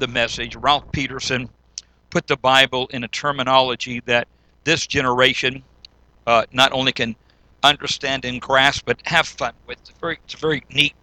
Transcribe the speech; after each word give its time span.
the 0.00 0.08
message, 0.08 0.56
Ralph 0.56 0.90
Peterson 0.92 1.48
put 2.10 2.26
the 2.26 2.36
Bible 2.36 2.88
in 2.92 3.04
a 3.04 3.08
terminology 3.08 4.00
that 4.06 4.26
this 4.64 4.86
generation 4.86 5.62
uh, 6.26 6.44
not 6.52 6.72
only 6.72 6.92
can 6.92 7.14
understand 7.62 8.24
and 8.24 8.40
grasp, 8.40 8.84
but 8.86 9.00
have 9.04 9.26
fun 9.26 9.52
with. 9.66 9.78
It's 9.80 9.90
very, 10.00 10.18
it's 10.24 10.34
very 10.34 10.64
neat. 10.70 10.94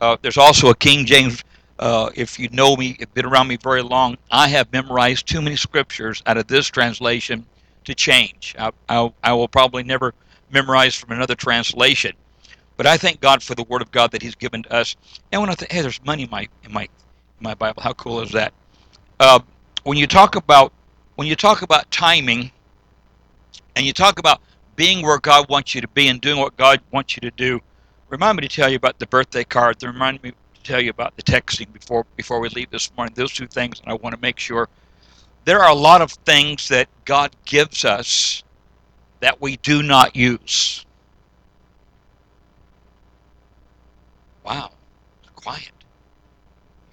Uh, 0.00 0.16
there's 0.22 0.38
also 0.38 0.70
a 0.70 0.74
King 0.74 1.06
James. 1.06 1.42
Uh, 1.78 2.10
if 2.14 2.38
you 2.38 2.48
know 2.50 2.76
me, 2.76 2.96
you've 3.00 3.12
been 3.14 3.26
around 3.26 3.48
me 3.48 3.56
very 3.56 3.82
long, 3.82 4.16
I 4.30 4.48
have 4.48 4.72
memorized 4.72 5.26
too 5.26 5.42
many 5.42 5.56
scriptures 5.56 6.22
out 6.26 6.36
of 6.36 6.46
this 6.46 6.68
translation 6.68 7.44
to 7.84 7.94
change. 7.94 8.54
I, 8.58 8.70
I, 8.88 9.12
I 9.24 9.32
will 9.32 9.48
probably 9.48 9.82
never 9.82 10.14
memorize 10.50 10.94
from 10.94 11.10
another 11.10 11.34
translation. 11.34 12.12
But 12.76 12.86
I 12.86 12.96
thank 12.96 13.20
God 13.20 13.42
for 13.42 13.54
the 13.54 13.64
Word 13.64 13.82
of 13.82 13.90
God 13.90 14.12
that 14.12 14.22
He's 14.22 14.34
given 14.34 14.62
to 14.64 14.72
us. 14.72 14.96
And 15.32 15.40
when 15.40 15.50
I 15.50 15.54
think, 15.54 15.72
hey, 15.72 15.82
there's 15.82 16.02
money 16.04 16.24
in 16.24 16.30
my 16.30 16.48
in 16.64 16.72
my 16.72 16.88
my 17.40 17.54
Bible. 17.54 17.82
How 17.82 17.92
cool 17.94 18.20
is 18.20 18.30
that? 18.32 18.52
Uh, 19.20 19.40
when 19.84 19.98
you 19.98 20.06
talk 20.06 20.36
about 20.36 20.72
when 21.16 21.28
you 21.28 21.36
talk 21.36 21.62
about 21.62 21.90
timing, 21.90 22.50
and 23.76 23.86
you 23.86 23.92
talk 23.92 24.18
about 24.18 24.40
being 24.76 25.02
where 25.02 25.18
God 25.18 25.48
wants 25.48 25.74
you 25.74 25.80
to 25.80 25.88
be 25.88 26.08
and 26.08 26.20
doing 26.20 26.38
what 26.38 26.56
God 26.56 26.80
wants 26.90 27.16
you 27.16 27.20
to 27.20 27.30
do, 27.30 27.60
remind 28.08 28.36
me 28.36 28.46
to 28.46 28.54
tell 28.54 28.68
you 28.68 28.76
about 28.76 28.98
the 28.98 29.06
birthday 29.06 29.44
card. 29.44 29.82
Remind 29.82 30.22
me 30.22 30.32
to 30.32 30.62
tell 30.62 30.80
you 30.80 30.90
about 30.90 31.16
the 31.16 31.22
texting 31.22 31.72
before 31.72 32.04
before 32.16 32.40
we 32.40 32.48
leave 32.50 32.70
this 32.70 32.90
morning. 32.96 33.14
Those 33.16 33.32
two 33.32 33.46
things, 33.46 33.80
and 33.80 33.90
I 33.90 33.94
want 33.94 34.14
to 34.14 34.20
make 34.20 34.38
sure 34.38 34.68
there 35.44 35.62
are 35.62 35.70
a 35.70 35.74
lot 35.74 36.02
of 36.02 36.10
things 36.10 36.68
that 36.68 36.88
God 37.04 37.36
gives 37.44 37.84
us 37.84 38.42
that 39.20 39.40
we 39.40 39.56
do 39.58 39.82
not 39.82 40.16
use. 40.16 40.84
Wow, 44.44 44.72
quiet. 45.36 45.70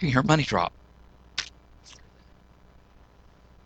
You 0.01 0.07
can 0.07 0.13
hear 0.13 0.23
money 0.23 0.41
drop. 0.41 0.73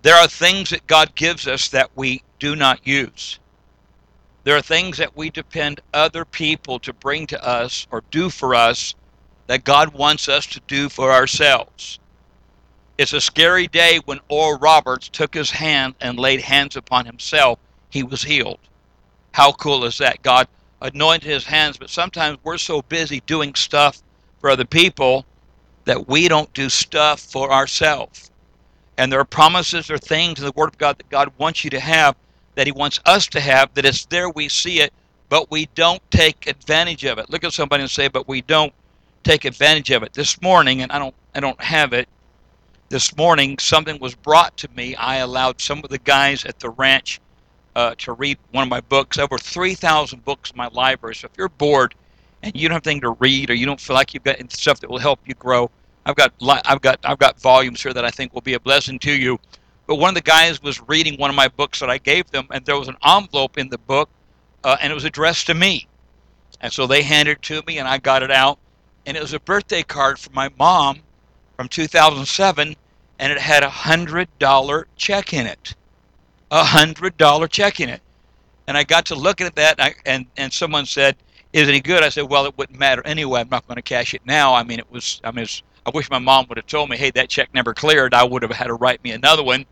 There 0.01 0.15
are 0.15 0.27
things 0.27 0.69
that 0.71 0.85
God 0.85 1.15
gives 1.15 1.47
us 1.47 1.69
that 1.69 1.91
we 1.95 2.23
do 2.39 2.57
not 2.57 2.85
use. 2.85 3.39
There 4.43 4.57
are 4.57 4.61
things 4.61 4.97
that 4.97 5.15
we 5.15 5.29
depend 5.29 5.79
other 5.93 6.25
people 6.25 6.77
to 6.79 6.91
bring 6.91 7.25
to 7.27 7.41
us 7.41 7.87
or 7.89 8.03
do 8.11 8.29
for 8.29 8.53
us 8.53 8.95
that 9.47 9.63
God 9.63 9.93
wants 9.93 10.27
us 10.27 10.45
to 10.47 10.59
do 10.67 10.89
for 10.89 11.09
ourselves. 11.09 11.99
It's 12.97 13.13
a 13.13 13.21
scary 13.21 13.67
day 13.67 14.01
when 14.03 14.19
Oral 14.27 14.59
Roberts 14.59 15.07
took 15.07 15.33
his 15.33 15.51
hand 15.51 15.95
and 16.01 16.19
laid 16.19 16.41
hands 16.41 16.75
upon 16.75 17.05
himself. 17.05 17.59
He 17.89 18.03
was 18.03 18.21
healed. 18.21 18.59
How 19.31 19.53
cool 19.53 19.85
is 19.85 19.99
that? 19.99 20.21
God 20.21 20.49
anointed 20.81 21.29
his 21.29 21.45
hands, 21.45 21.77
but 21.77 21.89
sometimes 21.89 22.39
we're 22.43 22.57
so 22.57 22.81
busy 22.81 23.21
doing 23.21 23.55
stuff 23.55 24.03
for 24.41 24.49
other 24.49 24.65
people 24.65 25.25
that 25.85 26.07
we 26.07 26.27
don't 26.27 26.51
do 26.53 26.69
stuff 26.69 27.19
for 27.19 27.51
ourselves. 27.51 28.31
And 28.97 29.11
there 29.11 29.19
are 29.19 29.25
promises 29.25 29.89
or 29.89 29.97
things 29.97 30.39
in 30.39 30.45
the 30.45 30.53
Word 30.55 30.69
of 30.69 30.77
God 30.77 30.97
that 30.97 31.09
God 31.09 31.31
wants 31.37 31.63
you 31.63 31.69
to 31.71 31.79
have, 31.79 32.15
that 32.55 32.67
He 32.67 32.71
wants 32.71 32.99
us 33.05 33.27
to 33.27 33.39
have, 33.39 33.73
that 33.73 33.85
it's 33.85 34.05
there, 34.05 34.29
we 34.29 34.49
see 34.49 34.81
it, 34.81 34.93
but 35.29 35.51
we 35.51 35.67
don't 35.75 36.01
take 36.11 36.47
advantage 36.47 37.05
of 37.05 37.17
it. 37.17 37.29
Look 37.29 37.43
at 37.43 37.53
somebody 37.53 37.83
and 37.83 37.91
say, 37.91 38.07
but 38.07 38.27
we 38.27 38.41
don't 38.41 38.73
take 39.23 39.45
advantage 39.45 39.91
of 39.91 40.03
it. 40.03 40.13
This 40.13 40.41
morning, 40.41 40.81
and 40.81 40.91
I 40.91 40.99
don't 40.99 41.15
I 41.33 41.41
don't 41.41 41.61
have 41.61 41.91
it, 41.91 42.07
this 42.89 43.15
morning 43.17 43.57
something 43.59 43.99
was 43.99 44.15
brought 44.15 44.55
to 44.57 44.69
me. 44.75 44.95
I 44.95 45.17
allowed 45.17 45.59
some 45.59 45.79
of 45.83 45.89
the 45.89 45.97
guys 45.99 46.45
at 46.45 46.59
the 46.59 46.69
ranch 46.69 47.19
uh, 47.75 47.95
to 47.97 48.13
read 48.13 48.37
one 48.51 48.63
of 48.63 48.69
my 48.69 48.81
books. 48.81 49.17
Over 49.17 49.37
3,000 49.37 50.23
books 50.23 50.51
in 50.51 50.57
my 50.57 50.67
library. 50.67 51.15
So 51.15 51.25
if 51.25 51.37
you're 51.37 51.49
bored 51.49 51.95
and 52.45 52.55
you 52.55 52.69
don't 52.69 52.75
have 52.75 52.87
anything 52.87 53.01
to 53.01 53.11
read, 53.11 53.49
or 53.49 53.55
you 53.55 53.65
don't 53.65 53.81
feel 53.81 53.95
like 53.95 54.13
you've 54.13 54.23
got 54.23 54.37
stuff 54.51 54.79
that 54.79 54.89
will 54.89 54.99
help 54.99 55.19
you 55.25 55.33
grow, 55.33 55.69
I've 56.05 56.15
got 56.15 56.33
I've 56.65 56.81
got 56.81 56.99
I've 57.03 57.17
got 57.17 57.39
volumes 57.41 57.81
here 57.81 57.93
that 57.93 58.05
I 58.05 58.11
think 58.11 58.33
will 58.33 58.41
be 58.41 58.53
a 58.53 58.59
blessing 58.59 58.99
to 58.99 59.11
you. 59.11 59.39
But 59.87 59.95
one 59.95 60.09
of 60.09 60.15
the 60.15 60.21
guys 60.21 60.61
was 60.61 60.79
reading 60.87 61.19
one 61.19 61.29
of 61.29 61.35
my 61.35 61.47
books 61.47 61.79
that 61.79 61.89
I 61.89 61.97
gave 61.97 62.29
them, 62.31 62.47
and 62.51 62.65
there 62.65 62.77
was 62.77 62.87
an 62.87 62.97
envelope 63.05 63.57
in 63.57 63.69
the 63.69 63.77
book, 63.79 64.09
uh, 64.63 64.77
and 64.81 64.91
it 64.91 64.93
was 64.93 65.05
addressed 65.05 65.47
to 65.47 65.53
me. 65.53 65.87
And 66.61 66.71
so 66.71 66.87
they 66.87 67.01
handed 67.01 67.33
it 67.33 67.41
to 67.43 67.61
me, 67.67 67.79
and 67.79 67.87
I 67.87 67.97
got 67.97 68.23
it 68.23 68.31
out, 68.31 68.59
and 69.05 69.17
it 69.17 69.21
was 69.21 69.33
a 69.33 69.39
birthday 69.39 69.83
card 69.83 70.19
from 70.19 70.33
my 70.33 70.49
mom 70.57 71.01
from 71.55 71.67
2007, 71.67 72.75
and 73.19 73.31
it 73.31 73.39
had 73.39 73.63
a 73.63 73.69
hundred 73.69 74.27
dollar 74.39 74.87
check 74.95 75.33
in 75.33 75.47
it, 75.47 75.75
a 76.51 76.63
hundred 76.63 77.17
dollar 77.17 77.47
check 77.47 77.79
in 77.79 77.89
it. 77.89 78.01
And 78.67 78.77
I 78.77 78.83
got 78.83 79.05
to 79.07 79.15
looking 79.15 79.47
at 79.47 79.55
that, 79.55 79.79
and, 79.79 79.89
I, 79.89 79.95
and 80.05 80.25
and 80.37 80.53
someone 80.53 80.85
said, 80.85 81.15
"Is 81.55 81.69
any 81.69 81.79
good?" 81.79 82.03
I 82.03 82.09
said, 82.09 82.29
"Well, 82.29 82.45
it 82.45 82.57
wouldn't 82.57 82.77
matter 82.77 83.01
anyway. 83.05 83.41
I'm 83.41 83.49
not 83.49 83.67
going 83.67 83.77
to 83.77 83.81
cash 83.81 84.13
it 84.13 84.21
now. 84.25 84.53
I 84.53 84.63
mean, 84.63 84.79
it 84.79 84.91
was. 84.91 85.21
I 85.23 85.31
mean, 85.31 85.47
I 85.85 85.89
wish 85.91 86.09
my 86.09 86.19
mom 86.19 86.45
would 86.49 86.57
have 86.57 86.67
told 86.67 86.89
me, 86.89 86.97
"Hey, 86.97 87.11
that 87.11 87.29
check 87.29 87.53
never 87.53 87.73
cleared." 87.73 88.13
I 88.13 88.23
would 88.23 88.41
have 88.41 88.51
had 88.51 88.67
to 88.67 88.73
write 88.73 89.03
me 89.03 89.11
another 89.11 89.43
one. 89.43 89.65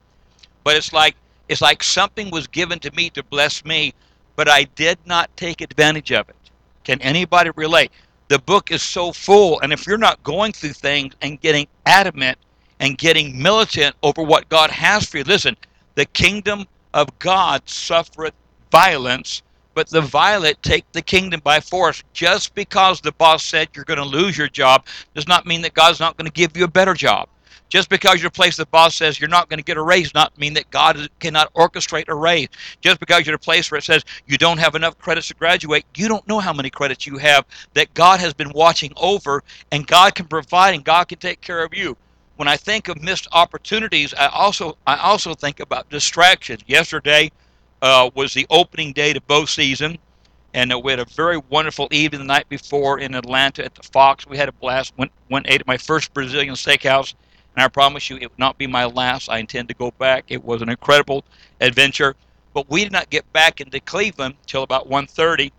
But 0.64 0.78
it's 0.78 0.94
like 0.94 1.16
it's 1.50 1.62
like 1.62 1.84
something 1.84 2.32
was 2.32 2.48
given 2.48 2.80
to 2.80 2.92
me 2.96 3.10
to 3.12 3.24
bless 3.24 3.66
me, 3.66 3.94
but 4.36 4.48
I 4.48 4.64
did 4.76 4.98
not 5.06 5.36
take 5.36 5.62
advantage 5.62 6.12
of 6.12 6.30
it. 6.30 6.36
Can 6.84 7.02
anybody 7.02 7.52
relate? 7.56 7.92
The 8.30 8.40
book 8.40 8.72
is 8.72 8.82
so 8.82 9.12
full, 9.12 9.60
and 9.60 9.74
if 9.74 9.86
you're 9.86 9.98
not 9.98 10.24
going 10.24 10.54
through 10.54 10.74
things 10.74 11.14
and 11.22 11.40
getting 11.42 11.68
adamant 11.86 12.38
and 12.80 12.98
getting 12.98 13.42
militant 13.42 13.96
over 14.02 14.24
what 14.24 14.50
God 14.50 14.72
has 14.72 15.06
for 15.06 15.18
you, 15.18 15.24
listen, 15.26 15.58
the 15.96 16.06
kingdom 16.06 16.66
of 16.94 17.08
God 17.20 17.62
suffereth 17.68 18.34
violence, 18.72 19.44
but 19.74 19.90
the 19.90 20.02
violent 20.02 20.62
take 20.64 20.90
the 20.92 21.02
kingdom 21.02 21.42
by 21.44 21.60
force. 21.60 22.04
Just 22.14 22.56
because 22.56 23.02
the 23.02 23.12
boss 23.14 23.44
said 23.44 23.70
you're 23.74 23.86
going 23.86 24.00
to 24.00 24.06
lose 24.06 24.38
your 24.38 24.48
job 24.48 24.86
does 25.14 25.28
not 25.28 25.46
mean 25.46 25.62
that 25.62 25.74
God's 25.74 26.00
not 26.00 26.18
going 26.18 26.28
to 26.28 26.32
give 26.32 26.56
you 26.56 26.64
a 26.64 26.70
better 26.70 26.94
job. 26.94 27.28
Just 27.74 27.90
because 27.90 28.22
you're 28.22 28.28
a 28.28 28.32
place 28.32 28.56
the 28.56 28.68
boss 28.68 28.94
says 28.94 29.20
you're 29.20 29.28
not 29.28 29.50
going 29.50 29.58
to 29.58 29.64
get 29.64 29.78
a 29.78 29.82
raise, 29.82 30.14
not 30.14 30.38
mean 30.38 30.54
that 30.54 30.70
God 30.70 31.10
cannot 31.20 31.52
orchestrate 31.56 32.08
a 32.08 32.14
raise. 32.14 32.50
Just 32.82 33.00
because 33.00 33.26
you're 33.26 33.36
a 33.36 33.40
place 33.40 33.72
where 33.72 33.80
it 33.80 33.84
says 33.84 34.04
you 34.28 34.38
don't 34.38 34.60
have 34.60 34.76
enough 34.76 34.96
credits 35.00 35.30
to 35.30 35.34
graduate, 35.34 35.84
you 35.96 36.08
don't 36.08 36.28
know 36.28 36.40
how 36.40 36.54
many 36.54 36.70
credits 36.70 37.08
you 37.08 37.18
have 37.18 37.46
that 37.74 37.92
God 37.96 38.20
has 38.20 38.32
been 38.32 38.52
watching 38.54 38.94
over, 38.96 39.44
and 39.72 39.88
God 39.88 40.14
can 40.14 40.28
provide 40.28 40.76
and 40.76 40.84
God 40.84 41.08
can 41.08 41.18
take 41.18 41.42
care 41.42 41.64
of 41.64 41.74
you. 41.74 41.98
When 42.36 42.48
I 42.48 42.58
think 42.58 42.90
of 42.90 43.02
missed 43.02 43.28
opportunities, 43.32 44.14
I 44.14 44.28
also 44.28 44.78
I 44.86 44.98
also 44.98 45.34
think 45.34 45.60
about 45.60 45.90
distractions. 45.90 46.62
Yesterday 46.68 47.32
uh, 47.84 48.10
was 48.16 48.34
the 48.34 48.48
opening 48.50 48.94
day 48.94 49.14
to 49.14 49.22
bow 49.22 49.46
season, 49.46 50.00
and 50.56 50.74
uh, 50.74 50.80
we 50.80 50.92
had 50.92 51.00
a 51.00 51.06
very 51.06 51.38
wonderful 51.38 51.88
evening 51.92 52.22
the 52.22 52.26
night 52.26 52.50
before 52.50 53.00
in 53.00 53.14
Atlanta 53.14 53.64
at 53.64 53.76
the 53.76 53.84
Fox. 53.84 54.26
We 54.26 54.38
had 54.38 54.50
a 54.50 54.54
blast. 54.54 54.94
Went 54.98 55.12
went 55.30 55.46
ate 55.48 55.62
at 55.62 55.68
my 55.68 55.78
first 55.78 56.12
Brazilian 56.16 56.56
steakhouse 56.56 57.14
and 57.56 57.64
I 57.64 57.68
promise 57.68 58.10
you, 58.10 58.18
it 58.18 58.30
would 58.30 58.40
not 58.40 58.58
be 58.58 58.68
my 58.68 58.86
last. 58.86 59.30
I 59.30 59.38
intend 59.38 59.68
to 59.70 59.76
go 59.76 59.92
back. 59.92 60.26
It 60.28 60.44
was 60.44 60.62
an 60.62 60.70
incredible 60.70 61.24
adventure. 61.62 62.16
But 62.54 62.70
we 62.70 62.84
did 62.84 62.92
not 62.92 63.10
get 63.10 63.32
back 63.34 63.62
into 63.62 63.80
Cleveland 63.80 64.36
till 64.48 64.64
about 64.64 64.90
1.30, 64.90 65.52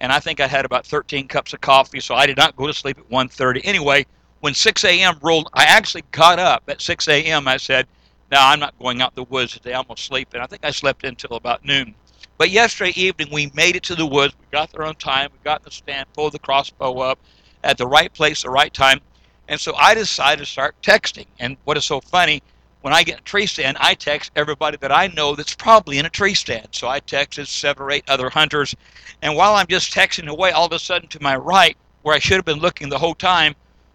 and 0.00 0.12
I 0.12 0.20
think 0.20 0.40
I 0.40 0.46
had 0.46 0.64
about 0.64 0.86
13 0.86 1.28
cups 1.28 1.52
of 1.52 1.60
coffee, 1.60 2.00
so 2.00 2.14
I 2.14 2.26
did 2.26 2.36
not 2.36 2.56
go 2.56 2.66
to 2.66 2.74
sleep 2.74 2.98
at 2.98 3.08
1.30. 3.08 3.60
Anyway, 3.64 4.06
when 4.40 4.54
6 4.54 4.84
a.m. 4.84 5.18
rolled, 5.22 5.48
I 5.54 5.64
actually 5.64 6.04
got 6.10 6.38
up 6.38 6.62
at 6.68 6.82
6 6.82 7.08
a.m. 7.08 7.48
I 7.48 7.56
said, 7.56 7.86
no, 8.32 8.38
I'm 8.40 8.58
not 8.58 8.78
going 8.78 9.02
out 9.02 9.14
the 9.14 9.24
woods 9.24 9.52
today. 9.52 9.74
I'm 9.74 9.84
going 9.84 9.96
to 9.96 10.02
sleep. 10.02 10.30
And 10.32 10.42
I 10.42 10.46
think 10.46 10.64
I 10.64 10.70
slept 10.70 11.04
until 11.04 11.36
about 11.36 11.66
noon. 11.66 11.94
But 12.38 12.48
yesterday 12.48 12.92
evening, 12.96 13.28
we 13.30 13.52
made 13.54 13.76
it 13.76 13.82
to 13.84 13.94
the 13.94 14.06
woods. 14.06 14.34
We 14.40 14.46
got 14.50 14.72
there 14.72 14.84
on 14.84 14.94
time. 14.94 15.28
We 15.30 15.38
got 15.44 15.60
in 15.60 15.66
the 15.66 15.70
stand, 15.70 16.10
pulled 16.14 16.32
the 16.32 16.38
crossbow 16.38 16.98
up 17.00 17.18
at 17.62 17.76
the 17.76 17.86
right 17.86 18.12
place, 18.12 18.42
the 18.42 18.48
right 18.48 18.72
time. 18.72 19.00
And 19.48 19.60
so 19.60 19.74
I 19.76 19.92
decided 19.94 20.38
to 20.38 20.50
start 20.50 20.74
texting. 20.80 21.26
And 21.40 21.58
what 21.64 21.76
is 21.76 21.84
so 21.84 22.00
funny, 22.00 22.42
when 22.80 22.94
I 22.94 23.02
get 23.02 23.20
a 23.20 23.22
tree 23.22 23.44
stand, 23.44 23.76
I 23.78 23.92
text 23.92 24.32
everybody 24.34 24.78
that 24.78 24.90
I 24.90 25.08
know 25.08 25.36
that's 25.36 25.54
probably 25.54 25.98
in 25.98 26.06
a 26.06 26.10
tree 26.10 26.34
stand. 26.34 26.68
So 26.70 26.88
I 26.88 27.00
texted 27.00 27.48
seven 27.48 27.82
or 27.82 27.90
eight 27.90 28.04
other 28.08 28.30
hunters. 28.30 28.74
And 29.20 29.36
while 29.36 29.54
I'm 29.54 29.66
just 29.66 29.92
texting 29.92 30.26
away, 30.26 30.52
all 30.52 30.64
of 30.64 30.72
a 30.72 30.78
sudden 30.78 31.06
to 31.10 31.22
my 31.22 31.36
right, 31.36 31.76
where 32.00 32.14
I 32.14 32.18
should 32.18 32.36
have 32.36 32.46
been 32.46 32.60
looking 32.60 32.88
the 32.88 32.98
whole 32.98 33.14
time, 33.14 33.54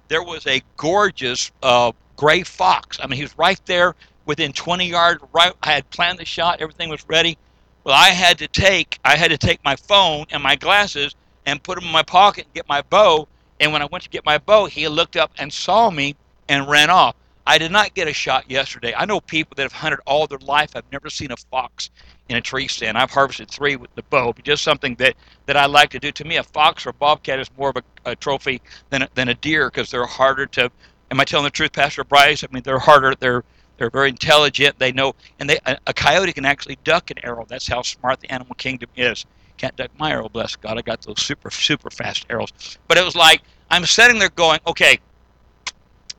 there 0.10 0.24
was 0.24 0.46
a 0.46 0.62
gorgeous 0.78 1.52
uh, 1.64 1.92
gray 2.16 2.44
fox. 2.44 3.00
I 3.02 3.08
mean, 3.08 3.18
he 3.18 3.24
was 3.24 3.36
right 3.36 3.60
there 3.66 3.96
within 4.28 4.54
20 4.54 4.86
yards. 4.86 5.24
Right, 5.34 5.54
I 5.64 5.72
had 5.74 5.90
planned 5.90 6.20
the 6.20 6.26
shot. 6.26 6.62
Everything 6.62 6.90
was 6.90 7.04
ready. 7.10 7.38
Well, 7.84 7.96
I 7.96 8.10
had 8.10 8.38
to 8.40 8.48
take 8.48 9.00
I 9.04 9.16
had 9.16 9.32
to 9.32 9.38
take 9.38 9.64
my 9.64 9.76
phone 9.76 10.28
and 10.30 10.44
my 10.44 10.56
glasses 10.56 11.16
and 11.48 11.64
put 11.64 11.76
them 11.76 11.86
in 11.86 11.92
my 11.92 12.04
pocket 12.04 12.46
and 12.46 12.54
get 12.54 12.68
my 12.68 12.84
bow 12.84 13.28
and 13.60 13.74
when 13.74 13.82
I 13.82 13.86
went 13.86 14.04
to 14.04 14.10
get 14.10 14.26
my 14.26 14.38
bow, 14.38 14.66
he 14.66 14.88
looked 14.88 15.16
up 15.16 15.32
and 15.38 15.52
saw 15.52 15.90
me 15.90 16.16
and 16.48 16.68
ran 16.68 16.90
off. 16.90 17.16
I 17.46 17.58
did 17.58 17.72
not 17.72 17.94
get 17.94 18.10
a 18.10 18.14
shot 18.14 18.52
yesterday. 18.52 18.94
I 18.96 19.06
know 19.06 19.22
people 19.22 19.56
that 19.56 19.64
have 19.64 19.72
hunted 19.72 20.00
all 20.06 20.28
their 20.28 20.38
life. 20.40 20.76
I've 20.76 20.92
never 20.92 21.10
seen 21.10 21.32
a 21.32 21.38
fox 21.38 21.90
in 22.28 22.36
a 22.36 22.42
tree 22.42 22.68
stand. 22.68 22.98
I've 22.98 23.10
harvested 23.10 23.50
three 23.50 23.78
with 23.78 23.94
the 23.96 24.04
bow, 24.04 24.34
but 24.34 24.44
just 24.44 24.64
something 24.64 24.96
that, 24.96 25.16
that 25.46 25.56
I 25.56 25.66
like 25.66 25.90
to 25.92 26.00
do. 26.00 26.12
To 26.12 26.26
me, 26.26 26.36
a 26.36 26.44
fox 26.44 26.86
or 26.86 26.90
a 26.90 26.94
bobcat 26.94 27.40
is 27.40 27.50
more 27.58 27.70
of 27.70 27.78
a, 27.78 28.12
a 28.12 28.16
trophy 28.18 28.62
than 28.90 29.08
than 29.16 29.30
a 29.30 29.34
deer 29.34 29.70
because 29.70 29.90
they're 29.90 30.06
harder 30.06 30.46
to. 30.48 30.70
Am 31.10 31.22
I 31.22 31.24
telling 31.24 31.46
the 31.46 31.52
truth, 31.52 31.72
Pastor 31.72 32.04
Bryce? 32.04 32.44
I 32.44 32.48
mean, 32.52 32.64
they're 32.64 32.80
harder. 32.80 33.16
They're 33.18 33.46
they're 33.78 33.90
very 33.90 34.10
intelligent. 34.10 34.78
They 34.80 34.92
know, 34.92 35.14
and 35.40 35.50
they 35.50 35.60
a, 35.66 35.78
a 35.88 35.94
coyote 35.94 36.34
can 36.34 36.46
actually 36.46 36.78
duck 36.84 37.12
an 37.12 37.18
arrow. 37.24 37.46
That's 37.48 37.68
how 37.68 37.82
smart 37.82 38.20
the 38.20 38.32
animal 38.32 38.56
kingdom 38.56 38.90
is. 38.96 39.26
Can't 39.58 39.76
duck 39.76 39.92
my 39.98 40.12
arrow, 40.12 40.30
bless 40.30 40.56
God. 40.56 40.78
I 40.78 40.82
got 40.82 41.02
those 41.02 41.22
super 41.22 41.50
super 41.50 41.90
fast 41.90 42.26
arrows. 42.30 42.52
But 42.88 42.98
it 42.98 43.06
was 43.06 43.16
like 43.16 43.42
I'm 43.70 43.86
sitting 43.86 44.20
there 44.20 44.30
going, 44.30 44.60
okay, 44.68 45.00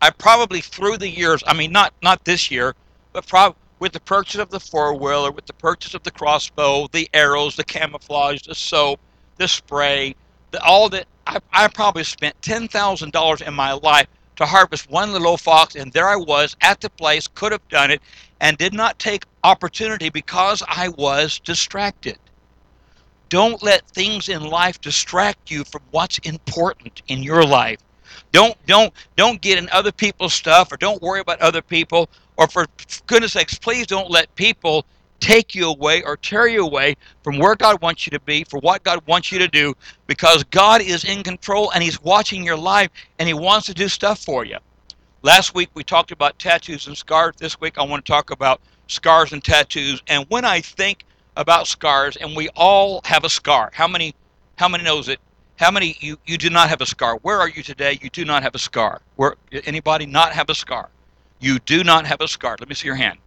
I 0.01 0.11
probably 0.11 0.61
through 0.61 0.99
the 0.99 1.09
years, 1.09 1.43
I 1.47 1.55
mean, 1.55 1.73
not 1.73 1.93
not 2.03 2.25
this 2.25 2.51
year, 2.51 2.75
but 3.13 3.27
prob- 3.27 3.57
with 3.81 3.93
the 3.93 4.01
purchase 4.01 4.41
of 4.41 4.51
the 4.51 4.61
four 4.61 4.95
wheeler, 4.95 5.31
with 5.31 5.47
the 5.47 5.53
purchase 5.53 5.95
of 5.95 6.03
the 6.03 6.11
crossbow, 6.11 6.89
the 6.93 7.09
arrows, 7.13 7.57
the 7.57 7.65
camouflage, 7.65 8.43
the 8.43 8.55
soap, 8.55 9.01
the 9.37 9.47
spray, 9.47 10.15
the, 10.51 10.63
all 10.63 10.89
that, 10.89 11.07
I, 11.27 11.39
I 11.53 11.69
probably 11.69 12.05
spent 12.05 12.41
ten 12.43 12.69
thousand 12.69 13.13
dollars 13.13 13.41
in 13.41 13.55
my 13.55 13.73
life 13.73 14.09
to 14.39 14.47
harvest 14.47 14.89
one 14.89 15.13
little 15.13 15.37
fox, 15.37 15.75
and 15.75 15.93
there 15.93 16.09
I 16.09 16.17
was 16.17 16.57
at 16.63 16.81
the 16.81 16.91
place, 16.91 17.27
could 17.27 17.53
have 17.53 17.69
done 17.69 17.91
it, 17.91 18.01
and 18.41 18.57
did 18.57 18.73
not 18.73 18.99
take 18.99 19.25
opportunity 19.45 20.09
because 20.11 20.63
I 20.69 20.89
was 20.91 21.41
distracted. 21.41 22.19
Don't 23.29 23.63
let 23.63 23.87
things 23.89 24.29
in 24.29 24.45
life 24.45 24.81
distract 24.81 25.51
you 25.51 25.65
from 25.65 25.83
what's 25.91 26.19
important 26.19 27.03
in 27.09 27.23
your 27.23 27.43
life. 27.43 27.81
Don't 28.33 28.57
don't 28.67 28.93
don't 29.17 29.41
get 29.43 29.59
in 29.59 29.69
other 29.71 29.93
people's 29.93 30.35
stuff 30.35 30.73
or 30.73 30.77
don't 30.77 31.03
worry 31.03 31.21
about 31.21 31.41
other 31.41 31.61
people 31.61 32.09
or 32.37 32.47
for 32.47 32.67
goodness 33.07 33.33
sakes, 33.33 33.59
please 33.59 33.87
don't 33.87 34.11
let 34.11 34.35
people 34.37 34.87
take 35.21 35.55
you 35.55 35.69
away 35.69 36.03
or 36.03 36.17
tear 36.17 36.47
you 36.47 36.65
away 36.65 36.97
from 37.23 37.39
where 37.39 37.55
God 37.55 37.81
wants 37.81 38.07
you 38.07 38.11
to 38.11 38.21
be, 38.21 38.45
for 38.45 38.61
what 38.61 38.83
God 38.83 39.01
wants 39.07 39.33
you 39.33 39.39
to 39.39 39.49
do, 39.49 39.75
because 40.07 40.45
God 40.45 40.81
is 40.81 41.05
in 41.05 41.23
control 41.23 41.71
and 41.73 41.83
He's 41.83 42.03
watching 42.03 42.45
your 42.45 42.57
life 42.57 42.91
and 43.19 43.29
He 43.29 43.35
wants 43.35 43.67
to 43.67 43.75
do 43.75 43.89
stuff 43.89 44.25
for 44.25 44.45
you. 44.45 44.59
Last 45.23 45.55
week 45.55 45.71
we 45.75 45.83
talked 45.83 46.13
about 46.13 46.39
tattoos 46.39 46.87
and 46.87 46.97
scars. 46.97 47.35
This 47.39 47.61
week 47.61 47.79
I 47.79 47.85
want 47.85 48.05
to 48.05 48.13
talk 48.13 48.31
about 48.31 48.61
scars 48.87 49.33
and 49.33 49.43
tattoos. 49.43 50.03
And 50.07 50.25
when 50.29 50.45
I 50.45 50.61
think 50.61 51.05
about 51.37 51.67
scars, 51.67 52.17
and 52.17 52.37
we 52.37 52.49
all 52.57 53.01
have 53.05 53.25
a 53.25 53.29
scar, 53.29 53.71
how 53.73 53.89
many 53.89 54.15
how 54.57 54.69
many 54.69 54.83
knows 54.83 55.09
it? 55.09 55.21
How 55.57 55.71
many 55.71 55.97
you, 56.01 56.19
you 56.27 56.39
do 56.39 56.51
not 56.51 56.69
have 56.69 56.81
a 56.81 56.87
scar? 56.87 57.17
Where 57.23 57.39
are 57.41 57.49
you 57.49 57.63
today? 57.63 57.99
You 58.01 58.11
do 58.11 58.25
not 58.25 58.43
have 58.43 58.55
a 58.55 58.59
scar. 58.59 59.01
Where 59.17 59.37
anybody 59.65 60.07
not 60.07 60.33
have 60.33 60.51
a 60.51 60.55
scar? 60.55 60.89
You 61.41 61.59
do 61.61 61.85
not 61.85 62.07
have 62.07 62.21
a 62.21 62.29
scar. 62.29 62.57
Let 62.59 62.69
me 62.69 62.75
see 62.75 62.87
your 62.87 62.97
hand. 62.97 63.19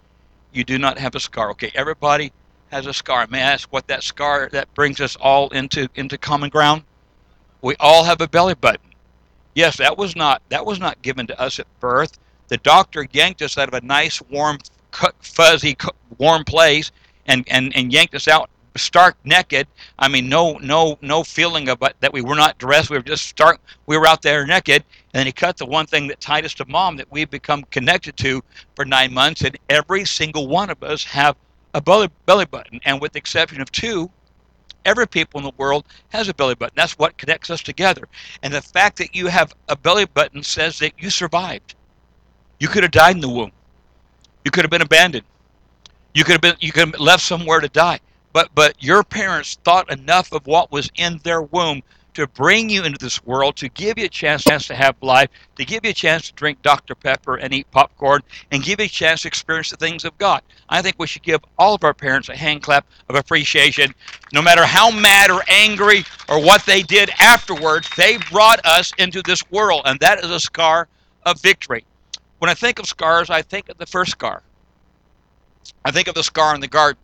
You 0.54 0.64
do 0.64 0.78
not 0.78 0.98
have 0.98 1.16
a 1.16 1.20
scar. 1.20 1.52
Okay, 1.52 1.72
everybody 1.76 2.32
has 2.72 2.86
a 2.86 2.94
scar. 2.94 3.28
May 3.30 3.40
I 3.40 3.52
ask 3.52 3.72
what 3.72 3.88
that 3.88 4.04
scar 4.04 4.50
that 4.52 4.74
brings 4.74 5.00
us 5.02 5.16
all 5.16 5.50
into 5.50 5.88
into 5.96 6.18
common 6.18 6.50
ground? 6.50 6.84
We 7.62 7.76
all 7.80 8.04
have 8.04 8.22
a 8.22 8.28
belly 8.28 8.56
button. 8.56 8.90
Yes, 9.54 9.78
that 9.78 9.98
was 9.98 10.16
not 10.16 10.42
that 10.50 10.66
was 10.66 10.80
not 10.80 11.02
given 11.02 11.28
to 11.28 11.40
us 11.40 11.60
at 11.60 11.68
birth. 11.80 12.18
The 12.48 12.58
doctor 12.58 13.08
yanked 13.12 13.42
us 13.42 13.58
out 13.58 13.70
of 13.70 13.74
a 13.74 13.86
nice, 13.86 14.22
warm, 14.24 14.58
fuzzy, 15.22 15.78
warm 16.18 16.44
place 16.44 16.92
and, 17.26 17.46
and, 17.50 17.76
and 17.76 17.94
yanked 17.94 18.14
us 18.14 18.28
out 18.28 18.50
stark 18.76 19.16
naked. 19.26 19.68
I 20.00 20.08
mean, 20.08 20.30
no, 20.30 20.58
no, 20.58 20.98
no 21.02 21.24
feeling 21.24 21.70
of 21.70 21.82
uh, 21.84 21.90
that 22.00 22.14
we 22.14 22.22
were 22.22 22.36
not 22.36 22.58
dressed. 22.58 22.90
We 22.90 22.98
were 22.98 23.04
just 23.04 23.26
stark. 23.26 23.60
We 23.86 23.98
were 23.98 24.08
out 24.08 24.22
there 24.22 24.46
naked. 24.46 24.84
And 25.14 25.20
then 25.20 25.26
he 25.26 25.32
cut 25.32 25.58
the 25.58 25.66
one 25.66 25.86
thing 25.86 26.08
that 26.08 26.22
tied 26.22 26.46
us 26.46 26.54
to 26.56 26.66
mom 26.68 26.98
that 26.98 27.12
we've 27.12 27.30
become 27.30 27.64
connected 27.72 28.16
to 28.18 28.44
for 28.76 28.86
nine 28.86 29.14
months. 29.14 29.42
And 29.42 29.58
every 29.70 30.06
single 30.06 30.48
one 30.48 30.70
of 30.70 30.82
us 30.84 31.04
have 31.06 31.36
a 31.74 31.82
belly, 31.82 32.10
belly 32.26 32.46
button. 32.46 32.80
And 32.86 33.02
with 33.02 33.14
the 33.14 33.20
exception 33.20 33.62
of 33.62 33.72
two, 33.72 34.10
every 34.86 35.08
people 35.08 35.40
in 35.40 35.44
the 35.44 35.52
world 35.58 35.86
has 36.10 36.30
a 36.30 36.34
belly 36.34 36.56
button. 36.56 36.76
That's 36.76 36.98
what 36.98 37.18
connects 37.18 37.50
us 37.50 37.62
together. 37.62 38.08
And 38.44 38.54
the 38.54 38.62
fact 38.62 38.98
that 38.98 39.16
you 39.16 39.28
have 39.28 39.54
a 39.68 39.76
belly 39.76 40.06
button 40.06 40.44
says 40.44 40.80
that 40.80 40.94
you 40.98 41.10
survived. 41.10 41.76
You 42.60 42.68
could 42.68 42.84
have 42.84 42.92
died 42.92 43.16
in 43.16 43.22
the 43.22 43.30
womb. 43.30 43.52
You 44.46 44.52
could 44.52 44.64
have 44.64 44.72
been 44.72 44.82
abandoned. 44.82 45.26
You 46.14 46.24
could 46.24 46.34
have 46.34 46.42
been 46.42 46.56
you 46.60 46.72
could 46.72 46.90
have 46.90 47.00
left 47.00 47.24
somewhere 47.24 47.62
to 47.62 47.70
die 47.70 48.00
but 48.34 48.50
but 48.56 48.82
your 48.82 49.04
parents 49.04 49.58
thought 49.64 49.92
enough 49.92 50.32
of 50.32 50.46
what 50.48 50.72
was 50.72 50.90
in 50.96 51.20
their 51.24 51.42
womb 51.42 51.82
to 52.14 52.28
bring 52.28 52.70
you 52.70 52.84
into 52.84 52.98
this 52.98 53.24
world, 53.26 53.56
to 53.58 53.70
give 53.70 53.98
you 53.98 54.06
a 54.06 54.10
chance 54.10 54.44
to 54.44 54.76
have 54.76 54.96
life, 55.02 55.30
to 55.56 55.66
give 55.66 55.84
you 55.84 55.92
a 55.92 55.94
chance 55.94 56.28
to 56.28 56.34
drink 56.34 56.62
Dr. 56.62 56.96
Pepper 56.96 57.38
and 57.38 57.54
eat 57.54 57.70
popcorn, 57.72 58.22
and 58.52 58.64
give 58.64 58.80
you 58.80 58.86
a 58.86 58.90
chance 58.90 59.22
to 59.22 59.28
experience 59.28 59.70
the 59.70 59.78
things 59.78 60.04
of 60.04 60.18
God. 60.18 60.42
I 60.70 60.82
think 60.82 60.98
we 61.00 61.08
should 61.08 61.24
give 61.24 61.42
all 61.58 61.76
of 61.76 61.84
our 61.84 61.94
parents 61.94 62.30
a 62.30 62.36
hand 62.36 62.64
clap 62.64 62.86
of 63.10 63.16
appreciation. 63.16 63.94
No 64.34 64.42
matter 64.42 64.66
how 64.66 64.92
mad 64.92 65.32
or 65.32 65.42
angry 65.48 66.04
or 66.30 66.42
what 66.42 66.66
they 66.66 66.82
did 66.82 67.10
afterwards, 67.20 67.90
they 67.96 68.18
brought 68.30 68.66
us 68.66 68.92
into 68.98 69.22
this 69.22 69.44
world, 69.52 69.84
and 69.86 70.00
that 70.00 70.24
is 70.24 70.32
a 70.32 70.40
scar 70.40 70.88
of 71.26 71.42
victory. 71.42 71.86
When 72.40 72.50
I 72.50 72.56
think 72.56 72.80
of 72.80 72.88
scars, 72.88 73.30
I 73.30 73.42
think 73.42 73.70
of 73.70 73.78
the 73.78 73.86
first 73.86 74.12
scar. 74.12 74.42
I 75.86 75.92
think 75.92 76.08
of 76.08 76.16
the 76.16 76.24
scar 76.24 76.56
in 76.56 76.62
the 76.62 76.68
garden. 76.68 77.02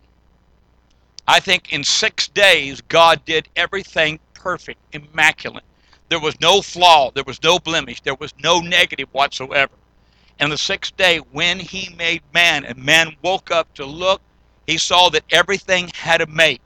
I 1.26 1.40
think 1.40 1.72
in 1.72 1.84
six 1.84 2.26
days, 2.26 2.80
God 2.80 3.22
did 3.26 3.48
everything 3.54 4.18
perfect, 4.38 4.80
immaculate. 4.92 5.64
There 6.08 6.20
was 6.20 6.40
no 6.40 6.62
flaw, 6.62 7.10
there 7.10 7.24
was 7.26 7.42
no 7.42 7.58
blemish, 7.58 8.00
there 8.00 8.14
was 8.14 8.32
no 8.42 8.60
negative 8.60 9.08
whatsoever. 9.12 9.72
And 10.38 10.52
the 10.52 10.58
sixth 10.58 10.96
day, 10.96 11.18
when 11.32 11.58
he 11.58 11.94
made 11.98 12.22
man, 12.32 12.64
and 12.64 12.78
man 12.78 13.16
woke 13.22 13.50
up 13.50 13.74
to 13.74 13.84
look, 13.84 14.22
he 14.66 14.78
saw 14.78 15.10
that 15.10 15.24
everything 15.30 15.90
had 15.94 16.20
a 16.20 16.26
mate. 16.26 16.62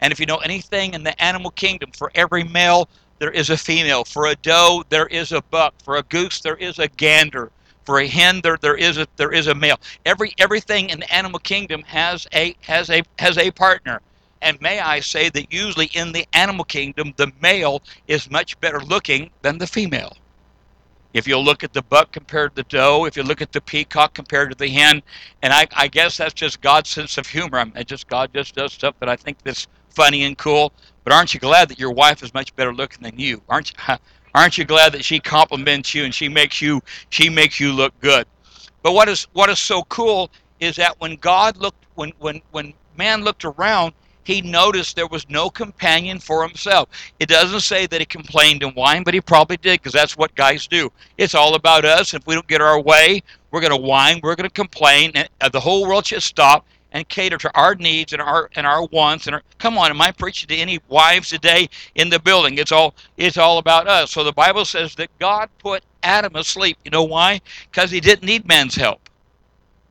And 0.00 0.12
if 0.12 0.20
you 0.20 0.26
know 0.26 0.38
anything 0.38 0.94
in 0.94 1.02
the 1.02 1.20
animal 1.22 1.50
kingdom, 1.50 1.90
for 1.92 2.10
every 2.14 2.44
male, 2.44 2.88
there 3.18 3.30
is 3.30 3.50
a 3.50 3.56
female. 3.56 4.04
For 4.04 4.26
a 4.26 4.36
doe, 4.36 4.84
there 4.90 5.06
is 5.06 5.32
a 5.32 5.42
buck. 5.42 5.74
For 5.82 5.96
a 5.96 6.02
goose, 6.02 6.40
there 6.40 6.56
is 6.56 6.78
a 6.78 6.88
gander. 6.88 7.50
For 7.84 8.00
a 8.00 8.06
hen, 8.06 8.40
there, 8.42 8.58
there 8.60 8.76
is 8.76 8.98
a 8.98 9.06
there 9.16 9.32
is 9.32 9.46
a 9.46 9.54
male. 9.54 9.78
Every 10.04 10.34
everything 10.38 10.90
in 10.90 11.00
the 11.00 11.14
animal 11.14 11.38
kingdom 11.38 11.82
has 11.84 12.26
a 12.34 12.54
has 12.62 12.90
a 12.90 13.02
has 13.18 13.38
a 13.38 13.50
partner. 13.50 14.00
And 14.42 14.60
may 14.60 14.80
I 14.80 15.00
say 15.00 15.28
that 15.30 15.52
usually 15.52 15.86
in 15.94 16.12
the 16.12 16.26
animal 16.32 16.64
kingdom, 16.64 17.14
the 17.16 17.32
male 17.40 17.82
is 18.06 18.30
much 18.30 18.58
better 18.60 18.80
looking 18.80 19.30
than 19.42 19.58
the 19.58 19.66
female. 19.66 20.16
If 21.14 21.26
you 21.26 21.38
look 21.38 21.64
at 21.64 21.72
the 21.72 21.82
buck 21.82 22.12
compared 22.12 22.54
to 22.54 22.56
the 22.56 22.68
doe, 22.68 23.06
if 23.06 23.16
you 23.16 23.22
look 23.22 23.40
at 23.40 23.50
the 23.50 23.60
peacock 23.60 24.12
compared 24.12 24.50
to 24.50 24.56
the 24.56 24.68
hen, 24.68 25.02
and 25.42 25.52
I, 25.52 25.66
I 25.74 25.88
guess 25.88 26.18
that's 26.18 26.34
just 26.34 26.60
God's 26.60 26.90
sense 26.90 27.16
of 27.16 27.26
humor. 27.26 27.64
I 27.74 27.82
just 27.84 28.06
God 28.06 28.30
just 28.34 28.54
does 28.54 28.74
stuff 28.74 28.94
that 29.00 29.08
I 29.08 29.16
think 29.16 29.38
that's 29.42 29.66
funny 29.88 30.24
and 30.24 30.36
cool. 30.36 30.72
But 31.04 31.14
aren't 31.14 31.32
you 31.32 31.40
glad 31.40 31.70
that 31.70 31.78
your 31.78 31.92
wife 31.92 32.22
is 32.22 32.34
much 32.34 32.54
better 32.54 32.74
looking 32.74 33.02
than 33.02 33.18
you? 33.18 33.40
Aren't 33.48 33.72
you? 33.72 33.96
Aren't 34.34 34.58
you 34.58 34.66
glad 34.66 34.92
that 34.92 35.02
she 35.02 35.18
compliments 35.18 35.94
you 35.94 36.04
and 36.04 36.14
she 36.14 36.28
makes 36.28 36.60
you 36.60 36.82
she 37.08 37.30
makes 37.30 37.58
you 37.58 37.72
look 37.72 37.98
good? 38.00 38.26
But 38.82 38.92
what 38.92 39.08
is 39.08 39.26
what 39.32 39.48
is 39.48 39.58
so 39.58 39.84
cool 39.84 40.30
is 40.60 40.76
that 40.76 41.00
when 41.00 41.16
God 41.16 41.56
looked 41.56 41.86
when 41.94 42.12
when 42.18 42.42
when 42.50 42.74
man 42.98 43.24
looked 43.24 43.46
around, 43.46 43.94
he 44.26 44.42
noticed 44.42 44.96
there 44.96 45.06
was 45.06 45.28
no 45.30 45.48
companion 45.48 46.18
for 46.18 46.42
himself. 46.42 46.88
It 47.20 47.28
doesn't 47.28 47.60
say 47.60 47.86
that 47.86 48.00
he 48.00 48.06
complained 48.06 48.64
and 48.64 48.72
whined, 48.72 49.04
but 49.04 49.14
he 49.14 49.20
probably 49.20 49.56
did 49.56 49.80
because 49.80 49.92
that's 49.92 50.16
what 50.16 50.34
guys 50.34 50.66
do. 50.66 50.90
It's 51.16 51.36
all 51.36 51.54
about 51.54 51.84
us. 51.84 52.12
If 52.12 52.26
we 52.26 52.34
don't 52.34 52.46
get 52.48 52.60
our 52.60 52.80
way, 52.80 53.22
we're 53.52 53.60
going 53.60 53.70
to 53.70 53.76
whine, 53.76 54.18
we're 54.24 54.34
going 54.34 54.48
to 54.48 54.54
complain, 54.54 55.12
and 55.14 55.28
uh, 55.40 55.48
the 55.48 55.60
whole 55.60 55.86
world 55.86 56.06
should 56.06 56.24
stop 56.24 56.66
and 56.90 57.08
cater 57.08 57.38
to 57.38 57.56
our 57.56 57.76
needs 57.76 58.12
and 58.12 58.20
our 58.20 58.50
and 58.56 58.66
our 58.66 58.84
wants 58.86 59.26
and 59.26 59.34
our, 59.34 59.42
come 59.58 59.76
on 59.76 59.90
am 59.90 60.00
i 60.00 60.10
preaching 60.10 60.46
to 60.46 60.54
any 60.54 60.80
wives 60.88 61.28
today 61.28 61.68
in 61.96 62.08
the 62.08 62.18
building 62.20 62.56
it's 62.58 62.72
all 62.72 62.94
it's 63.16 63.36
all 63.36 63.58
about 63.58 63.86
us 63.86 64.12
so 64.12 64.22
the 64.24 64.32
bible 64.32 64.64
says 64.64 64.94
that 64.94 65.10
god 65.18 65.50
put 65.58 65.82
adam 66.04 66.34
asleep 66.36 66.78
you 66.84 66.90
know 66.90 67.02
why 67.02 67.40
because 67.70 67.90
he 67.90 68.00
didn't 68.00 68.24
need 68.24 68.46
man's 68.46 68.76
help 68.76 69.10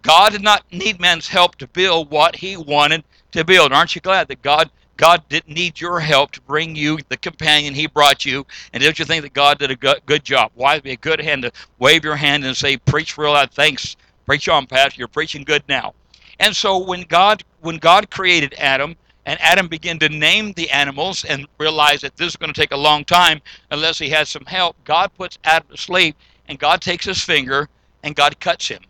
god 0.01 0.31
did 0.31 0.41
not 0.41 0.63
need 0.71 0.99
man's 0.99 1.27
help 1.27 1.55
to 1.55 1.67
build 1.67 2.09
what 2.09 2.35
he 2.35 2.55
wanted 2.57 3.03
to 3.35 3.45
build. 3.45 3.71
Aren't 3.71 3.95
you 3.95 4.01
glad 4.01 4.27
that 4.27 4.41
God 4.41 4.69
God 4.97 5.23
didn't 5.27 5.53
need 5.53 5.81
your 5.81 5.99
help 5.99 6.31
to 6.31 6.41
bring 6.41 6.75
you 6.75 6.99
the 7.09 7.17
companion 7.17 7.73
He 7.73 7.85
brought 7.87 8.25
you? 8.25 8.45
And 8.71 8.81
don't 8.81 8.97
you 8.97 9.05
think 9.05 9.23
that 9.23 9.33
God 9.33 9.59
did 9.59 9.71
a 9.71 9.75
good, 9.75 10.23
job? 10.23 10.51
Why 10.55 10.79
be 10.79 10.91
a 10.91 10.97
good 10.97 11.19
hand 11.19 11.43
to 11.43 11.51
wave 11.79 12.03
your 12.03 12.15
hand 12.15 12.45
and 12.45 12.55
say, 12.55 12.77
"Preach 12.77 13.17
real 13.17 13.33
loud, 13.33 13.51
thanks, 13.51 13.97
preach 14.25 14.47
on, 14.47 14.65
Pastor. 14.67 14.99
You're 14.99 15.07
preaching 15.07 15.43
good 15.43 15.63
now." 15.67 15.93
And 16.39 16.55
so 16.55 16.77
when 16.77 17.01
God 17.03 17.43
when 17.61 17.77
God 17.77 18.09
created 18.09 18.53
Adam, 18.57 18.95
and 19.25 19.39
Adam 19.41 19.67
began 19.67 19.99
to 19.99 20.09
name 20.09 20.53
the 20.53 20.69
animals 20.69 21.25
and 21.25 21.47
realized 21.57 22.03
that 22.03 22.15
this 22.15 22.29
is 22.29 22.35
going 22.35 22.53
to 22.53 22.59
take 22.59 22.71
a 22.71 22.77
long 22.77 23.03
time 23.03 23.41
unless 23.71 23.97
he 23.97 24.09
has 24.09 24.29
some 24.29 24.45
help, 24.45 24.75
God 24.83 25.11
puts 25.17 25.39
Adam 25.43 25.67
to 25.71 25.77
sleep, 25.77 26.15
and 26.47 26.59
God 26.59 26.81
takes 26.81 27.05
his 27.05 27.21
finger 27.21 27.67
and 28.03 28.15
God 28.15 28.39
cuts 28.39 28.67
him. 28.67 28.81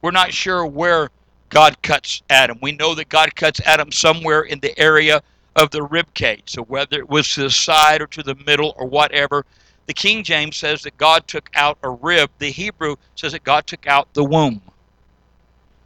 We're 0.00 0.12
not 0.12 0.32
sure 0.32 0.64
where 0.64 1.10
God 1.48 1.80
cuts 1.82 2.22
Adam. 2.28 2.58
We 2.60 2.72
know 2.72 2.94
that 2.94 3.08
God 3.08 3.34
cuts 3.34 3.60
Adam 3.64 3.90
somewhere 3.90 4.42
in 4.42 4.60
the 4.60 4.78
area 4.78 5.22
of 5.56 5.70
the 5.70 5.82
rib 5.82 6.12
cage. 6.14 6.42
So 6.46 6.62
whether 6.62 6.98
it 6.98 7.08
was 7.08 7.32
to 7.34 7.42
the 7.42 7.50
side 7.50 8.00
or 8.02 8.06
to 8.08 8.22
the 8.22 8.34
middle 8.46 8.74
or 8.76 8.86
whatever, 8.86 9.44
the 9.86 9.94
King 9.94 10.22
James 10.22 10.56
says 10.56 10.82
that 10.82 10.96
God 10.98 11.26
took 11.26 11.48
out 11.54 11.78
a 11.82 11.90
rib. 11.90 12.30
The 12.38 12.50
Hebrew 12.50 12.96
says 13.14 13.32
that 13.32 13.44
God 13.44 13.66
took 13.66 13.86
out 13.86 14.12
the 14.12 14.24
womb. 14.24 14.60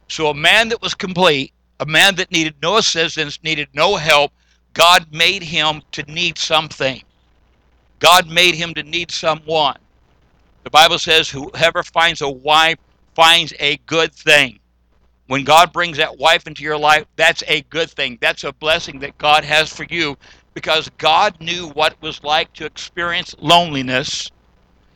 So 0.09 0.29
a 0.29 0.33
man 0.33 0.69
that 0.69 0.81
was 0.81 0.93
complete, 0.93 1.53
a 1.79 1.85
man 1.85 2.15
that 2.15 2.31
needed 2.31 2.55
no 2.61 2.77
assistance, 2.77 3.39
needed 3.43 3.69
no 3.73 3.95
help, 3.95 4.31
God 4.73 5.07
made 5.11 5.43
him 5.43 5.81
to 5.93 6.03
need 6.03 6.37
something. 6.37 7.01
God 7.99 8.29
made 8.29 8.55
him 8.55 8.73
to 8.73 8.83
need 8.83 9.11
someone. 9.11 9.77
The 10.65 10.69
Bible 10.69 10.99
says, 10.99 11.29
whoever 11.29 11.83
finds 11.83 12.21
a 12.21 12.29
wife 12.29 12.77
finds 13.15 13.53
a 13.59 13.77
good 13.85 14.13
thing 14.13 14.59
when 15.27 15.43
God 15.45 15.73
brings 15.73 15.97
that 15.97 16.17
wife 16.19 16.47
into 16.47 16.63
your 16.63 16.77
life, 16.77 17.05
that's 17.17 17.43
a 17.47 17.61
good 17.63 17.91
thing. 17.91 18.17
That's 18.21 18.43
a 18.45 18.53
blessing 18.53 18.99
that 19.01 19.17
God 19.19 19.45
has 19.45 19.69
for 19.71 19.85
you 19.89 20.17
because 20.55 20.89
God 20.99 21.35
knew 21.41 21.69
what 21.69 21.93
it 21.93 22.01
was 22.01 22.23
like 22.23 22.53
to 22.53 22.65
experience 22.65 23.35
loneliness 23.39 24.27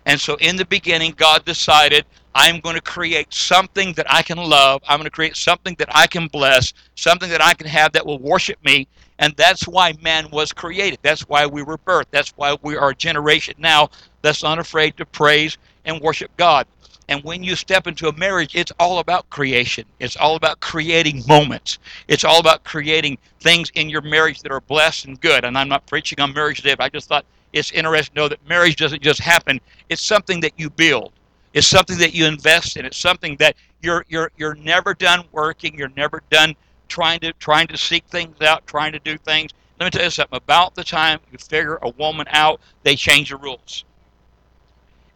And 0.06 0.22
so 0.22 0.38
in 0.38 0.58
the 0.58 0.66
beginning, 0.66 1.14
God 1.18 1.46
decided, 1.46 2.06
I'm 2.36 2.62
going 2.62 2.76
to 2.76 2.82
create 2.84 3.34
something 3.34 3.94
that 3.96 4.08
I 4.12 4.24
can 4.24 4.40
love. 4.40 4.84
I'm 4.90 5.00
going 5.00 5.06
to 5.06 5.12
create 5.12 5.38
something 5.38 5.76
that 5.80 5.90
I 5.96 6.08
can 6.08 6.28
bless, 6.28 6.74
something 6.98 7.30
that 7.32 7.44
I 7.44 7.56
can 7.56 7.68
have 7.68 7.94
that 7.94 8.06
will 8.06 8.20
worship 8.20 8.60
me. 8.66 8.90
And 9.20 9.36
that's 9.38 9.70
why 9.70 9.94
man 10.02 10.30
was 10.34 10.54
created. 10.54 11.00
That's 11.04 11.24
why 11.24 11.48
we 11.48 11.64
were 11.64 11.80
birthed. 11.80 12.08
That's 12.12 12.32
why 12.38 12.58
we 12.64 12.78
are 12.78 12.92
a 12.92 12.96
generation 12.96 13.56
now 13.60 13.92
that's 14.24 14.44
unafraid 14.44 14.98
to 14.98 15.08
praise 15.08 15.58
and 15.86 16.02
worship 16.02 16.32
God. 16.38 16.68
And 17.10 17.24
when 17.24 17.42
you 17.42 17.56
step 17.56 17.88
into 17.88 18.10
a 18.10 18.18
marriage, 18.18 18.56
it's 18.56 18.72
all 18.80 19.00
about 19.00 19.30
creation. 19.30 19.86
It's 20.00 20.18
all 20.18 20.36
about 20.36 20.60
creating 20.60 21.24
moments. 21.26 21.80
It's 22.10 22.26
all 22.26 22.40
about 22.40 22.66
creating 22.66 23.18
things 23.40 23.72
in 23.76 23.90
your 23.90 24.02
marriage 24.02 24.42
that 24.42 24.52
are 24.52 24.60
blessed 24.62 25.06
and 25.06 25.22
good. 25.22 25.46
And 25.46 25.58
I'm 25.58 25.70
not 25.70 25.86
preaching 25.86 26.20
on 26.20 26.34
marriage 26.34 26.58
today, 26.58 26.76
but 26.76 26.84
I 26.84 26.90
just 26.90 27.08
thought 27.08 27.26
it's 27.54 27.72
interesting 27.72 28.16
to 28.16 28.22
know 28.22 28.28
that 28.28 28.46
marriage 28.48 28.76
doesn't 28.76 29.02
just 29.02 29.22
happen. 29.22 29.62
It's 29.88 30.02
something 30.02 30.42
that 30.42 30.52
you 30.58 30.70
build. 30.70 31.14
It's 31.54 31.68
something 31.68 31.98
that 32.00 32.14
you 32.14 32.26
invest 32.26 32.76
in. 32.76 32.86
It's 32.86 32.98
something 32.98 33.38
that 33.38 33.56
you're 33.82 34.06
you're 34.10 34.32
you're 34.36 34.56
never 34.56 34.94
done 34.94 35.24
working. 35.32 35.76
You're 35.78 35.92
never 35.96 36.22
done 36.30 36.56
trying 36.90 37.22
to 37.22 37.32
trying 37.34 37.68
to 37.68 37.78
seek 37.78 38.06
things 38.08 38.42
out, 38.42 38.68
trying 38.68 38.92
to 38.92 39.00
do 39.00 39.18
things. 39.18 39.52
Let 39.80 39.86
me 39.86 39.92
tell 39.92 40.04
you 40.04 40.12
something. 40.12 40.36
About 40.36 40.76
the 40.76 40.84
time 40.84 41.20
you 41.32 41.38
figure 41.38 41.80
a 41.82 41.90
woman 41.92 42.28
out, 42.32 42.60
they 42.84 42.96
change 42.96 43.30
the 43.30 43.38
rules 43.38 43.86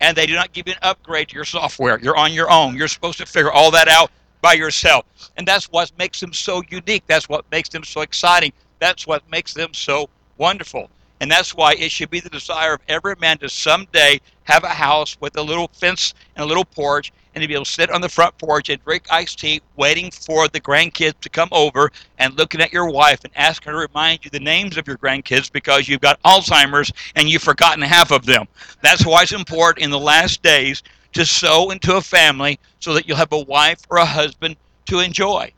and 0.02 0.18
they 0.18 0.26
do 0.26 0.34
not 0.34 0.52
give 0.52 0.68
you 0.68 0.74
an 0.74 0.80
upgrade 0.82 1.30
to 1.30 1.36
your 1.36 1.46
software. 1.46 2.00
You're 2.00 2.18
on 2.18 2.34
your 2.34 2.52
own. 2.52 2.76
You're 2.76 2.88
supposed 2.88 3.20
to 3.20 3.26
figure 3.26 3.52
all 3.52 3.72
that 3.72 3.88
out 3.88 4.12
by 4.42 4.54
yourself. 4.54 5.06
And 5.38 5.48
that's 5.48 5.66
what 5.66 5.92
makes 5.98 6.20
them 6.20 6.34
so 6.34 6.64
unique. 6.70 7.04
That's 7.08 7.30
what 7.30 7.46
makes 7.52 7.70
them 7.70 7.84
so 7.84 8.02
exciting. 8.02 8.52
That's 8.80 9.06
what 9.06 9.30
makes 9.30 9.54
them 9.54 9.74
so 9.74 10.10
wonderful. 10.38 10.90
And 11.22 11.30
that's 11.30 11.54
why 11.54 11.74
it 11.74 11.92
should 11.92 12.10
be 12.10 12.20
the 12.20 12.32
desire 12.32 12.74
of 12.74 12.82
every 12.88 13.14
man 13.22 13.38
to 13.38 13.48
someday 13.48 14.20
have 14.46 14.64
a 14.64 14.70
house 14.70 15.16
with 15.22 15.38
a 15.38 15.42
little 15.42 15.68
fence 15.72 16.16
and 16.36 16.44
a 16.44 16.48
little 16.48 16.66
porch 16.66 17.14
and 17.36 17.44
to 17.44 17.48
be 17.48 17.54
able 17.54 17.64
to 17.64 17.72
sit 17.72 17.92
on 17.92 18.02
the 18.02 18.10
front 18.10 18.36
porch 18.40 18.70
and 18.70 18.84
drink 18.84 19.06
iced 19.12 19.38
tea, 19.38 19.62
waiting 19.76 20.10
for 20.10 20.48
the 20.48 20.60
grandkids 20.60 21.20
to 21.22 21.30
come 21.30 21.48
over 21.52 21.92
and 22.18 22.36
looking 22.40 22.60
at 22.60 22.74
your 22.74 22.90
wife 22.90 23.24
and 23.24 23.32
asking 23.38 23.72
her 23.72 23.78
to 23.78 23.88
remind 23.88 24.26
you 24.26 24.32
the 24.32 24.40
names 24.40 24.78
of 24.78 24.88
your 24.88 24.98
grandkids 24.98 25.52
because 25.52 25.88
you've 25.88 26.02
got 26.02 26.22
Alzheimer's 26.24 26.92
and 27.16 27.30
you've 27.30 27.44
forgotten 27.44 27.84
half 27.84 28.12
of 28.12 28.26
them. 28.26 28.48
That's 28.82 29.06
why 29.06 29.22
it's 29.22 29.32
important 29.32 29.86
in 29.86 29.92
the 29.92 30.00
last 30.00 30.42
days 30.42 30.82
to 31.14 31.24
sow 31.24 31.70
into 31.70 31.98
a 31.98 32.02
family 32.02 32.60
so 32.80 32.96
that 32.96 33.08
you'll 33.08 33.18
have 33.18 33.32
a 33.32 33.44
wife 33.44 33.82
or 33.92 33.98
a 33.98 34.06
husband 34.06 34.56
to 34.88 35.00
enjoy. 35.00 35.54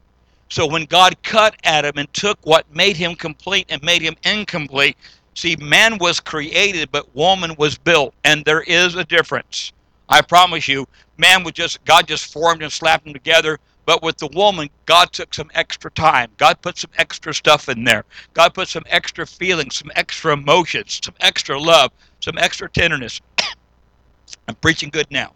So 0.49 0.67
when 0.67 0.85
God 0.85 1.15
cut 1.23 1.55
Adam 1.63 1.97
and 1.97 2.13
took 2.13 2.37
what 2.45 2.71
made 2.75 2.97
him 2.97 3.15
complete 3.15 3.67
and 3.69 3.81
made 3.81 4.01
him 4.01 4.15
incomplete, 4.23 4.97
See, 5.35 5.55
man 5.55 5.97
was 5.97 6.19
created, 6.19 6.91
but 6.91 7.13
woman 7.15 7.55
was 7.57 7.77
built, 7.77 8.13
and 8.23 8.45
there 8.45 8.61
is 8.61 8.95
a 8.95 9.03
difference. 9.03 9.73
I 10.09 10.21
promise 10.21 10.67
you, 10.67 10.87
man 11.17 11.43
was 11.43 11.53
just 11.53 11.83
God 11.85 12.07
just 12.07 12.31
formed 12.31 12.61
and 12.61 12.71
slapped 12.71 13.05
them 13.05 13.13
together. 13.13 13.59
But 13.85 14.01
with 14.01 14.17
the 14.17 14.29
woman, 14.33 14.69
God 14.85 15.11
took 15.11 15.33
some 15.33 15.51
extra 15.55 15.91
time. 15.91 16.31
God 16.37 16.61
put 16.61 16.77
some 16.77 16.91
extra 16.97 17.33
stuff 17.33 17.67
in 17.67 17.83
there. 17.83 18.05
God 18.33 18.53
put 18.53 18.69
some 18.69 18.83
extra 18.87 19.27
feelings, 19.27 19.75
some 19.75 19.91
extra 19.95 20.33
emotions, 20.33 21.01
some 21.03 21.15
extra 21.19 21.59
love, 21.59 21.91
some 22.21 22.37
extra 22.37 22.69
tenderness. 22.69 23.19
I'm 24.47 24.55
preaching 24.55 24.89
good 24.89 25.07
now. 25.11 25.33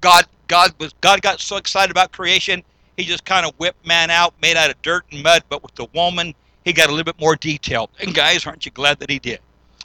God, 0.00 0.24
God 0.48 0.72
was 0.78 0.94
God 1.00 1.20
got 1.20 1.40
so 1.40 1.56
excited 1.56 1.90
about 1.90 2.12
creation, 2.12 2.62
he 2.96 3.04
just 3.04 3.24
kind 3.24 3.44
of 3.44 3.54
whipped 3.56 3.86
man 3.86 4.10
out, 4.10 4.34
made 4.40 4.56
out 4.56 4.70
of 4.70 4.80
dirt 4.82 5.04
and 5.12 5.22
mud. 5.22 5.42
But 5.48 5.62
with 5.62 5.74
the 5.74 5.86
woman, 5.94 6.34
he 6.64 6.72
got 6.72 6.88
a 6.88 6.92
little 6.92 7.04
bit 7.04 7.20
more 7.20 7.36
detailed. 7.36 7.90
And 8.00 8.14
guys, 8.14 8.46
aren't 8.46 8.64
you 8.64 8.72
glad 8.72 8.98
that 9.00 9.10
he 9.10 9.18
did? 9.18 9.40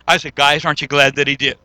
I 0.08 0.18
said, 0.18 0.36
guys, 0.36 0.66
aren't 0.66 0.82
you 0.82 0.88
glad 0.88 1.16
that 1.16 1.28
he 1.28 1.36
did? 1.36 1.58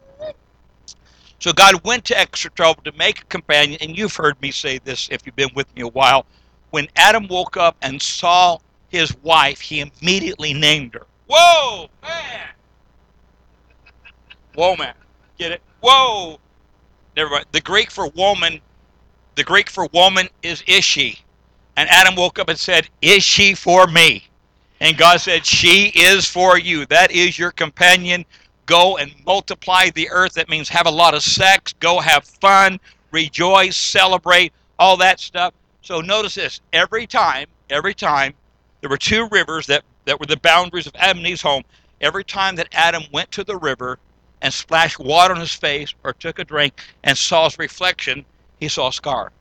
So 1.39 1.53
God 1.53 1.85
went 1.85 2.05
to 2.07 2.19
extra 2.19 2.51
trouble 2.51 2.83
to 2.85 2.93
make 2.93 3.21
a 3.21 3.25
companion, 3.27 3.79
and 3.81 3.97
you've 3.97 4.17
heard 4.17 4.41
me 4.41 4.51
say 4.51 4.79
this 4.79 5.09
if 5.11 5.27
you've 5.27 5.37
been 5.37 5.51
with 5.55 5.73
me 5.75 5.83
a 5.83 5.89
while. 5.89 6.27
When 6.71 6.89
Adam 6.97 7.29
woke 7.29 7.57
up 7.57 7.77
and 7.83 8.01
saw 8.01 8.59
his 8.89 9.15
wife, 9.23 9.61
he 9.61 9.81
immediately 9.81 10.55
named 10.55 10.95
her. 10.95 11.07
Whoa, 11.27 11.89
man! 12.03 12.49
Whoa, 14.55 14.77
man. 14.77 14.95
Get 15.39 15.53
it? 15.53 15.63
Whoa! 15.81 16.39
Never 17.17 17.31
mind. 17.31 17.47
The 17.53 17.61
Greek 17.61 17.91
for 17.91 18.09
woman, 18.09 18.61
the 19.35 19.45
Greek 19.45 19.69
for 19.69 19.87
woman 19.93 20.29
is 20.43 20.63
ishi. 20.67 21.21
And 21.77 21.89
Adam 21.91 22.15
woke 22.15 22.39
up 22.39 22.49
and 22.49 22.59
said, 22.59 22.89
Is 23.03 23.23
she 23.23 23.55
for 23.55 23.87
me? 23.87 24.25
And 24.85 24.99
God 24.99 25.19
said, 25.19 25.47
She 25.47 25.87
is 25.95 26.29
for 26.29 26.59
you. 26.59 26.85
That 26.85 27.11
is 27.11 27.39
your 27.39 27.51
companion. 27.51 28.27
Go 28.67 28.99
and 28.99 29.15
multiply 29.25 29.89
the 29.89 30.11
earth. 30.11 30.35
That 30.35 30.51
means 30.51 30.69
have 30.69 30.87
a 30.87 30.91
lot 30.91 31.15
of 31.15 31.23
sex, 31.23 31.73
go 31.81 32.01
have 32.01 32.25
fun, 32.25 32.79
rejoice, 33.11 33.79
celebrate, 33.79 34.53
all 34.79 34.99
that 34.99 35.21
stuff. 35.21 35.55
So 35.81 36.03
notice 36.03 36.35
this 36.35 36.61
every 36.75 37.07
time, 37.07 37.47
every 37.71 37.95
time 37.95 38.35
there 38.83 38.91
were 38.91 38.99
two 38.99 39.27
rivers 39.33 39.67
that, 39.69 39.85
that 40.05 40.21
were 40.21 40.27
the 40.27 40.37
boundaries 40.37 40.87
of 40.87 40.95
Adam 40.97 41.19
and 41.19 41.29
Eve's 41.29 41.41
home. 41.41 41.63
Every 42.03 42.25
time 42.25 42.55
that 42.57 42.69
Adam 42.73 43.05
went 43.11 43.31
to 43.33 43.45
the 43.45 43.57
river 43.57 43.99
and 44.43 44.53
splashed 44.53 44.99
water 44.99 45.33
on 45.33 45.41
his 45.41 45.55
face 45.55 45.95
or 46.05 46.13
took 46.13 46.39
a 46.39 46.45
drink 46.45 46.79
and 47.05 47.17
saw 47.17 47.45
his 47.45 47.59
reflection, 47.59 48.27
he 48.61 48.69
saw 48.69 48.89
a 48.89 48.93
scar. 48.93 49.33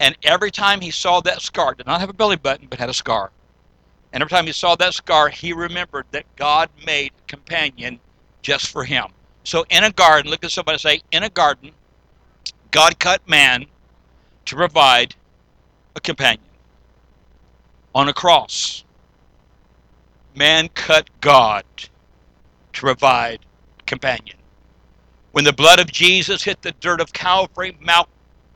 And 0.00 0.18
every 0.22 0.50
time 0.50 0.82
he 0.82 0.90
saw 0.90 1.22
that 1.22 1.40
scar, 1.40 1.74
did 1.74 1.86
not 1.86 2.00
have 2.00 2.10
a 2.10 2.14
belly 2.14 2.36
button, 2.36 2.66
but 2.68 2.78
had 2.78 2.90
a 2.90 2.94
scar. 2.94 3.30
And 4.14 4.22
every 4.22 4.30
time 4.30 4.46
he 4.46 4.52
saw 4.52 4.76
that 4.76 4.94
scar, 4.94 5.28
he 5.28 5.52
remembered 5.52 6.06
that 6.12 6.24
God 6.36 6.70
made 6.86 7.10
companion 7.26 7.98
just 8.42 8.68
for 8.68 8.84
him. 8.84 9.06
So 9.42 9.66
in 9.70 9.82
a 9.82 9.90
garden, 9.90 10.30
look 10.30 10.44
at 10.44 10.52
somebody 10.52 10.78
say, 10.78 11.00
in 11.10 11.24
a 11.24 11.28
garden, 11.28 11.72
God 12.70 13.00
cut 13.00 13.28
man 13.28 13.66
to 14.44 14.54
provide 14.54 15.16
a 15.96 16.00
companion. 16.00 16.46
On 17.92 18.08
a 18.08 18.12
cross, 18.12 18.84
man 20.36 20.68
cut 20.68 21.10
God 21.20 21.64
to 21.76 22.80
provide 22.80 23.40
companion. 23.84 24.36
When 25.32 25.44
the 25.44 25.52
blood 25.52 25.80
of 25.80 25.90
Jesus 25.90 26.44
hit 26.44 26.62
the 26.62 26.72
dirt 26.78 27.00
of 27.00 27.12
Calvary, 27.12 27.76
Mal- 27.80 28.08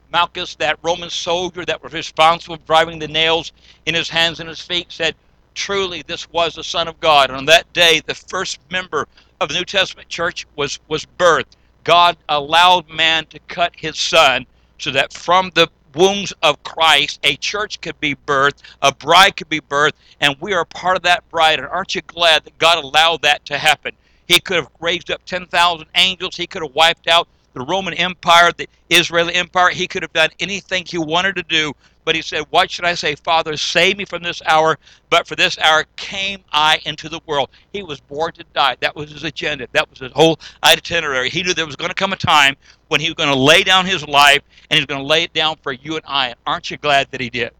Malchus, 0.09 0.55
that 0.55 0.79
Roman 0.83 1.09
soldier 1.09 1.65
that 1.65 1.83
was 1.83 1.91
responsible 1.91 2.55
for 2.55 2.63
driving 2.63 2.97
the 2.97 3.09
nails 3.09 3.51
in 3.85 3.93
his 3.93 4.07
hands 4.07 4.39
and 4.39 4.47
his 4.47 4.61
feet, 4.61 4.87
said, 4.89 5.15
truly 5.53 6.03
this 6.05 6.29
was 6.31 6.55
the 6.55 6.63
Son 6.63 6.87
of 6.87 6.99
God. 6.99 7.29
And 7.29 7.37
on 7.37 7.45
that 7.45 7.71
day, 7.73 8.01
the 8.05 8.15
first 8.15 8.59
member 8.71 9.07
of 9.41 9.49
the 9.49 9.55
New 9.55 9.65
Testament 9.65 10.09
church 10.09 10.45
was, 10.55 10.79
was 10.87 11.05
birthed. 11.17 11.55
God 11.83 12.17
allowed 12.27 12.89
man 12.89 13.25
to 13.27 13.39
cut 13.47 13.73
his 13.75 13.97
son 13.97 14.45
so 14.77 14.91
that 14.91 15.13
from 15.13 15.51
the 15.55 15.69
wombs 15.95 16.33
of 16.43 16.61
Christ, 16.63 17.19
a 17.23 17.35
church 17.37 17.81
could 17.81 17.99
be 17.99 18.15
birthed, 18.15 18.61
a 18.81 18.93
bride 18.93 19.37
could 19.37 19.49
be 19.49 19.61
birthed, 19.61 19.93
and 20.21 20.35
we 20.39 20.53
are 20.53 20.65
part 20.65 20.97
of 20.97 21.03
that 21.03 21.27
bride. 21.29 21.59
And 21.59 21.67
aren't 21.67 21.95
you 21.95 22.01
glad 22.01 22.43
that 22.43 22.57
God 22.57 22.83
allowed 22.83 23.21
that 23.23 23.45
to 23.45 23.57
happen? 23.57 23.93
He 24.27 24.39
could 24.39 24.57
have 24.57 24.69
raised 24.79 25.09
up 25.09 25.25
10,000 25.25 25.87
angels. 25.95 26.35
He 26.35 26.47
could 26.47 26.61
have 26.61 26.75
wiped 26.75 27.07
out 27.07 27.27
the 27.53 27.61
Roman 27.61 27.93
Empire, 27.95 28.51
the 28.55 28.69
Israeli 28.89 29.33
Empire. 29.33 29.69
He 29.69 29.87
could 29.87 30.03
have 30.03 30.13
done 30.13 30.29
anything 30.39 30.85
he 30.85 30.97
wanted 30.97 31.35
to 31.35 31.43
do, 31.43 31.73
but 32.05 32.15
he 32.15 32.21
said, 32.21 32.45
What 32.49 32.71
should 32.71 32.85
I 32.85 32.93
say? 32.93 33.15
Father, 33.15 33.57
save 33.57 33.97
me 33.97 34.05
from 34.05 34.23
this 34.23 34.41
hour. 34.45 34.77
But 35.09 35.27
for 35.27 35.35
this 35.35 35.57
hour 35.59 35.85
came 35.95 36.43
I 36.51 36.79
into 36.85 37.09
the 37.09 37.19
world. 37.25 37.49
He 37.73 37.83
was 37.83 37.99
born 37.99 38.33
to 38.33 38.43
die. 38.53 38.77
That 38.79 38.95
was 38.95 39.11
his 39.11 39.23
agenda. 39.23 39.67
That 39.73 39.89
was 39.89 39.99
his 39.99 40.11
whole 40.11 40.39
itinerary. 40.63 41.29
He 41.29 41.43
knew 41.43 41.53
there 41.53 41.65
was 41.65 41.75
going 41.75 41.89
to 41.89 41.95
come 41.95 42.13
a 42.13 42.17
time 42.17 42.55
when 42.87 43.01
he 43.01 43.07
was 43.07 43.15
going 43.15 43.29
to 43.29 43.35
lay 43.35 43.63
down 43.63 43.85
his 43.85 44.07
life 44.07 44.41
and 44.69 44.77
he's 44.77 44.85
going 44.85 45.01
to 45.01 45.07
lay 45.07 45.23
it 45.23 45.33
down 45.33 45.57
for 45.61 45.71
you 45.71 45.95
and 45.95 46.05
I. 46.07 46.35
Aren't 46.45 46.71
you 46.71 46.77
glad 46.77 47.09
that 47.11 47.21
he 47.21 47.29
did? 47.29 47.51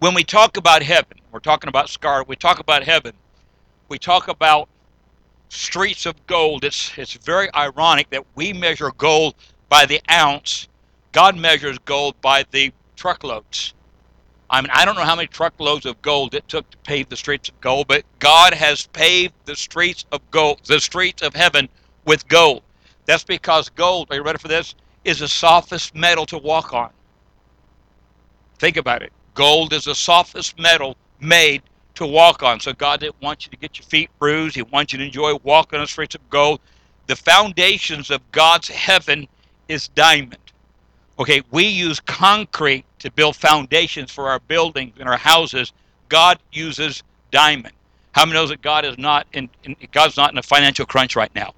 When 0.00 0.14
we 0.14 0.24
talk 0.24 0.56
about 0.56 0.82
heaven, 0.82 1.18
we're 1.32 1.40
talking 1.40 1.68
about 1.68 1.88
scar, 1.88 2.24
we 2.24 2.36
talk 2.36 2.58
about 2.58 2.82
heaven, 2.82 3.14
we 3.88 3.98
talk 3.98 4.28
about 4.28 4.68
streets 5.54 6.06
of 6.06 6.26
gold. 6.26 6.64
It's, 6.64 6.96
it's 6.96 7.14
very 7.14 7.52
ironic 7.54 8.10
that 8.10 8.24
we 8.34 8.52
measure 8.52 8.90
gold 8.96 9.34
by 9.68 9.86
the 9.86 10.00
ounce 10.10 10.68
God 11.14 11.36
measures 11.36 11.78
gold 11.78 12.20
by 12.20 12.44
the 12.50 12.72
truckloads. 12.96 13.72
I 14.50 14.60
mean, 14.60 14.70
I 14.74 14.84
don't 14.84 14.96
know 14.96 15.04
how 15.04 15.14
many 15.14 15.28
truckloads 15.28 15.86
of 15.86 16.02
gold 16.02 16.34
it 16.34 16.46
took 16.48 16.68
to 16.70 16.76
pave 16.78 17.08
the 17.08 17.16
streets 17.16 17.48
of 17.48 17.60
gold, 17.60 17.86
but 17.86 18.02
God 18.18 18.52
has 18.52 18.88
paved 18.88 19.32
the 19.44 19.54
streets 19.54 20.04
of 20.10 20.28
gold, 20.32 20.60
the 20.64 20.80
streets 20.80 21.22
of 21.22 21.32
heaven 21.32 21.68
with 22.04 22.26
gold. 22.26 22.62
That's 23.06 23.22
because 23.22 23.68
gold, 23.68 24.08
are 24.10 24.16
you 24.16 24.24
ready 24.24 24.38
for 24.38 24.48
this? 24.48 24.74
Is 25.04 25.20
the 25.20 25.28
softest 25.28 25.94
metal 25.94 26.26
to 26.26 26.38
walk 26.38 26.74
on. 26.74 26.90
Think 28.58 28.76
about 28.76 29.02
it. 29.02 29.12
Gold 29.34 29.72
is 29.72 29.84
the 29.84 29.94
softest 29.94 30.58
metal 30.58 30.96
made 31.20 31.62
to 31.94 32.06
walk 32.06 32.42
on. 32.42 32.60
So 32.60 32.72
God 32.72 33.00
didn't 33.00 33.20
want 33.22 33.44
you 33.44 33.50
to 33.50 33.56
get 33.56 33.78
your 33.78 33.86
feet 33.86 34.10
bruised. 34.18 34.56
He 34.56 34.62
wants 34.62 34.92
you 34.92 34.98
to 34.98 35.04
enjoy 35.04 35.36
walking 35.42 35.80
on 35.80 35.86
streets 35.86 36.14
of 36.14 36.28
gold. 36.30 36.60
The 37.06 37.16
foundations 37.16 38.10
of 38.10 38.20
God's 38.32 38.68
heaven 38.68 39.28
is 39.68 39.88
diamond. 39.88 40.38
Okay, 41.18 41.42
we 41.50 41.64
use 41.64 42.00
concrete 42.00 42.84
to 42.98 43.10
build 43.12 43.36
foundations 43.36 44.10
for 44.10 44.28
our 44.28 44.40
buildings 44.40 44.96
and 44.98 45.08
our 45.08 45.16
houses. 45.16 45.72
God 46.08 46.38
uses 46.52 47.02
diamond. 47.30 47.74
How 48.12 48.24
many 48.24 48.38
knows 48.38 48.48
that 48.48 48.62
God 48.62 48.84
is 48.84 48.98
not 48.98 49.26
in, 49.32 49.48
in 49.64 49.76
God's 49.92 50.16
not 50.16 50.32
in 50.32 50.38
a 50.38 50.42
financial 50.42 50.86
crunch 50.86 51.14
right 51.16 51.34
now? 51.34 51.54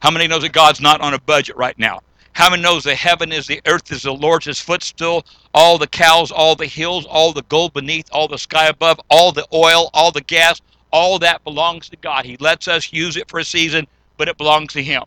How 0.00 0.10
many 0.10 0.26
knows 0.26 0.42
that 0.42 0.52
God's 0.52 0.80
not 0.80 1.00
on 1.00 1.14
a 1.14 1.20
budget 1.20 1.56
right 1.56 1.78
now? 1.78 2.00
How 2.32 2.50
many 2.50 2.62
knows 2.62 2.84
the 2.84 2.94
heaven 2.94 3.32
is 3.32 3.46
the 3.46 3.60
earth 3.66 3.90
is 3.92 4.02
the 4.02 4.12
Lord's, 4.12 4.46
his 4.46 4.60
footstool, 4.60 5.24
all 5.52 5.78
the 5.78 5.86
cows, 5.86 6.30
all 6.30 6.54
the 6.54 6.66
hills, 6.66 7.06
all 7.06 7.32
the 7.32 7.42
gold 7.42 7.74
beneath, 7.74 8.08
all 8.12 8.28
the 8.28 8.38
sky 8.38 8.68
above, 8.68 9.00
all 9.10 9.32
the 9.32 9.46
oil, 9.52 9.90
all 9.92 10.12
the 10.12 10.22
gas, 10.22 10.60
all 10.92 11.18
that 11.18 11.44
belongs 11.44 11.88
to 11.88 11.96
God. 11.96 12.24
He 12.24 12.36
lets 12.38 12.68
us 12.68 12.92
use 12.92 13.16
it 13.16 13.28
for 13.28 13.40
a 13.40 13.44
season, 13.44 13.86
but 14.16 14.28
it 14.28 14.38
belongs 14.38 14.72
to 14.74 14.82
him. 14.82 15.04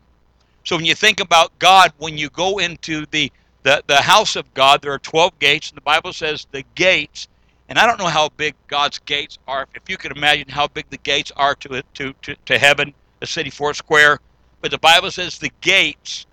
So 0.63 0.75
when 0.75 0.85
you 0.85 0.95
think 0.95 1.19
about 1.19 1.57
God, 1.59 1.91
when 1.97 2.17
you 2.17 2.29
go 2.29 2.59
into 2.59 3.05
the 3.11 3.31
the, 3.63 3.81
the 3.87 4.01
house 4.01 4.35
of 4.35 4.53
God, 4.53 4.81
there 4.81 4.91
are 4.91 4.99
12 4.99 5.39
gates, 5.39 5.69
and 5.69 5.77
the 5.77 5.81
Bible 5.81 6.13
says 6.13 6.45
the 6.51 6.63
gates, 6.75 7.27
and 7.69 7.79
I 7.79 7.87
don't 7.87 7.97
know 7.97 8.07
how 8.07 8.29
big 8.29 8.55
God's 8.67 8.99
gates 8.99 9.39
are. 9.47 9.67
If 9.73 9.89
you 9.89 9.97
can 9.97 10.11
imagine 10.11 10.49
how 10.49 10.67
big 10.67 10.89
the 10.89 10.97
gates 10.97 11.31
are 11.37 11.55
to, 11.55 11.81
to, 11.93 12.13
to, 12.13 12.35
to 12.45 12.59
heaven, 12.59 12.93
the 13.19 13.25
city 13.25 13.49
four 13.49 13.73
square, 13.73 14.19
but 14.61 14.69
the 14.71 14.77
Bible 14.77 15.11
says 15.11 15.37
the 15.37 15.51
gates 15.61 16.25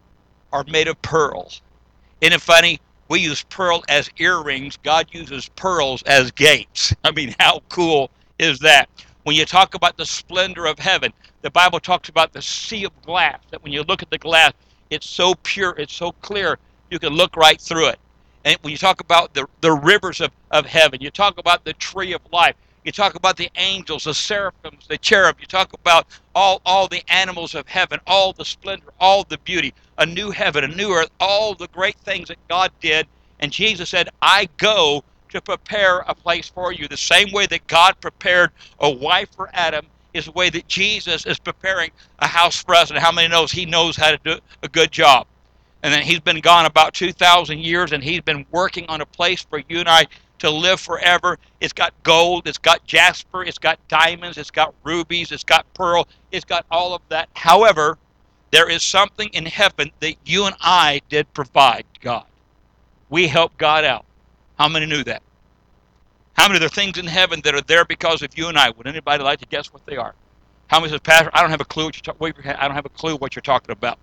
are 0.52 0.64
made 0.64 0.88
of 0.88 1.00
pearl. 1.02 1.50
Isn't 2.20 2.34
it 2.34 2.40
funny? 2.40 2.80
We 3.08 3.20
use 3.20 3.42
pearl 3.44 3.82
as 3.88 4.10
earrings. 4.18 4.76
God 4.82 5.08
uses 5.12 5.48
pearls 5.50 6.02
as 6.04 6.30
gates. 6.30 6.94
I 7.04 7.10
mean, 7.10 7.34
how 7.40 7.60
cool 7.68 8.10
is 8.38 8.58
that? 8.60 8.88
When 9.24 9.36
you 9.36 9.44
talk 9.44 9.74
about 9.74 9.96
the 9.96 10.06
splendor 10.06 10.66
of 10.66 10.78
heaven, 10.78 11.12
the 11.42 11.50
Bible 11.50 11.80
talks 11.80 12.08
about 12.08 12.32
the 12.32 12.42
sea 12.42 12.84
of 12.84 13.02
glass, 13.02 13.38
that 13.50 13.62
when 13.62 13.72
you 13.72 13.82
look 13.82 14.02
at 14.02 14.10
the 14.10 14.18
glass, 14.18 14.52
it's 14.90 15.08
so 15.08 15.34
pure, 15.42 15.74
it's 15.78 15.94
so 15.94 16.12
clear, 16.12 16.58
you 16.90 16.98
can 16.98 17.12
look 17.12 17.36
right 17.36 17.60
through 17.60 17.88
it. 17.88 17.98
And 18.44 18.56
when 18.62 18.72
you 18.72 18.78
talk 18.78 19.00
about 19.00 19.34
the, 19.34 19.46
the 19.60 19.72
rivers 19.72 20.20
of, 20.20 20.30
of 20.50 20.66
heaven, 20.66 21.00
you 21.00 21.10
talk 21.10 21.38
about 21.38 21.64
the 21.64 21.74
tree 21.74 22.12
of 22.12 22.20
life, 22.32 22.54
you 22.84 22.92
talk 22.92 23.14
about 23.14 23.36
the 23.36 23.50
angels, 23.56 24.04
the 24.04 24.14
seraphims, 24.14 24.86
the 24.88 24.96
cherub, 24.96 25.36
you 25.40 25.46
talk 25.46 25.72
about 25.74 26.06
all, 26.34 26.62
all 26.64 26.88
the 26.88 27.02
animals 27.08 27.54
of 27.54 27.68
heaven, 27.68 28.00
all 28.06 28.32
the 28.32 28.44
splendor, 28.44 28.92
all 28.98 29.24
the 29.24 29.38
beauty, 29.38 29.74
a 30.00 30.06
new 30.06 30.30
heaven, 30.30 30.64
a 30.64 30.68
new 30.68 30.92
earth, 30.92 31.10
all 31.20 31.54
the 31.54 31.68
great 31.68 31.96
things 31.98 32.28
that 32.28 32.38
God 32.48 32.72
did. 32.80 33.06
And 33.38 33.52
Jesus 33.52 33.88
said, 33.88 34.08
I 34.20 34.48
go 34.56 35.04
to 35.28 35.40
prepare 35.40 36.00
a 36.00 36.14
place 36.14 36.48
for 36.48 36.72
you. 36.72 36.88
The 36.88 36.96
same 36.96 37.30
way 37.32 37.46
that 37.46 37.66
God 37.68 37.94
prepared 38.00 38.50
a 38.80 38.90
wife 38.90 39.28
for 39.36 39.48
Adam 39.52 39.86
is 40.12 40.24
the 40.24 40.32
way 40.32 40.50
that 40.50 40.66
Jesus 40.66 41.24
is 41.26 41.38
preparing 41.38 41.92
a 42.18 42.26
house 42.26 42.62
for 42.62 42.74
us. 42.74 42.90
And 42.90 42.98
how 42.98 43.12
many 43.12 43.28
knows 43.28 43.52
he 43.52 43.64
knows 43.64 43.96
how 43.96 44.10
to 44.10 44.18
do 44.24 44.40
a 44.64 44.68
good 44.68 44.90
job? 44.90 45.28
and 45.82 45.92
then 45.92 46.02
he's 46.02 46.20
been 46.20 46.40
gone 46.40 46.66
about 46.66 46.94
2,000 46.94 47.58
years, 47.58 47.92
and 47.92 48.02
he's 48.02 48.20
been 48.20 48.44
working 48.50 48.86
on 48.88 49.00
a 49.00 49.06
place 49.06 49.42
for 49.42 49.62
you 49.68 49.80
and 49.80 49.88
I 49.88 50.06
to 50.38 50.50
live 50.50 50.80
forever. 50.80 51.38
It's 51.60 51.72
got 51.72 51.92
gold, 52.02 52.46
it's 52.46 52.58
got 52.58 52.84
jasper, 52.86 53.44
it's 53.44 53.58
got 53.58 53.78
diamonds, 53.88 54.38
it's 54.38 54.50
got 54.50 54.74
rubies, 54.84 55.32
it's 55.32 55.44
got 55.44 55.72
pearl, 55.74 56.08
it's 56.32 56.44
got 56.44 56.66
all 56.70 56.94
of 56.94 57.02
that. 57.08 57.28
However, 57.34 57.98
there 58.50 58.68
is 58.68 58.82
something 58.82 59.28
in 59.32 59.46
heaven 59.46 59.90
that 60.00 60.14
you 60.24 60.46
and 60.46 60.56
I 60.60 61.00
did 61.08 61.32
provide 61.34 61.84
God. 62.00 62.26
We 63.08 63.26
helped 63.28 63.58
God 63.58 63.84
out. 63.84 64.04
How 64.58 64.68
many 64.68 64.86
knew 64.86 65.04
that? 65.04 65.22
How 66.34 66.48
many 66.48 66.56
of 66.56 66.60
there 66.60 66.68
things 66.68 66.98
in 66.98 67.06
heaven 67.06 67.40
that 67.44 67.54
are 67.54 67.60
there 67.62 67.84
because 67.84 68.22
of 68.22 68.36
you 68.36 68.48
and 68.48 68.58
I? 68.58 68.70
Would 68.70 68.86
anybody 68.86 69.22
like 69.22 69.40
to 69.40 69.46
guess 69.46 69.72
what 69.72 69.84
they 69.86 69.96
are? 69.96 70.14
How 70.68 70.78
many 70.80 70.90
says, 70.90 71.00
Pastor, 71.00 71.30
I 71.32 71.42
don't 71.42 71.50
have 71.50 71.60
a 71.60 71.64
clue 71.64 71.84
what 71.86 71.96
you're 71.96 72.14
talking 72.14 72.20
I 72.46 72.66
don't 72.66 72.74
have 72.74 72.86
a 72.86 72.90
clue 72.90 73.16
what 73.16 73.34
you're 73.34 73.42
talking 73.42 73.72
about. 73.72 73.98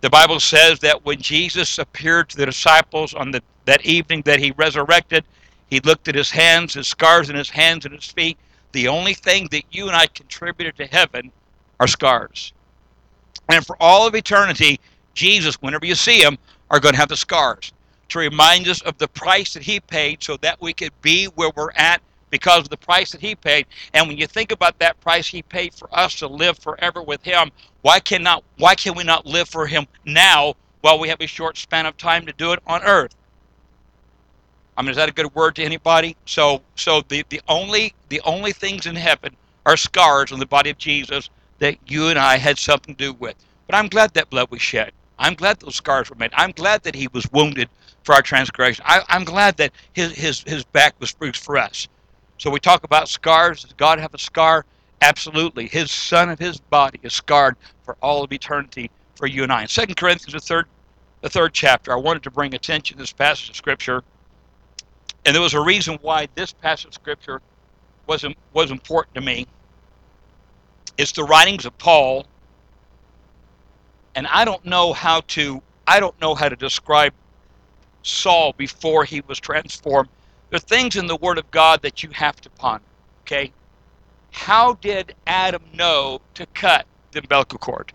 The 0.00 0.10
Bible 0.10 0.38
says 0.38 0.78
that 0.80 1.04
when 1.04 1.20
Jesus 1.20 1.78
appeared 1.78 2.28
to 2.30 2.36
the 2.36 2.46
disciples 2.46 3.14
on 3.14 3.30
the, 3.30 3.42
that 3.64 3.84
evening 3.84 4.22
that 4.22 4.38
he 4.38 4.52
resurrected, 4.52 5.24
he 5.70 5.80
looked 5.80 6.08
at 6.08 6.14
his 6.14 6.30
hands, 6.30 6.74
his 6.74 6.86
scars 6.86 7.30
in 7.30 7.36
his 7.36 7.50
hands 7.50 7.84
and 7.84 7.94
his 7.94 8.06
feet. 8.06 8.38
The 8.72 8.88
only 8.88 9.14
thing 9.14 9.48
that 9.50 9.64
you 9.70 9.88
and 9.88 9.96
I 9.96 10.06
contributed 10.06 10.76
to 10.76 10.86
heaven 10.86 11.32
are 11.80 11.86
scars. 11.86 12.52
And 13.48 13.66
for 13.66 13.76
all 13.80 14.06
of 14.06 14.14
eternity, 14.14 14.80
Jesus, 15.14 15.56
whenever 15.56 15.86
you 15.86 15.94
see 15.94 16.22
him, 16.22 16.38
are 16.70 16.80
going 16.80 16.92
to 16.94 17.00
have 17.00 17.08
the 17.08 17.16
scars 17.16 17.72
to 18.08 18.18
remind 18.18 18.68
us 18.68 18.82
of 18.82 18.96
the 18.98 19.08
price 19.08 19.54
that 19.54 19.62
he 19.62 19.80
paid 19.80 20.22
so 20.22 20.36
that 20.38 20.60
we 20.60 20.72
could 20.72 20.92
be 21.02 21.26
where 21.26 21.50
we're 21.56 21.72
at 21.72 22.02
because 22.30 22.60
of 22.60 22.68
the 22.68 22.76
price 22.76 23.10
that 23.12 23.20
he 23.20 23.34
paid. 23.34 23.66
And 23.94 24.06
when 24.06 24.18
you 24.18 24.26
think 24.26 24.52
about 24.52 24.78
that 24.78 25.00
price 25.00 25.26
he 25.26 25.42
paid 25.42 25.74
for 25.74 25.88
us 25.92 26.14
to 26.16 26.26
live 26.26 26.58
forever 26.58 27.02
with 27.02 27.22
him, 27.22 27.50
why 27.82 28.00
cannot 28.00 28.44
why 28.58 28.74
can 28.74 28.94
we 28.94 29.04
not 29.04 29.26
live 29.26 29.48
for 29.48 29.66
him 29.66 29.86
now 30.04 30.54
while 30.82 30.98
we 30.98 31.08
have 31.08 31.20
a 31.20 31.26
short 31.26 31.56
span 31.56 31.86
of 31.86 31.96
time 31.96 32.26
to 32.26 32.32
do 32.34 32.52
it 32.52 32.60
on 32.66 32.82
earth? 32.82 33.14
I 34.76 34.82
mean, 34.82 34.90
is 34.90 34.96
that 34.96 35.08
a 35.08 35.12
good 35.12 35.34
word 35.34 35.56
to 35.56 35.64
anybody? 35.64 36.16
So 36.26 36.62
so 36.76 37.02
the, 37.08 37.24
the 37.30 37.40
only 37.48 37.94
the 38.10 38.20
only 38.22 38.52
things 38.52 38.86
in 38.86 38.94
heaven 38.94 39.34
are 39.66 39.76
scars 39.76 40.32
on 40.32 40.38
the 40.38 40.46
body 40.46 40.70
of 40.70 40.78
Jesus 40.78 41.30
that 41.58 41.76
you 41.86 42.08
and 42.08 42.18
I 42.18 42.36
had 42.36 42.58
something 42.58 42.94
to 42.94 43.04
do 43.04 43.12
with. 43.12 43.34
But 43.66 43.76
I'm 43.76 43.88
glad 43.88 44.14
that 44.14 44.30
blood 44.30 44.50
was 44.50 44.62
shed. 44.62 44.92
I'm 45.18 45.34
glad 45.34 45.60
those 45.60 45.74
scars 45.74 46.08
were 46.10 46.16
made. 46.16 46.30
I'm 46.34 46.52
glad 46.52 46.82
that 46.84 46.94
he 46.94 47.08
was 47.08 47.30
wounded 47.32 47.68
for 48.04 48.14
our 48.14 48.22
transgression. 48.22 48.84
I, 48.86 49.02
am 49.08 49.24
glad 49.24 49.56
that 49.56 49.72
his, 49.92 50.14
his, 50.14 50.42
his 50.42 50.64
back 50.64 50.94
was 51.00 51.12
bruised 51.12 51.42
for 51.42 51.58
us. 51.58 51.88
So 52.38 52.50
we 52.50 52.60
talk 52.60 52.84
about 52.84 53.08
scars. 53.08 53.62
Does 53.62 53.72
God 53.72 53.98
have 53.98 54.14
a 54.14 54.18
scar? 54.18 54.64
Absolutely. 55.02 55.66
His 55.66 55.90
son 55.90 56.28
of 56.30 56.38
his 56.38 56.58
body 56.58 57.00
is 57.02 57.12
scarred 57.12 57.56
for 57.82 57.96
all 58.00 58.22
of 58.22 58.32
eternity 58.32 58.90
for 59.16 59.26
you 59.26 59.42
and 59.42 59.52
I. 59.52 59.62
In 59.62 59.68
2 59.68 59.94
Corinthians, 59.94 60.32
the 60.32 60.40
third, 60.40 60.66
the 61.20 61.28
third 61.28 61.52
chapter, 61.52 61.92
I 61.92 61.96
wanted 61.96 62.22
to 62.22 62.30
bring 62.30 62.54
attention 62.54 62.96
to 62.96 63.02
this 63.02 63.12
passage 63.12 63.50
of 63.50 63.56
Scripture. 63.56 64.02
And 65.26 65.34
there 65.34 65.42
was 65.42 65.54
a 65.54 65.60
reason 65.60 65.98
why 66.00 66.28
this 66.36 66.52
passage 66.52 66.86
of 66.86 66.94
Scripture 66.94 67.42
was, 68.06 68.24
was 68.52 68.70
important 68.70 69.14
to 69.16 69.20
me. 69.20 69.46
It's 70.98 71.12
the 71.12 71.24
writings 71.24 71.64
of 71.64 71.76
Paul. 71.78 72.26
And 74.14 74.26
I 74.26 74.44
don't 74.44 74.64
know 74.66 74.92
how 74.92 75.22
to 75.28 75.62
I 75.86 76.00
don't 76.00 76.20
know 76.20 76.34
how 76.34 76.50
to 76.50 76.56
describe 76.56 77.14
Saul 78.02 78.52
before 78.58 79.04
he 79.04 79.22
was 79.22 79.40
transformed 79.40 80.10
there 80.50 80.56
are 80.56 80.60
things 80.60 80.96
in 80.96 81.06
the 81.06 81.16
Word 81.16 81.38
of 81.38 81.50
God 81.50 81.82
that 81.82 82.02
you 82.02 82.10
have 82.10 82.40
to 82.40 82.50
ponder. 82.50 82.84
Okay? 83.22 83.52
How 84.30 84.74
did 84.74 85.14
Adam 85.26 85.62
know 85.74 86.20
to 86.34 86.46
cut 86.46 86.86
the 87.12 87.20
umbilical 87.20 87.58
cord? 87.58 87.92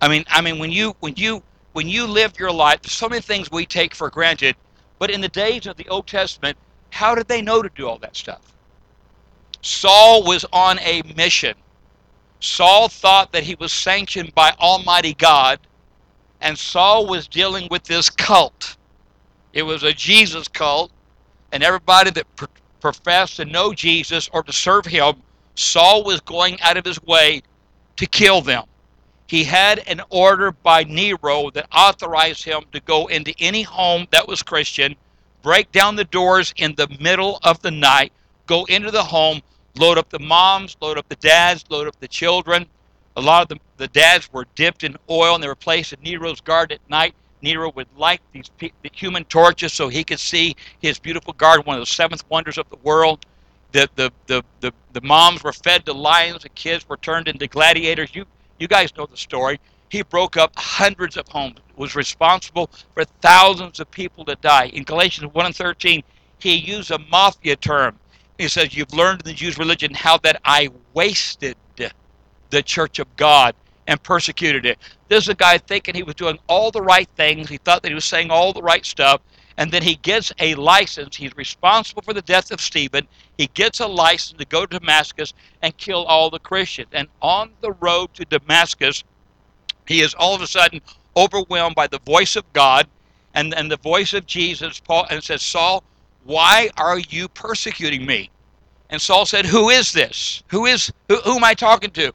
I 0.00 0.08
mean, 0.08 0.24
I 0.28 0.40
mean, 0.40 0.58
when 0.58 0.72
you 0.72 0.96
when 1.00 1.14
you 1.16 1.42
when 1.72 1.88
you 1.88 2.06
live 2.06 2.38
your 2.38 2.50
life, 2.50 2.82
there's 2.82 2.92
so 2.92 3.08
many 3.08 3.20
things 3.20 3.50
we 3.50 3.66
take 3.66 3.94
for 3.94 4.10
granted. 4.10 4.56
But 4.98 5.10
in 5.10 5.20
the 5.20 5.28
days 5.28 5.66
of 5.66 5.76
the 5.76 5.88
Old 5.88 6.06
Testament, 6.06 6.56
how 6.90 7.14
did 7.14 7.28
they 7.28 7.42
know 7.42 7.62
to 7.62 7.70
do 7.74 7.88
all 7.88 7.98
that 7.98 8.16
stuff? 8.16 8.40
Saul 9.62 10.24
was 10.24 10.44
on 10.52 10.78
a 10.80 11.02
mission. 11.16 11.54
Saul 12.40 12.88
thought 12.88 13.32
that 13.32 13.44
he 13.44 13.54
was 13.56 13.72
sanctioned 13.72 14.34
by 14.34 14.52
Almighty 14.58 15.14
God, 15.14 15.60
and 16.40 16.58
Saul 16.58 17.06
was 17.06 17.28
dealing 17.28 17.68
with 17.70 17.84
this 17.84 18.08
cult. 18.08 18.76
It 19.52 19.62
was 19.62 19.82
a 19.82 19.92
Jesus 19.92 20.48
cult, 20.48 20.90
and 21.52 21.62
everybody 21.62 22.10
that 22.12 22.36
pr- 22.36 22.46
professed 22.80 23.36
to 23.36 23.44
know 23.44 23.74
Jesus 23.74 24.30
or 24.32 24.42
to 24.42 24.52
serve 24.52 24.86
him, 24.86 25.16
Saul 25.54 26.04
was 26.04 26.20
going 26.20 26.58
out 26.62 26.78
of 26.78 26.84
his 26.84 27.02
way 27.02 27.42
to 27.96 28.06
kill 28.06 28.40
them. 28.40 28.64
He 29.26 29.44
had 29.44 29.80
an 29.86 30.00
order 30.08 30.50
by 30.50 30.84
Nero 30.84 31.50
that 31.50 31.68
authorized 31.72 32.42
him 32.42 32.62
to 32.72 32.80
go 32.80 33.06
into 33.08 33.34
any 33.38 33.62
home 33.62 34.06
that 34.10 34.26
was 34.26 34.42
Christian, 34.42 34.96
break 35.42 35.70
down 35.70 35.96
the 35.96 36.04
doors 36.04 36.54
in 36.56 36.74
the 36.74 36.88
middle 37.00 37.38
of 37.44 37.60
the 37.60 37.70
night, 37.70 38.12
go 38.46 38.64
into 38.64 38.90
the 38.90 39.04
home, 39.04 39.40
load 39.76 39.98
up 39.98 40.08
the 40.10 40.18
moms, 40.18 40.76
load 40.80 40.98
up 40.98 41.08
the 41.08 41.16
dads, 41.16 41.64
load 41.68 41.86
up 41.86 41.98
the 42.00 42.08
children. 42.08 42.66
A 43.16 43.20
lot 43.20 43.42
of 43.42 43.48
the, 43.48 43.58
the 43.76 43.88
dads 43.88 44.32
were 44.32 44.46
dipped 44.54 44.84
in 44.84 44.96
oil 45.08 45.34
and 45.34 45.42
they 45.42 45.48
were 45.48 45.54
placed 45.54 45.92
in 45.92 46.00
Nero's 46.02 46.40
guard 46.40 46.72
at 46.72 46.80
night. 46.88 47.14
Nero 47.42 47.72
would 47.74 47.88
light 47.96 48.20
these 48.32 48.50
the 48.58 48.72
human 48.92 49.24
torches 49.24 49.72
so 49.72 49.88
he 49.88 50.04
could 50.04 50.20
see 50.20 50.54
his 50.80 50.98
beautiful 50.98 51.32
garden, 51.32 51.64
one 51.64 51.76
of 51.76 51.82
the 51.82 51.86
seventh 51.86 52.22
wonders 52.28 52.58
of 52.58 52.68
the 52.70 52.76
world. 52.76 53.24
The, 53.72 53.88
the, 53.94 54.12
the, 54.26 54.42
the, 54.60 54.72
the 54.92 55.00
moms 55.00 55.42
were 55.42 55.52
fed 55.52 55.86
to 55.86 55.92
lions, 55.92 56.42
the 56.42 56.48
kids 56.50 56.88
were 56.88 56.96
turned 56.96 57.28
into 57.28 57.46
gladiators. 57.46 58.14
You, 58.14 58.26
you 58.58 58.68
guys 58.68 58.94
know 58.96 59.06
the 59.06 59.16
story. 59.16 59.60
He 59.90 60.02
broke 60.02 60.36
up 60.36 60.52
hundreds 60.56 61.16
of 61.16 61.26
homes, 61.28 61.58
was 61.76 61.94
responsible 61.94 62.70
for 62.94 63.04
thousands 63.22 63.80
of 63.80 63.90
people 63.90 64.24
to 64.26 64.36
die. 64.36 64.66
In 64.66 64.84
Galatians 64.84 65.32
1 65.32 65.46
and 65.46 65.56
13, 65.56 66.02
he 66.38 66.54
used 66.54 66.90
a 66.90 66.98
mafia 67.10 67.56
term. 67.56 67.98
He 68.40 68.48
says, 68.48 68.74
You've 68.74 68.94
learned 68.94 69.22
in 69.22 69.28
the 69.28 69.34
Jews' 69.34 69.58
religion 69.58 69.92
how 69.92 70.16
that 70.18 70.40
I 70.44 70.70
wasted 70.94 71.56
the 72.50 72.62
church 72.62 72.98
of 72.98 73.16
God 73.16 73.54
and 73.86 74.02
persecuted 74.02 74.66
it. 74.66 74.78
This 75.08 75.24
is 75.24 75.28
a 75.28 75.34
guy 75.34 75.58
thinking 75.58 75.94
he 75.94 76.02
was 76.02 76.14
doing 76.14 76.38
all 76.48 76.70
the 76.70 76.82
right 76.82 77.08
things. 77.16 77.48
He 77.48 77.58
thought 77.58 77.82
that 77.82 77.88
he 77.88 77.94
was 77.94 78.04
saying 78.04 78.30
all 78.30 78.52
the 78.52 78.62
right 78.62 78.84
stuff. 78.84 79.20
And 79.56 79.70
then 79.70 79.82
he 79.82 79.96
gets 79.96 80.32
a 80.38 80.54
license. 80.54 81.16
He's 81.16 81.36
responsible 81.36 82.02
for 82.02 82.14
the 82.14 82.22
death 82.22 82.50
of 82.50 82.60
Stephen. 82.60 83.06
He 83.36 83.48
gets 83.48 83.80
a 83.80 83.86
license 83.86 84.38
to 84.38 84.46
go 84.46 84.64
to 84.64 84.78
Damascus 84.78 85.34
and 85.60 85.76
kill 85.76 86.04
all 86.04 86.30
the 86.30 86.38
Christians. 86.38 86.88
And 86.92 87.08
on 87.20 87.50
the 87.60 87.72
road 87.72 88.14
to 88.14 88.24
Damascus, 88.24 89.04
he 89.86 90.00
is 90.00 90.14
all 90.14 90.34
of 90.34 90.40
a 90.40 90.46
sudden 90.46 90.80
overwhelmed 91.16 91.74
by 91.74 91.88
the 91.88 92.00
voice 92.06 92.36
of 92.36 92.50
God 92.52 92.88
and, 93.34 93.54
and 93.54 93.70
the 93.70 93.76
voice 93.76 94.14
of 94.14 94.24
Jesus. 94.26 94.80
Paul 94.80 95.06
and 95.10 95.22
says, 95.22 95.42
Saul, 95.42 95.84
why 96.24 96.70
are 96.76 96.98
you 96.98 97.28
persecuting 97.28 98.06
me? 98.06 98.30
And 98.90 99.00
Saul 99.00 99.26
said, 99.26 99.46
Who 99.46 99.70
is 99.70 99.92
this? 99.92 100.42
Who 100.48 100.66
is 100.66 100.92
who, 101.08 101.16
who 101.16 101.36
am 101.36 101.44
I 101.44 101.54
talking 101.54 101.90
to? 101.92 102.12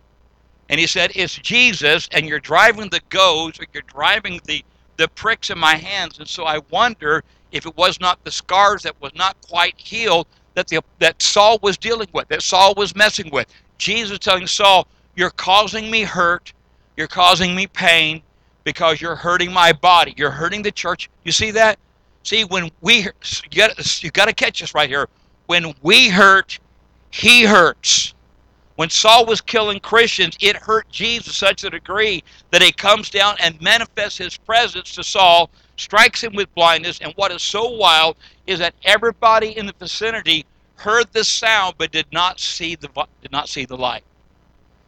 And 0.70 0.80
he 0.80 0.88
said, 0.88 1.12
It's 1.16 1.36
Jesus, 1.36 2.08
and 2.12 2.26
you're 2.28 2.40
driving 2.40 2.90
the 2.90 3.02
goads, 3.10 3.60
or 3.60 3.66
you're 3.74 3.84
driving 3.84 4.42
the, 4.46 4.64
the 4.98 5.08
pricks 5.10 5.50
in 5.50 5.58
my 5.58 5.76
hands. 5.76 6.20
And 6.20 6.28
so 6.28 6.46
I 6.46 6.60
wonder 6.70 7.24
if 7.52 7.66
it 7.66 7.78
was 7.78 8.00
not 8.00 8.24
the 8.24 8.32
scars 8.32 8.84
that 8.84 9.00
was 9.02 9.14
not 9.16 9.38
quite 9.48 9.80
healed 9.80 10.28
that 10.56 10.68
the 10.68 10.82
that 11.00 11.22
Saul 11.22 11.60
was 11.62 11.78
dealing 11.78 12.08
with, 12.14 12.28
that 12.30 12.42
Saul 12.42 12.74
was 12.76 12.96
messing 12.96 13.30
with. 13.32 13.48
Jesus 13.78 14.20
telling 14.20 14.48
Saul, 14.48 14.88
You're 15.16 15.30
causing 15.32 15.90
me 15.92 16.02
hurt, 16.02 16.54
you're 16.98 17.08
causing 17.08 17.56
me 17.56 17.68
pain 17.68 18.22
because 18.64 19.00
you're 19.00 19.16
hurting 19.16 19.54
my 19.54 19.72
body. 19.72 20.14
You're 20.18 20.32
hurting 20.32 20.64
the 20.64 20.72
church. 20.72 21.10
You 21.24 21.32
see 21.32 21.52
that? 21.52 21.78
See, 22.26 22.44
when 22.44 22.72
we 22.82 23.08
you 23.52 24.12
got 24.12 24.28
to 24.28 24.34
catch 24.34 24.60
this 24.60 24.74
right 24.74 24.90
here. 24.90 25.08
When 25.46 25.76
we 25.84 26.10
hurt, 26.10 26.60
he 27.12 27.44
hurts. 27.44 28.16
When 28.78 28.90
Saul 28.90 29.28
was 29.28 29.42
killing 29.42 29.80
Christians, 29.80 30.36
it 30.42 30.56
hurt 30.56 30.90
Jesus 30.90 31.28
to 31.28 31.34
such 31.34 31.64
a 31.64 31.70
degree 31.70 32.24
that 32.52 32.64
he 32.64 32.72
comes 32.72 33.12
down 33.12 33.36
and 33.40 33.62
manifests 33.62 34.18
his 34.18 34.38
presence 34.38 34.96
to 34.96 35.04
Saul, 35.04 35.52
strikes 35.78 36.24
him 36.24 36.34
with 36.34 36.54
blindness. 36.56 37.00
And 37.00 37.14
what 37.16 37.32
is 37.32 37.44
so 37.44 37.70
wild 37.70 38.18
is 38.48 38.58
that 38.58 38.74
everybody 38.84 39.56
in 39.56 39.68
the 39.68 39.76
vicinity 39.78 40.46
heard 40.78 41.06
the 41.14 41.24
sound 41.24 41.76
but 41.78 41.92
did 41.92 42.08
not 42.12 42.40
see 42.40 42.76
the 42.76 42.90
did 43.22 43.32
not 43.32 43.50
see 43.50 43.66
the 43.66 43.78
light. 43.78 44.04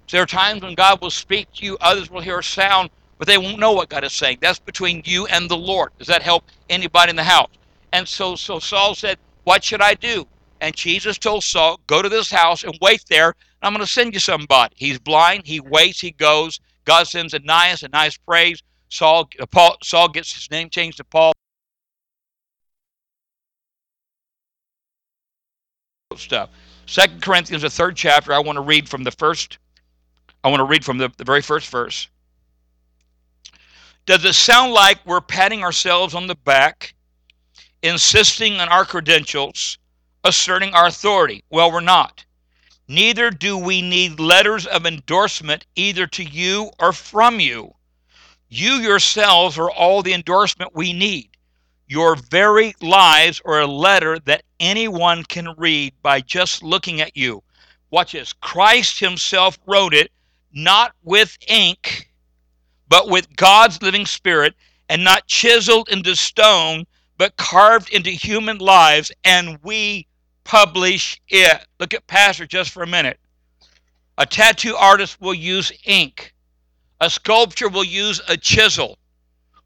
So 0.08 0.18
there 0.18 0.24
are 0.24 0.26
times 0.26 0.64
when 0.64 0.74
God 0.74 1.02
will 1.02 1.12
speak 1.12 1.52
to 1.54 1.66
you, 1.66 1.78
others 1.82 2.10
will 2.10 2.22
hear 2.22 2.40
a 2.40 2.44
sound, 2.44 2.90
but 3.18 3.28
they 3.28 3.38
won't 3.38 3.60
know 3.60 3.72
what 3.72 3.90
God 3.90 4.04
is 4.04 4.14
saying. 4.14 4.40
That's 4.42 4.60
between 4.60 5.02
you 5.06 5.26
and 5.28 5.50
the 5.50 5.58
Lord. 5.58 5.92
Does 5.98 6.08
that 6.08 6.22
help 6.22 6.44
anybody 6.70 7.10
in 7.10 7.16
the 7.16 7.24
house? 7.24 7.50
And 7.94 8.08
so 8.08 8.36
so 8.36 8.60
Saul 8.60 8.96
said, 8.96 9.18
What 9.44 9.64
should 9.64 9.82
I 9.82 9.94
do? 9.96 10.28
And 10.62 10.76
Jesus 10.76 11.18
told 11.18 11.44
Saul, 11.44 11.80
Go 11.88 12.02
to 12.02 12.10
this 12.10 12.30
house 12.30 12.64
and 12.64 12.78
wait 12.82 13.04
there. 13.10 13.34
I'm 13.62 13.74
going 13.74 13.86
to 13.86 13.92
send 13.92 14.14
you 14.14 14.20
somebody. 14.20 14.76
He's 14.78 15.00
blind. 15.00 15.46
He 15.46 15.60
waits. 15.60 16.00
He 16.00 16.12
goes. 16.12 16.60
God 16.86 17.08
sends 17.08 17.34
Ananias. 17.34 17.84
Ananias 17.84 18.18
prays. 18.18 18.62
Saul, 18.90 19.30
uh, 19.40 19.46
Paul, 19.46 19.78
Saul 19.84 20.10
gets 20.10 20.34
his 20.34 20.50
name 20.52 20.70
changed 20.70 20.98
to 20.98 21.04
Paul. 21.04 21.34
Stuff. 26.16 26.50
Second 26.86 27.22
Corinthians, 27.22 27.64
the 27.64 27.70
third 27.70 27.96
chapter. 27.96 28.34
I 28.34 28.40
want 28.40 28.56
to 28.56 28.62
read 28.62 28.88
from 28.88 29.04
the 29.04 29.12
first. 29.12 29.58
I 30.44 30.50
want 30.50 30.62
to 30.62 30.66
read 30.66 30.86
from 30.86 30.98
the, 30.98 31.12
the 31.18 31.26
very 31.26 31.42
first 31.42 31.70
verse. 31.70 32.08
Does 34.08 34.24
it 34.24 34.36
sound 34.36 34.72
like 34.72 35.06
we're 35.06 35.20
patting 35.20 35.66
ourselves 35.66 36.16
on 36.16 36.28
the 36.28 36.36
back, 36.36 36.96
insisting 37.84 38.62
on 38.62 38.70
our 38.70 38.86
credentials, 38.86 39.78
asserting 40.24 40.74
our 40.74 40.88
authority? 40.88 41.44
Well, 41.50 41.74
we're 41.74 41.82
not. 41.82 42.24
Neither 42.88 43.30
do 43.30 43.58
we 43.58 43.82
need 43.82 44.22
letters 44.22 44.66
of 44.66 44.86
endorsement 44.86 45.66
either 45.76 46.08
to 46.08 46.24
you 46.24 46.72
or 46.80 46.94
from 46.94 47.42
you. 47.42 47.74
You 48.48 48.76
yourselves 48.76 49.58
are 49.58 49.70
all 49.70 50.02
the 50.02 50.14
endorsement 50.14 50.74
we 50.74 50.94
need. 50.94 51.32
Your 51.86 52.16
very 52.16 52.76
lives 52.80 53.42
are 53.44 53.60
a 53.60 53.68
letter 53.68 54.20
that 54.20 54.44
anyone 54.62 55.26
can 55.26 55.54
read 55.58 55.94
by 56.02 56.22
just 56.22 56.64
looking 56.64 57.02
at 57.02 57.18
you. 57.18 57.44
Watch 57.92 58.14
this. 58.14 58.32
Christ 58.32 59.02
Himself 59.02 59.60
wrote 59.68 59.94
it, 59.94 60.14
not 60.54 60.94
with 61.04 61.38
ink, 61.50 62.07
but 62.90 63.10
with 63.10 63.36
God's 63.36 63.82
living 63.82 64.06
Spirit, 64.06 64.56
and 64.90 65.04
not 65.04 65.28
chiseled 65.28 65.90
into 65.90 66.16
stone, 66.16 66.86
but 67.18 67.36
carved 67.38 67.90
into 67.90 68.10
human 68.10 68.58
lives, 68.58 69.12
and 69.24 69.60
we 69.64 70.08
publish 70.44 71.20
it. 71.28 71.66
Look 71.80 71.94
at 71.94 72.08
Pastor 72.08 72.46
just 72.46 72.72
for 72.72 72.84
a 72.84 72.88
minute. 72.88 73.20
A 74.18 74.26
tattoo 74.26 74.76
artist 74.76 75.20
will 75.20 75.34
use 75.34 75.72
ink, 75.86 76.34
a 77.00 77.10
sculptor 77.10 77.70
will 77.70 77.84
use 77.84 78.22
a 78.28 78.38
chisel. 78.38 78.98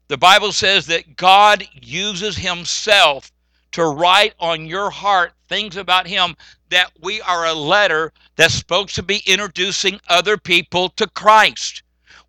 The 0.08 0.18
Bible 0.18 0.52
says 0.52 0.86
that 0.86 1.16
God 1.16 1.66
uses 1.72 2.36
Himself 2.36 3.32
to 3.72 3.84
write 3.84 4.34
on 4.38 4.66
your 4.66 4.90
heart 4.90 5.32
things 5.48 5.76
about 5.76 6.06
Him 6.06 6.36
that 6.68 6.90
we 7.00 7.22
are 7.22 7.46
a 7.46 7.54
letter 7.54 8.12
that's 8.36 8.54
supposed 8.54 8.94
to 8.96 9.02
be 9.02 9.22
introducing 9.26 10.00
other 10.08 10.36
people 10.36 10.90
to 10.90 11.06
Christ. 11.08 11.81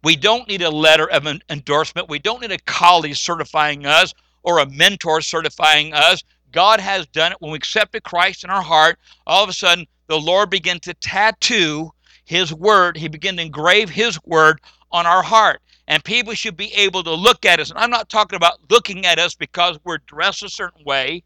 We 0.04 0.18
don't 0.18 0.48
need 0.50 0.62
a 0.62 0.70
letter 0.70 1.10
of 1.10 1.26
endorsement. 1.50 2.10
We 2.10 2.20
don't 2.20 2.42
need 2.42 2.52
a 2.52 2.58
college 2.60 3.20
certifying 3.20 3.86
us 3.86 4.13
or 4.44 4.60
a 4.60 4.66
mentor 4.66 5.22
certifying 5.22 5.94
us. 5.94 6.22
God 6.52 6.80
has 6.82 7.08
done 7.08 7.32
it 7.32 7.38
when 7.39 7.52
we 7.52 7.58
accepted 7.58 8.04
Christ 8.04 8.44
in 8.44 8.50
our 8.50 8.62
heart. 8.62 9.00
All 9.26 9.44
of 9.44 9.50
a 9.50 9.54
sudden, 9.54 9.88
the 10.08 10.20
Lord 10.20 10.50
began 10.50 10.80
to 10.82 10.94
tattoo 10.96 11.92
His 12.26 12.54
word. 12.54 12.98
He 12.98 13.08
began 13.08 13.38
to 13.38 13.44
engrave 13.44 13.89
His 13.89 14.20
word 14.26 14.60
on 14.92 15.06
our 15.06 15.24
heart. 15.24 15.62
And 15.88 16.04
people 16.04 16.34
should 16.34 16.58
be 16.58 16.74
able 16.74 17.04
to 17.04 17.13
look 17.13 17.46
at 17.46 17.60
us. 17.60 17.70
And 17.70 17.80
I'm 17.80 17.89
not 17.89 18.10
talking 18.10 18.38
about 18.38 18.60
looking 18.70 19.06
at 19.06 19.20
us 19.20 19.36
because 19.36 19.80
we're 19.84 19.98
dressed 20.00 20.44
a 20.44 20.50
certain 20.50 20.84
way. 20.86 21.24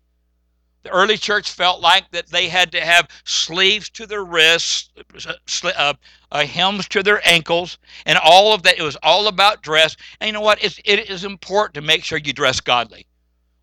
The 0.87 0.93
early 0.93 1.17
church 1.17 1.51
felt 1.51 1.81
like 1.81 2.09
that 2.11 2.27
they 2.27 2.47
had 2.47 2.71
to 2.71 2.79
have 2.79 3.09
sleeves 3.25 3.89
to 3.89 4.07
their 4.07 4.23
wrists, 4.23 4.89
uh, 5.65 5.93
uh, 6.31 6.45
hems 6.45 6.87
to 6.87 7.03
their 7.03 7.19
ankles, 7.27 7.77
and 8.05 8.17
all 8.23 8.53
of 8.53 8.63
that. 8.63 8.79
It 8.79 8.83
was 8.83 8.95
all 9.03 9.27
about 9.27 9.61
dress. 9.61 9.97
And 10.21 10.29
you 10.29 10.31
know 10.31 10.39
what? 10.39 10.63
It's, 10.63 10.79
it 10.85 11.09
is 11.09 11.25
important 11.25 11.73
to 11.73 11.81
make 11.81 12.05
sure 12.05 12.19
you 12.19 12.31
dress 12.31 12.61
godly. 12.61 13.05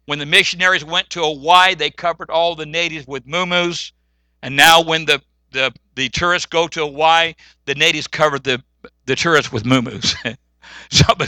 When 0.04 0.18
the 0.18 0.26
missionaries 0.26 0.84
went 0.84 1.08
to 1.10 1.22
Hawaii, 1.22 1.74
they 1.74 1.88
covered 1.88 2.28
all 2.28 2.54
the 2.54 2.66
natives 2.66 3.06
with 3.06 3.26
muumuus. 3.26 3.92
And 4.42 4.54
now 4.54 4.82
when 4.82 5.06
the, 5.06 5.22
the, 5.50 5.72
the 5.94 6.10
tourists 6.10 6.44
go 6.44 6.68
to 6.68 6.80
Hawaii, 6.80 7.32
the 7.64 7.74
natives 7.74 8.06
cover 8.06 8.38
the, 8.38 8.62
the 9.06 9.16
tourists 9.16 9.50
with 9.50 9.64
muumuus. 9.64 10.14
some, 10.90 11.18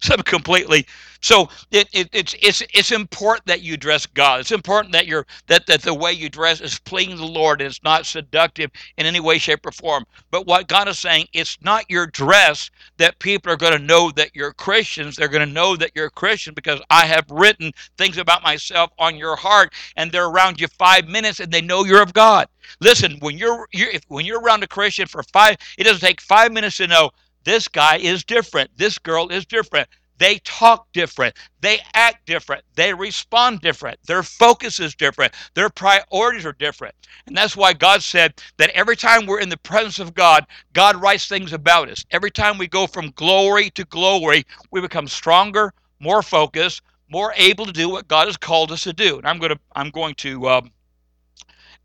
some 0.00 0.22
completely 0.22 0.86
so 1.22 1.48
it, 1.70 1.88
it, 1.92 2.08
it's 2.12 2.34
it's 2.42 2.62
it's 2.74 2.90
important 2.90 3.46
that 3.46 3.62
you 3.62 3.76
dress 3.76 4.06
God. 4.06 4.40
It's 4.40 4.50
important 4.50 4.92
that 4.92 5.06
you're 5.06 5.24
that 5.46 5.66
that 5.66 5.82
the 5.82 5.94
way 5.94 6.12
you 6.12 6.28
dress 6.28 6.60
is 6.60 6.80
pleasing 6.80 7.16
the 7.16 7.24
Lord 7.24 7.60
and 7.60 7.68
it's 7.68 7.82
not 7.84 8.06
seductive 8.06 8.70
in 8.96 9.06
any 9.06 9.20
way, 9.20 9.38
shape, 9.38 9.64
or 9.64 9.70
form. 9.70 10.04
But 10.32 10.46
what 10.46 10.66
God 10.66 10.88
is 10.88 10.98
saying, 10.98 11.28
it's 11.32 11.58
not 11.62 11.88
your 11.88 12.08
dress 12.08 12.70
that 12.96 13.20
people 13.20 13.52
are 13.52 13.56
going 13.56 13.72
to 13.78 13.78
know 13.78 14.10
that 14.16 14.34
you're 14.34 14.52
Christians. 14.52 15.14
They're 15.14 15.28
going 15.28 15.46
to 15.46 15.54
know 15.54 15.76
that 15.76 15.92
you're 15.94 16.06
a 16.06 16.10
Christian 16.10 16.54
because 16.54 16.80
I 16.90 17.06
have 17.06 17.24
written 17.30 17.70
things 17.96 18.18
about 18.18 18.42
myself 18.42 18.90
on 18.98 19.16
your 19.16 19.36
heart, 19.36 19.72
and 19.96 20.10
they're 20.10 20.28
around 20.28 20.60
you 20.60 20.66
five 20.66 21.06
minutes 21.06 21.38
and 21.38 21.52
they 21.52 21.60
know 21.60 21.84
you're 21.84 22.02
of 22.02 22.12
God. 22.12 22.48
Listen, 22.80 23.18
when 23.20 23.38
you're, 23.38 23.68
you're 23.72 23.90
if, 23.90 24.02
when 24.08 24.24
you're 24.24 24.40
around 24.40 24.64
a 24.64 24.68
Christian 24.68 25.06
for 25.06 25.22
five, 25.22 25.56
it 25.78 25.84
doesn't 25.84 26.00
take 26.00 26.20
five 26.20 26.52
minutes 26.52 26.78
to 26.78 26.86
know 26.86 27.10
this 27.44 27.68
guy 27.68 27.96
is 27.98 28.24
different. 28.24 28.70
This 28.76 28.98
girl 28.98 29.28
is 29.28 29.46
different. 29.46 29.88
They 30.18 30.38
talk 30.44 30.86
different. 30.92 31.36
They 31.60 31.80
act 31.94 32.26
different. 32.26 32.62
They 32.76 32.94
respond 32.94 33.60
different. 33.60 33.98
Their 34.06 34.22
focus 34.22 34.78
is 34.78 34.94
different. 34.94 35.34
Their 35.54 35.68
priorities 35.68 36.46
are 36.46 36.52
different. 36.52 36.94
And 37.26 37.36
that's 37.36 37.56
why 37.56 37.72
God 37.72 38.02
said 38.02 38.34
that 38.58 38.70
every 38.70 38.96
time 38.96 39.26
we're 39.26 39.40
in 39.40 39.48
the 39.48 39.56
presence 39.56 39.98
of 39.98 40.14
God, 40.14 40.46
God 40.74 40.94
writes 41.02 41.26
things 41.26 41.52
about 41.52 41.88
us. 41.88 42.04
Every 42.12 42.30
time 42.30 42.56
we 42.56 42.68
go 42.68 42.86
from 42.86 43.10
glory 43.16 43.70
to 43.70 43.84
glory, 43.86 44.44
we 44.70 44.80
become 44.80 45.08
stronger, 45.08 45.74
more 45.98 46.22
focused, 46.22 46.82
more 47.08 47.34
able 47.36 47.66
to 47.66 47.72
do 47.72 47.88
what 47.88 48.06
God 48.08 48.26
has 48.28 48.36
called 48.36 48.70
us 48.70 48.84
to 48.84 48.92
do. 48.92 49.18
And 49.18 49.26
I'm 49.26 49.38
going 49.38 49.52
to 49.52 49.60
I'm 49.74 49.90
going 49.90 50.14
to 50.16 50.48
um, 50.48 50.70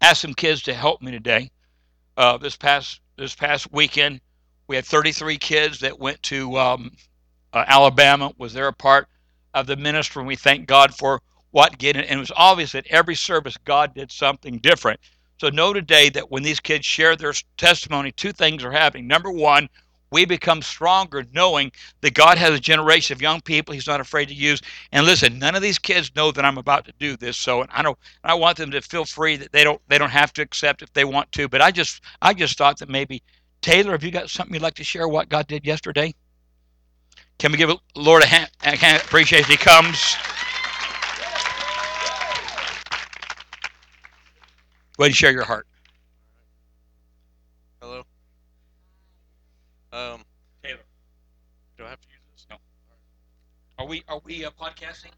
ask 0.02 0.22
some 0.22 0.34
kids 0.34 0.62
to 0.64 0.74
help 0.74 1.02
me 1.02 1.12
today. 1.12 1.50
Uh, 2.16 2.38
this 2.38 2.56
past 2.56 3.02
this 3.18 3.36
past 3.36 3.72
weekend, 3.72 4.22
we 4.68 4.76
had 4.76 4.86
33 4.86 5.38
kids 5.38 5.80
that 5.80 5.98
went 6.00 6.22
to 6.24 6.58
um, 6.58 6.92
uh, 7.54 7.64
Alabama, 7.68 8.34
was 8.38 8.54
there 8.54 8.68
a 8.68 8.74
part 8.74 9.08
of 9.54 9.66
the 9.66 9.78
ministry, 9.78 10.20
and 10.22 10.28
we 10.28 10.36
thank 10.36 10.68
God 10.68 10.94
for 10.94 11.22
what 11.52 11.78
getting. 11.78 12.04
And 12.04 12.18
it 12.18 12.20
was 12.20 12.32
obvious 12.36 12.74
that 12.74 12.88
every 12.88 13.16
service 13.16 13.58
God 13.66 13.94
did 13.96 14.12
something 14.12 14.60
different. 14.60 15.00
So 15.40 15.50
know 15.50 15.72
today 15.72 16.10
that 16.10 16.32
when 16.32 16.44
these 16.44 16.60
kids 16.60 16.86
share 16.86 17.16
their 17.16 17.34
testimony, 17.58 18.12
two 18.12 18.32
things 18.32 18.64
are 18.64 18.72
happening. 18.72 19.08
Number 19.08 19.32
one, 19.32 19.70
we 20.12 20.26
become 20.26 20.62
stronger 20.62 21.26
knowing 21.34 21.72
that 22.02 22.14
God 22.14 22.38
has 22.38 22.54
a 22.54 22.60
generation 22.60 23.14
of 23.14 23.22
young 23.22 23.42
people 23.42 23.74
He's 23.74 23.88
not 23.88 24.00
afraid 24.00 24.28
to 24.30 24.34
use. 24.34 24.62
And 24.92 25.06
listen, 25.06 25.38
none 25.38 25.56
of 25.56 25.62
these 25.62 25.80
kids 25.80 26.12
know 26.16 26.32
that 26.32 26.46
I'm 26.46 26.58
about 26.58 26.86
to 26.86 26.94
do 26.98 27.18
this. 27.18 27.38
So 27.38 27.66
I 27.70 27.82
don't 27.82 27.98
I 28.24 28.34
want 28.34 28.58
them 28.58 28.72
to 28.72 28.82
feel 28.82 29.06
free 29.06 29.36
that 29.38 29.52
they 29.52 29.64
don't 29.64 29.82
they 29.90 29.98
don't 29.98 30.10
have 30.10 30.34
to 30.34 30.42
accept 30.42 30.82
if 30.82 30.92
they 30.94 31.06
want 31.06 31.32
to. 31.34 31.48
But 31.48 31.62
I 31.62 31.72
just 31.72 32.02
I 32.22 32.34
just 32.34 32.58
thought 32.58 32.80
that 32.80 32.90
maybe 32.90 33.22
Taylor, 33.62 33.92
have 33.92 34.04
you 34.04 34.12
got 34.12 34.30
something 34.30 34.54
you'd 34.54 34.64
like 34.64 34.76
to 34.76 34.84
share 34.84 35.08
what 35.08 35.30
God 35.30 35.48
did 35.48 35.66
yesterday? 35.66 36.14
Can 37.38 37.52
we 37.52 37.58
give 37.58 37.72
Lord 37.96 38.24
a 38.24 38.26
hand? 38.26 38.50
I 38.62 38.76
can't 38.76 39.04
appreciate 39.04 39.46
he 39.46 39.58
comes. 39.58 40.16
Go 44.98 45.04
ahead 45.04 45.10
and 45.10 45.16
share 45.16 45.32
your 45.32 45.44
heart. 45.44 45.68
Hello. 47.82 48.00
Um, 49.94 50.24
Taylor. 50.64 50.80
do 51.78 51.86
I 51.86 51.90
have 51.90 52.02
to 52.02 52.08
use 52.08 52.20
this? 52.34 52.48
No. 52.50 52.56
Are 53.78 53.86
we 53.86 54.04
are 54.08 54.20
we 54.24 54.44
uh, 54.44 54.50
podcasting? 54.60 55.12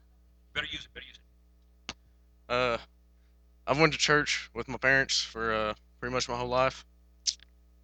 Better 0.53 0.67
use 0.69 0.85
it. 0.85 0.93
Better 0.93 1.05
use 1.05 1.17
it. 1.17 1.95
Uh, 2.53 2.77
I've 3.65 3.79
went 3.79 3.93
to 3.93 3.99
church 3.99 4.49
with 4.53 4.67
my 4.67 4.77
parents 4.77 5.21
for 5.21 5.53
uh 5.53 5.73
pretty 6.01 6.13
much 6.13 6.27
my 6.27 6.35
whole 6.35 6.49
life. 6.49 6.85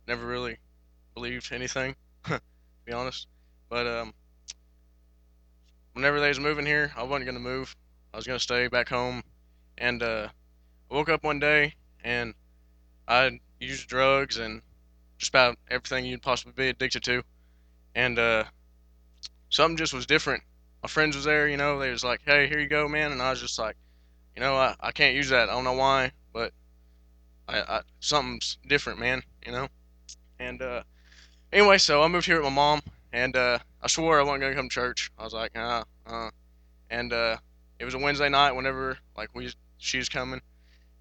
Never 0.08 0.26
really 0.26 0.58
believed 1.14 1.52
anything. 1.52 1.96
to 2.26 2.42
be 2.86 2.92
honest. 2.92 3.28
But 3.70 3.88
um, 3.88 4.14
whenever 5.94 6.20
they 6.20 6.28
was 6.28 6.40
moving 6.40 6.66
here, 6.66 6.94
I 6.96 7.04
wasn't 7.04 7.26
gonna 7.26 7.40
move. 7.40 7.76
I 8.14 8.18
was 8.18 8.28
gonna 8.28 8.40
stay 8.40 8.68
back 8.68 8.90
home, 8.90 9.24
and 9.78 10.04
uh, 10.04 10.30
I 10.92 10.94
woke 10.94 11.10
up 11.10 11.24
one 11.24 11.40
day 11.40 11.74
and 12.04 12.34
I 13.08 13.40
used 13.60 13.88
drugs 13.88 14.38
and 14.38 14.62
just 15.18 15.30
about 15.30 15.58
everything 15.70 16.06
you'd 16.06 16.22
possibly 16.22 16.54
be 16.54 16.70
addicted 16.70 17.04
to, 17.04 17.24
and 17.96 18.20
uh, 18.20 18.44
something 19.50 19.78
just 19.78 19.94
was 19.94 20.06
different. 20.06 20.44
My 20.84 20.90
friends 20.90 21.16
was 21.16 21.26
there, 21.26 21.48
you 21.48 21.58
know, 21.58 21.80
they 21.80 21.90
was 21.90 22.04
like, 22.04 22.22
"Hey, 22.26 22.48
here 22.48 22.60
you 22.60 22.68
go, 22.68 22.88
man," 22.88 23.12
and 23.12 23.22
I 23.22 23.32
was 23.32 23.42
just 23.42 23.58
like, 23.58 23.76
you 24.36 24.42
know, 24.42 24.56
I, 24.56 24.76
I 24.80 24.92
can't 24.92 25.16
use 25.16 25.30
that. 25.30 25.50
I 25.50 25.54
don't 25.54 25.64
know 25.64 25.74
why, 25.74 26.12
but 26.34 26.54
I, 27.48 27.60
I 27.62 27.82
something's 28.00 28.58
different, 28.68 29.00
man, 29.00 29.24
you 29.46 29.52
know. 29.52 29.68
And 30.40 30.62
uh, 30.62 30.84
anyway, 31.52 31.78
so 31.78 32.02
I 32.02 32.08
moved 32.08 32.26
here 32.26 32.38
with 32.38 32.46
my 32.46 32.56
mom, 32.56 32.82
and 33.14 33.36
uh, 33.36 33.60
I 33.82 33.88
swore 33.88 34.20
I 34.20 34.24
wasn't 34.24 34.42
gonna 34.42 34.56
come 34.56 34.70
to 34.70 34.74
church. 34.74 35.12
I 35.18 35.24
was 35.24 35.34
like, 35.34 35.52
ah, 35.56 35.84
uh, 36.06 36.30
and 36.90 37.14
uh, 37.14 37.38
it 37.80 37.86
was 37.86 37.94
a 37.94 38.00
Wednesday 38.00 38.30
night. 38.30 38.52
Whenever 38.52 38.98
like 39.18 39.30
we 39.34 39.52
she 39.78 39.98
was 39.98 40.10
coming, 40.10 40.42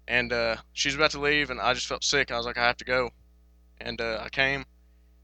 and 0.07 0.31
uh, 0.31 0.57
she 0.73 0.87
was 0.87 0.95
about 0.95 1.11
to 1.11 1.19
leave, 1.19 1.49
and 1.49 1.59
I 1.59 1.73
just 1.73 1.87
felt 1.87 2.03
sick. 2.03 2.31
I 2.31 2.37
was 2.37 2.45
like, 2.45 2.57
I 2.57 2.65
have 2.65 2.77
to 2.77 2.85
go, 2.85 3.09
and 3.79 3.99
uh, 3.99 4.21
I 4.23 4.29
came, 4.29 4.65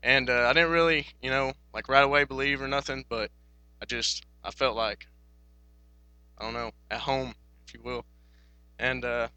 and 0.03 0.29
uh, 0.29 0.47
I 0.49 0.53
didn't 0.53 0.71
really, 0.71 1.07
you 1.21 1.29
know, 1.29 1.53
like 1.73 1.87
right 1.87 2.03
away 2.03 2.23
believe 2.25 2.61
or 2.61 2.67
nothing, 2.67 3.05
but 3.07 3.31
I 3.81 3.85
just 3.85 4.25
I 4.43 4.51
felt 4.51 4.75
like 4.75 5.07
I 6.37 6.43
don't 6.43 6.53
know 6.53 6.71
at 6.89 6.99
home, 6.99 7.33
if 7.65 7.73
you 7.73 7.81
will, 7.81 8.05
and 8.79 9.05
uh, 9.05 9.27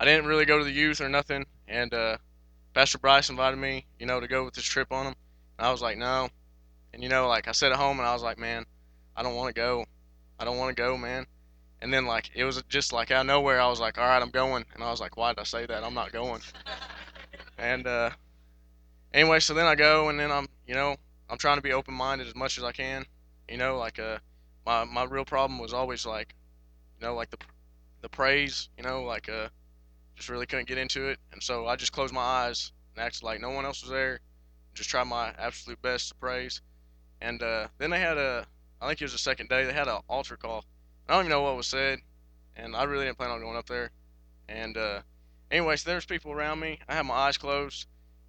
I 0.00 0.04
didn't 0.04 0.26
really 0.26 0.44
go 0.44 0.58
to 0.58 0.64
the 0.64 0.72
youth 0.72 1.00
or 1.00 1.08
nothing, 1.08 1.46
and 1.68 1.94
uh, 1.94 2.16
Pastor 2.74 2.98
Bryce 2.98 3.30
invited 3.30 3.56
me, 3.56 3.86
you 4.00 4.06
know, 4.06 4.18
to 4.18 4.26
go 4.26 4.44
with 4.44 4.54
this 4.54 4.64
trip 4.64 4.90
on 4.90 5.06
him, 5.06 5.14
and 5.58 5.66
I 5.66 5.70
was 5.70 5.80
like, 5.80 5.96
no, 5.96 6.28
and 6.92 7.02
you 7.02 7.08
know, 7.08 7.28
like 7.28 7.46
I 7.46 7.52
sat 7.52 7.70
at 7.70 7.78
home 7.78 8.00
and 8.00 8.06
I 8.06 8.12
was 8.12 8.22
like, 8.22 8.36
man, 8.36 8.66
I 9.16 9.22
don't 9.22 9.36
want 9.36 9.54
to 9.54 9.60
go, 9.60 9.84
I 10.40 10.44
don't 10.44 10.58
want 10.58 10.76
to 10.76 10.82
go, 10.82 10.96
man. 10.96 11.26
And 11.80 11.94
then 11.94 12.04
like 12.04 12.30
it 12.34 12.44
was 12.44 12.60
just 12.68 12.92
like 12.92 13.12
out 13.12 13.20
of 13.20 13.26
nowhere, 13.26 13.60
I 13.60 13.68
was 13.68 13.78
like, 13.78 13.96
all 13.96 14.04
right, 14.04 14.20
I'm 14.20 14.30
going, 14.30 14.64
and 14.74 14.82
I 14.82 14.90
was 14.90 15.00
like, 15.00 15.16
why 15.16 15.32
did 15.32 15.38
I 15.38 15.44
say 15.44 15.66
that? 15.66 15.84
I'm 15.84 15.94
not 15.94 16.10
going. 16.10 16.40
and 17.58 17.86
uh, 17.86 18.10
anyway, 19.12 19.38
so 19.38 19.54
then 19.54 19.66
I 19.66 19.76
go, 19.76 20.08
and 20.08 20.18
then 20.18 20.32
I'm, 20.32 20.48
you 20.66 20.74
know, 20.74 20.96
I'm 21.30 21.38
trying 21.38 21.58
to 21.58 21.62
be 21.62 21.72
open-minded 21.72 22.26
as 22.26 22.34
much 22.34 22.58
as 22.58 22.64
I 22.64 22.72
can. 22.72 23.04
You 23.48 23.56
know, 23.56 23.78
like 23.78 24.00
uh, 24.00 24.18
my 24.66 24.84
my 24.84 25.04
real 25.04 25.24
problem 25.24 25.60
was 25.60 25.72
always 25.72 26.06
like, 26.06 26.34
you 26.98 27.06
know, 27.06 27.14
like 27.14 27.30
the 27.30 27.38
the 28.00 28.08
praise. 28.08 28.68
You 28.76 28.82
know, 28.82 29.04
like 29.04 29.28
uh, 29.28 29.48
just 30.16 30.28
really 30.28 30.46
couldn't 30.46 30.68
get 30.68 30.78
into 30.78 31.08
it, 31.08 31.18
and 31.32 31.42
so 31.42 31.66
I 31.66 31.76
just 31.76 31.92
closed 31.92 32.14
my 32.14 32.20
eyes 32.20 32.72
and 32.94 33.04
acted 33.04 33.22
like 33.22 33.40
no 33.40 33.50
one 33.50 33.64
else 33.64 33.82
was 33.82 33.90
there. 33.90 34.20
Just 34.74 34.90
tried 34.90 35.04
my 35.04 35.32
absolute 35.38 35.80
best 35.82 36.08
to 36.08 36.14
praise. 36.16 36.60
And 37.20 37.42
uh, 37.42 37.68
then 37.78 37.90
they 37.90 38.00
had 38.00 38.18
a, 38.18 38.46
I 38.80 38.88
think 38.88 39.00
it 39.00 39.04
was 39.04 39.12
the 39.12 39.18
second 39.18 39.48
day, 39.48 39.64
they 39.64 39.72
had 39.72 39.88
an 39.88 40.00
altar 40.08 40.36
call. 40.36 40.64
I 41.08 41.14
don't 41.14 41.22
even 41.22 41.30
know 41.30 41.42
what 41.42 41.56
was 41.56 41.66
said, 41.66 42.00
and 42.56 42.74
I 42.74 42.84
really 42.84 43.04
didn't 43.04 43.18
plan 43.18 43.30
on 43.30 43.40
going 43.40 43.56
up 43.56 43.66
there. 43.66 43.90
And 44.48 44.76
uh, 44.76 45.00
anyway, 45.50 45.76
so 45.76 45.88
there 45.88 45.96
was 45.96 46.06
people 46.06 46.32
around 46.32 46.60
me. 46.60 46.78
I 46.88 46.94
had 46.94 47.06
my 47.06 47.14
eyes 47.14 47.36
closed, 47.36 47.86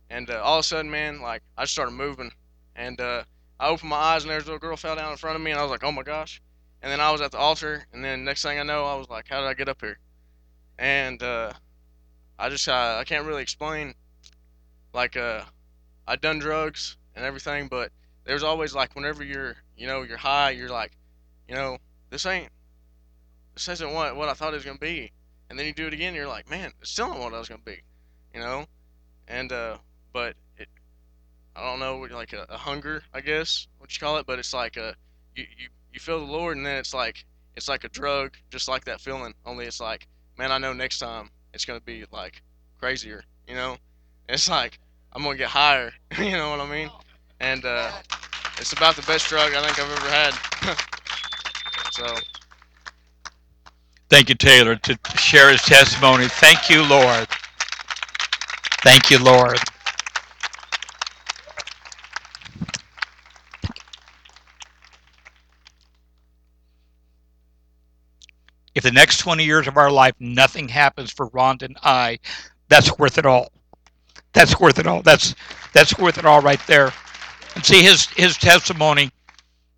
and 0.10 0.30
uh, 0.30 0.41
all 0.41 0.60
of 0.60 0.62
a 0.62 0.63
sudden, 0.63 0.89
man, 0.89 1.21
like 1.21 1.41
I 1.58 1.63
just 1.63 1.74
started 1.74 1.91
moving, 1.91 2.32
and 2.76 3.00
uh, 3.00 3.24
I 3.60 3.67
opened 3.69 3.89
my 3.89 3.98
eyes, 3.98 4.24
and 4.24 4.32
there's 4.32 4.43
a 4.43 4.48
little 4.48 4.60
girl 4.60 4.78
fell 4.78 4.95
down 4.95 5.12
in 5.12 5.17
front 5.17 5.36
of 5.36 5.41
me, 5.41 5.52
and 5.52 5.60
I 5.60 5.63
was 5.63 5.71
like, 5.71 5.84
oh 5.84 5.91
my 5.91 6.04
gosh. 6.04 6.41
And 6.82 6.91
then 6.91 7.00
I 7.00 7.12
was 7.12 7.21
at 7.21 7.32
the 7.32 7.38
altar, 7.38 7.86
and 7.93 8.04
then 8.04 8.24
next 8.24 8.43
thing 8.43 8.60
I 8.60 8.63
know, 8.63 8.86
I 8.86 8.95
was 8.95 9.10
like, 9.10 9.28
how 9.30 9.41
did 9.41 9.48
I 9.48 9.54
get 9.54 9.69
up 9.69 9.82
here? 9.82 9.98
And 10.78 11.21
uh, 11.24 11.52
I 12.38 12.50
just 12.50 12.67
uh, 12.67 12.98
I 13.00 13.04
can't 13.04 13.26
really 13.26 13.41
explain. 13.41 13.93
Like 14.93 15.17
uh, 15.17 15.43
I'd 16.08 16.21
done 16.21 16.39
drugs 16.39 16.98
and 17.15 17.26
everything, 17.26 17.67
but 17.67 17.91
there's 18.26 18.43
always 18.43 18.74
like 18.76 18.95
whenever 18.95 19.24
you're 19.24 19.56
you 19.78 19.88
know 19.88 20.04
you're 20.04 20.17
high, 20.17 20.52
you're 20.52 20.69
like, 20.69 20.91
you 21.48 21.56
know, 21.56 21.78
this 22.10 22.26
ain't 22.26 22.50
this 23.54 23.67
isn't 23.69 23.93
what 23.93 24.15
what 24.15 24.30
I 24.30 24.34
thought 24.34 24.54
it 24.54 24.58
was 24.58 24.65
gonna 24.65 24.78
be. 24.78 25.12
And 25.50 25.60
then 25.60 25.67
you 25.67 25.74
do 25.74 25.88
it 25.88 25.93
again, 25.93 26.15
you're 26.15 26.28
like, 26.28 26.50
man, 26.50 26.71
it's 26.82 26.91
still 26.91 27.08
not 27.08 27.19
what 27.19 27.34
I 27.34 27.39
was 27.39 27.48
gonna 27.48 27.62
be, 27.63 27.82
you 28.34 28.39
know. 28.39 28.65
And 29.28 29.52
uh, 29.52 29.78
but 30.12 30.36
it, 30.58 30.67
I 31.56 31.62
don't 31.62 31.80
know, 31.80 31.98
like 32.15 32.34
a, 32.34 32.45
a 32.50 32.58
hunger, 32.58 33.04
I 33.13 33.21
guess, 33.21 33.67
what 33.78 33.93
you 33.93 34.00
call 34.00 34.17
it, 34.17 34.26
but 34.26 34.39
it's 34.39 34.54
like 34.54 34.76
a 34.78 34.95
you, 35.36 35.45
you 35.58 35.69
you 35.93 36.00
feel 36.00 36.19
the 36.19 36.32
Lord, 36.32 36.58
and 36.58 36.65
then 36.65 36.78
it's 36.78 36.93
like 36.93 37.26
it's 37.56 37.69
like 37.69 37.84
a 37.86 37.89
drug, 37.89 38.36
just 38.50 38.67
like 38.67 38.86
that 38.86 39.00
feeling. 39.00 39.34
Only 39.45 39.65
it's 39.65 39.80
like, 39.80 40.08
man, 40.38 40.52
I 40.52 40.58
know 40.58 40.74
next 40.74 41.00
time 41.00 41.30
it's 41.56 41.65
gonna 41.65 41.80
be 41.80 42.06
like 42.12 42.44
crazier, 42.80 43.24
you 43.48 43.56
know. 43.56 43.78
It's 44.30 44.50
like 44.50 44.78
I'm 45.13 45.24
gonna 45.24 45.38
get 45.38 45.48
higher, 45.48 45.94
you 46.20 46.32
know 46.32 46.52
what 46.52 46.60
I 46.60 46.70
mean? 46.70 46.91
And 47.39 47.65
uh, 47.65 47.89
it's 48.58 48.74
about 48.74 48.96
the 48.96 49.02
best 49.04 49.28
drug 49.28 49.54
I 49.56 49.63
think 49.63 49.80
I've 49.80 49.91
ever 49.91 50.10
had. 50.10 50.78
so 51.91 52.15
Thank 54.10 54.30
you, 54.30 54.36
Taylor, 54.36 54.76
to 54.76 55.00
share 55.18 55.50
his 55.50 55.62
testimony. 55.63 56.28
Thank 56.28 56.70
you, 56.70 56.84
Lord. 56.88 57.28
Thank 58.84 59.10
you, 59.10 59.18
Lord. 59.18 59.58
If 68.76 68.84
the 68.84 68.92
next 68.92 69.20
20 69.20 69.44
years 69.44 69.68
of 69.68 69.78
our 69.78 69.90
life 69.90 70.14
nothing 70.20 70.68
happens 70.68 71.12
for 71.12 71.28
Ron 71.28 71.58
and 71.62 71.78
I, 71.82 72.20
that's 72.68 73.00
worth 73.00 73.18
it 73.18 73.26
all. 73.26 73.52
That's 74.34 74.60
worth 74.60 74.80
it 74.80 74.88
all. 74.88 75.02
That's 75.02 75.34
that's 75.74 75.98
worth 75.98 76.18
it 76.18 76.26
all 76.26 76.42
right 76.42 76.60
there. 76.68 76.92
And 77.56 77.66
see 77.66 77.82
his 77.82 78.08
his 78.08 78.38
testimony. 78.38 79.12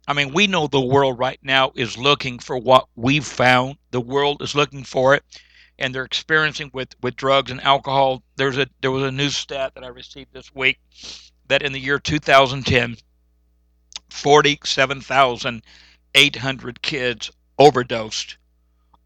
I 0.07 0.13
mean, 0.13 0.33
we 0.33 0.47
know 0.47 0.65
the 0.67 0.81
world 0.81 1.19
right 1.19 1.39
now 1.43 1.71
is 1.75 1.95
looking 1.97 2.39
for 2.39 2.57
what 2.57 2.87
we've 2.95 3.25
found. 3.25 3.77
The 3.91 4.01
world 4.01 4.41
is 4.41 4.55
looking 4.55 4.83
for 4.83 5.13
it, 5.13 5.23
and 5.77 5.93
they're 5.93 6.05
experiencing 6.05 6.71
with 6.73 6.95
with 7.01 7.15
drugs 7.15 7.51
and 7.51 7.61
alcohol. 7.61 8.23
There's 8.35 8.57
a 8.57 8.65
there 8.81 8.89
was 8.89 9.03
a 9.03 9.11
news 9.11 9.37
stat 9.37 9.75
that 9.75 9.83
I 9.83 9.89
received 9.89 10.33
this 10.33 10.55
week 10.55 10.79
that 11.49 11.61
in 11.61 11.71
the 11.71 11.79
year 11.79 11.99
2010, 11.99 12.97
47,800 14.09 16.81
kids 16.81 17.31
overdosed 17.59 18.37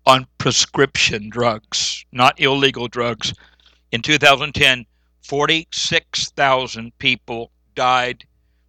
on 0.05 0.27
prescription 0.37 1.29
drugs, 1.29 2.05
not 2.11 2.39
illegal 2.39 2.87
drugs. 2.87 3.33
In 3.91 4.01
2010, 4.01 4.85
46,000 5.21 6.97
people 6.97 7.51
died 7.75 8.23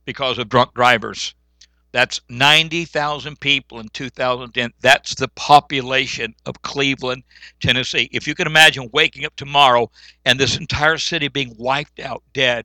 because 0.05 0.39
of 0.39 0.49
drunk 0.49 0.75
drivers. 0.75 1.35
That's 1.93 2.21
90,000 2.31 3.39
people 3.39 3.79
in 3.79 3.89
2010. 3.91 4.73
That's 4.81 5.15
the 5.15 5.29
population 5.29 6.35
of 6.47 6.63
Cleveland, 6.63 7.23
Tennessee. 7.61 8.09
If 8.13 8.27
you 8.27 8.35
can 8.35 8.47
imagine 8.47 8.89
waking 8.93 9.27
up 9.27 9.37
tomorrow 9.37 9.91
and 10.25 10.41
this 10.41 10.57
entire 10.57 10.97
city 10.97 11.29
being 11.29 11.55
wiped 11.59 12.01
out, 12.01 12.23
dead, 12.33 12.65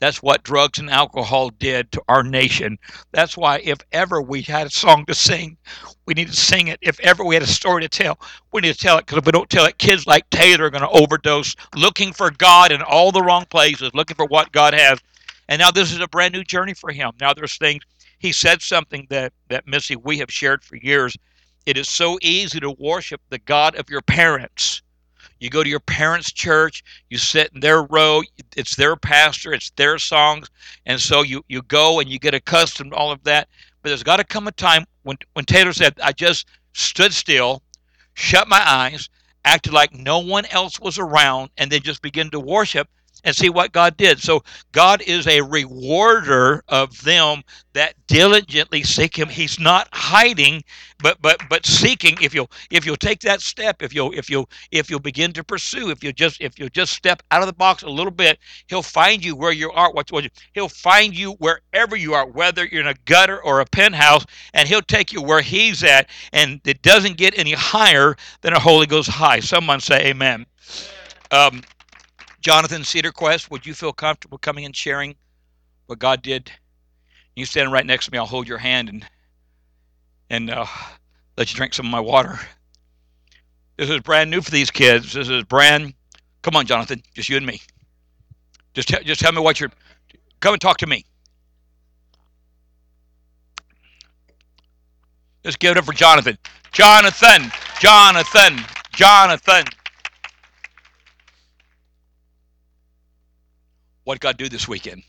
that's 0.00 0.22
what 0.22 0.44
drugs 0.44 0.78
and 0.78 0.90
alcohol 0.90 1.50
did 1.50 1.90
to 1.92 2.02
our 2.08 2.22
nation. 2.22 2.78
That's 3.12 3.36
why, 3.36 3.60
if 3.64 3.78
ever 3.92 4.22
we 4.22 4.42
had 4.42 4.68
a 4.68 4.70
song 4.70 5.04
to 5.06 5.14
sing, 5.14 5.56
we 6.06 6.14
need 6.14 6.28
to 6.28 6.36
sing 6.36 6.68
it. 6.68 6.78
If 6.82 7.00
ever 7.00 7.24
we 7.24 7.34
had 7.34 7.42
a 7.42 7.48
story 7.48 7.82
to 7.82 7.88
tell, 7.88 8.18
we 8.52 8.60
need 8.60 8.72
to 8.72 8.78
tell 8.78 8.98
it 8.98 9.06
because 9.06 9.18
if 9.18 9.26
we 9.26 9.32
don't 9.32 9.50
tell 9.50 9.66
it, 9.66 9.78
kids 9.78 10.06
like 10.06 10.28
Taylor 10.30 10.66
are 10.66 10.70
going 10.70 10.82
to 10.82 10.88
overdose 10.90 11.56
looking 11.74 12.12
for 12.12 12.30
God 12.30 12.70
in 12.72 12.82
all 12.82 13.10
the 13.10 13.22
wrong 13.22 13.44
places, 13.46 13.90
looking 13.94 14.16
for 14.16 14.26
what 14.26 14.52
God 14.52 14.74
has. 14.74 15.00
And 15.48 15.58
now 15.58 15.70
this 15.70 15.92
is 15.92 16.00
a 16.00 16.08
brand 16.08 16.34
new 16.34 16.44
journey 16.44 16.74
for 16.74 16.92
him. 16.92 17.12
Now 17.20 17.34
there's 17.34 17.56
things 17.56 17.82
he 18.18 18.32
said 18.32 18.62
something 18.62 19.06
that 19.10 19.32
that 19.48 19.66
Missy 19.66 19.96
we 19.96 20.18
have 20.18 20.30
shared 20.30 20.62
for 20.62 20.76
years. 20.76 21.16
It 21.66 21.76
is 21.76 21.88
so 21.88 22.18
easy 22.22 22.60
to 22.60 22.70
worship 22.70 23.20
the 23.28 23.38
God 23.38 23.76
of 23.76 23.90
your 23.90 24.02
parents 24.02 24.82
you 25.40 25.50
go 25.50 25.62
to 25.62 25.70
your 25.70 25.80
parents' 25.80 26.32
church, 26.32 26.82
you 27.10 27.18
sit 27.18 27.50
in 27.54 27.60
their 27.60 27.82
row, 27.84 28.22
it's 28.56 28.76
their 28.76 28.96
pastor, 28.96 29.52
it's 29.52 29.70
their 29.70 29.98
songs, 29.98 30.48
and 30.86 31.00
so 31.00 31.22
you 31.22 31.44
you 31.48 31.62
go 31.62 32.00
and 32.00 32.08
you 32.08 32.18
get 32.18 32.34
accustomed 32.34 32.92
to 32.92 32.96
all 32.96 33.12
of 33.12 33.22
that. 33.24 33.48
But 33.82 33.90
there's 33.90 34.02
got 34.02 34.16
to 34.16 34.24
come 34.24 34.48
a 34.48 34.52
time 34.52 34.84
when 35.02 35.16
when 35.34 35.44
Taylor 35.44 35.72
said, 35.72 35.94
"I 36.02 36.12
just 36.12 36.46
stood 36.72 37.14
still, 37.14 37.62
shut 38.14 38.48
my 38.48 38.62
eyes, 38.68 39.08
acted 39.44 39.72
like 39.72 39.94
no 39.94 40.18
one 40.18 40.46
else 40.46 40.80
was 40.80 40.98
around, 40.98 41.50
and 41.56 41.70
then 41.70 41.82
just 41.82 42.02
begin 42.02 42.30
to 42.30 42.40
worship." 42.40 42.88
And 43.24 43.34
see 43.34 43.50
what 43.50 43.72
God 43.72 43.96
did. 43.96 44.20
So 44.20 44.42
God 44.72 45.02
is 45.02 45.26
a 45.26 45.40
rewarder 45.40 46.62
of 46.68 47.02
them 47.02 47.42
that 47.72 47.94
diligently 48.06 48.82
seek 48.82 49.16
him. 49.16 49.28
He's 49.28 49.60
not 49.60 49.88
hiding, 49.92 50.62
but 51.00 51.20
but 51.22 51.40
but 51.48 51.64
seeking. 51.64 52.16
If 52.20 52.34
you'll 52.34 52.50
if 52.70 52.84
you'll 52.84 52.96
take 52.96 53.20
that 53.20 53.40
step, 53.40 53.82
if 53.82 53.94
you'll 53.94 54.12
if 54.12 54.28
you'll 54.28 54.48
if 54.72 54.90
you'll 54.90 55.00
begin 55.00 55.32
to 55.34 55.44
pursue, 55.44 55.90
if 55.90 56.02
you 56.02 56.12
just 56.12 56.40
if 56.40 56.58
you 56.58 56.68
just 56.70 56.92
step 56.92 57.22
out 57.30 57.40
of 57.40 57.46
the 57.46 57.52
box 57.52 57.82
a 57.82 57.88
little 57.88 58.10
bit, 58.10 58.38
he'll 58.66 58.82
find 58.82 59.24
you 59.24 59.36
where 59.36 59.52
you 59.52 59.70
are. 59.70 59.92
What 59.92 60.10
he'll 60.54 60.68
find 60.68 61.16
you 61.16 61.32
wherever 61.34 61.96
you 61.96 62.14
are, 62.14 62.26
whether 62.26 62.64
you're 62.66 62.80
in 62.80 62.88
a 62.88 62.94
gutter 63.04 63.42
or 63.42 63.60
a 63.60 63.66
penthouse, 63.66 64.24
and 64.54 64.68
he'll 64.68 64.82
take 64.82 65.12
you 65.12 65.22
where 65.22 65.42
he's 65.42 65.84
at. 65.84 66.08
And 66.32 66.60
it 66.64 66.82
doesn't 66.82 67.16
get 67.16 67.38
any 67.38 67.52
higher 67.56 68.16
than 68.40 68.54
a 68.54 68.58
Holy 68.58 68.86
Ghost 68.86 69.10
high. 69.10 69.40
Someone 69.40 69.80
say 69.80 70.06
Amen. 70.08 70.46
Um, 71.30 71.62
Jonathan 72.40 72.82
Cedarquest, 72.82 73.50
would 73.50 73.66
you 73.66 73.74
feel 73.74 73.92
comfortable 73.92 74.38
coming 74.38 74.64
and 74.64 74.76
sharing 74.76 75.16
what 75.86 75.98
God 75.98 76.22
did 76.22 76.52
You 77.36 77.44
stand 77.46 77.72
right 77.72 77.86
next 77.86 78.06
to 78.06 78.12
me. 78.12 78.18
I'll 78.18 78.26
hold 78.26 78.48
your 78.48 78.58
hand 78.58 78.88
and 78.88 79.06
and 80.30 80.50
uh, 80.50 80.66
let 81.36 81.50
you 81.50 81.56
drink 81.56 81.74
some 81.74 81.86
of 81.86 81.92
my 81.92 82.00
water. 82.00 82.38
This 83.76 83.90
is 83.90 84.00
brand 84.00 84.30
new 84.30 84.42
for 84.42 84.50
these 84.50 84.70
kids. 84.70 85.12
This 85.14 85.28
is 85.28 85.44
brand. 85.44 85.94
Come 86.42 86.56
on, 86.56 86.66
Jonathan. 86.66 87.02
Just 87.14 87.28
you 87.28 87.36
and 87.36 87.46
me. 87.46 87.60
Just 88.74 88.88
t- 88.88 89.04
just 89.04 89.20
tell 89.20 89.32
me 89.32 89.40
what 89.40 89.60
you're. 89.60 89.70
Come 90.40 90.54
and 90.54 90.60
talk 90.60 90.78
to 90.78 90.86
me. 90.86 91.04
Just 95.44 95.58
give 95.60 95.72
it 95.72 95.78
up 95.78 95.86
for 95.86 95.92
Jonathan. 95.94 96.38
Jonathan. 96.72 97.50
Jonathan. 97.80 98.60
Jonathan. 98.92 99.64
What 104.08 104.20
God 104.20 104.38
do 104.38 104.48
this 104.48 104.66
weekend? 104.66 105.02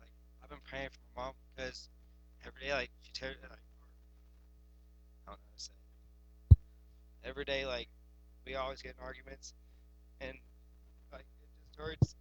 like 0.00 0.08
I've 0.42 0.48
been 0.48 0.64
praying 0.66 0.88
for 0.88 0.98
my 1.14 1.24
mom 1.24 1.34
because 1.54 1.90
every 2.46 2.62
day 2.62 2.72
like 2.72 2.88
she 3.02 3.12
tears 3.12 3.36
like 3.42 3.52
I 3.52 5.32
don't 5.32 5.36
know 5.36 5.44
to 5.58 5.62
say. 5.62 5.72
Every 7.22 7.44
day 7.44 7.66
like 7.66 7.88
we 8.46 8.54
always 8.54 8.80
get 8.80 8.94
in 8.98 9.04
arguments 9.04 9.52
and 10.22 10.38
like 11.12 11.26
it 11.42 11.48
just 11.68 11.78
hurts. 11.78 12.16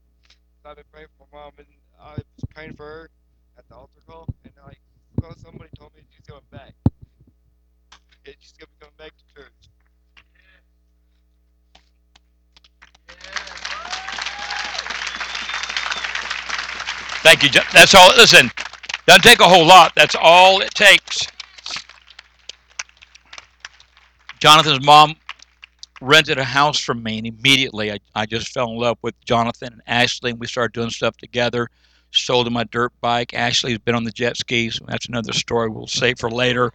So 0.61 0.69
I've 0.71 0.75
been 0.75 0.83
praying 0.91 1.07
for 1.17 1.25
my 1.31 1.39
mom 1.39 1.51
and 1.57 1.67
I 1.97 2.15
was 2.15 2.25
praying 2.53 2.73
for 2.73 2.83
her 2.83 3.09
at 3.57 3.65
the 3.69 3.75
altar 3.75 4.01
call 4.05 4.27
and 4.43 4.53
like 4.67 4.81
somebody 5.37 5.69
told 5.79 5.95
me 5.95 6.01
she's 6.13 6.25
coming 6.27 6.43
back. 6.51 6.73
And 8.25 8.35
she's 8.41 8.51
gonna 8.59 8.67
be 8.77 8.85
coming 8.85 8.95
back 8.97 9.13
to 9.15 9.35
church. 9.41 9.69
Thank 17.25 17.41
you. 17.41 17.49
That's 17.73 17.95
all. 17.95 18.09
Listen, 18.09 18.51
doesn't 19.07 19.23
take 19.23 19.39
a 19.39 19.49
whole 19.49 19.65
lot. 19.65 19.93
That's 19.95 20.15
all 20.21 20.61
it 20.61 20.69
takes. 20.75 21.25
Jonathan's 24.39 24.85
mom 24.85 25.15
rented 26.01 26.37
a 26.37 26.43
house 26.43 26.79
from 26.79 27.01
me, 27.01 27.17
and 27.17 27.25
immediately 27.25 27.91
I, 27.91 27.97
I 28.13 28.27
just 28.27 28.53
fell 28.53 28.69
in 28.69 28.77
love 28.77 28.99
with 29.01 29.19
Jonathan 29.25 29.73
and 29.73 29.81
Ashley, 29.87 30.29
and 30.29 30.39
we 30.39 30.45
started 30.45 30.73
doing 30.73 30.91
stuff 30.91 31.17
together. 31.17 31.67
Sold 32.11 32.45
him 32.45 32.53
my 32.53 32.63
dirt 32.65 32.93
bike. 33.01 33.33
Ashley's 33.33 33.79
been 33.79 33.95
on 33.95 34.03
the 34.03 34.11
jet 34.11 34.37
skis. 34.37 34.79
That's 34.87 35.07
another 35.07 35.33
story 35.33 35.67
we'll 35.67 35.87
save 35.87 36.19
for 36.19 36.29
later. 36.29 36.73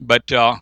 But 0.00 0.32
uh, 0.32 0.56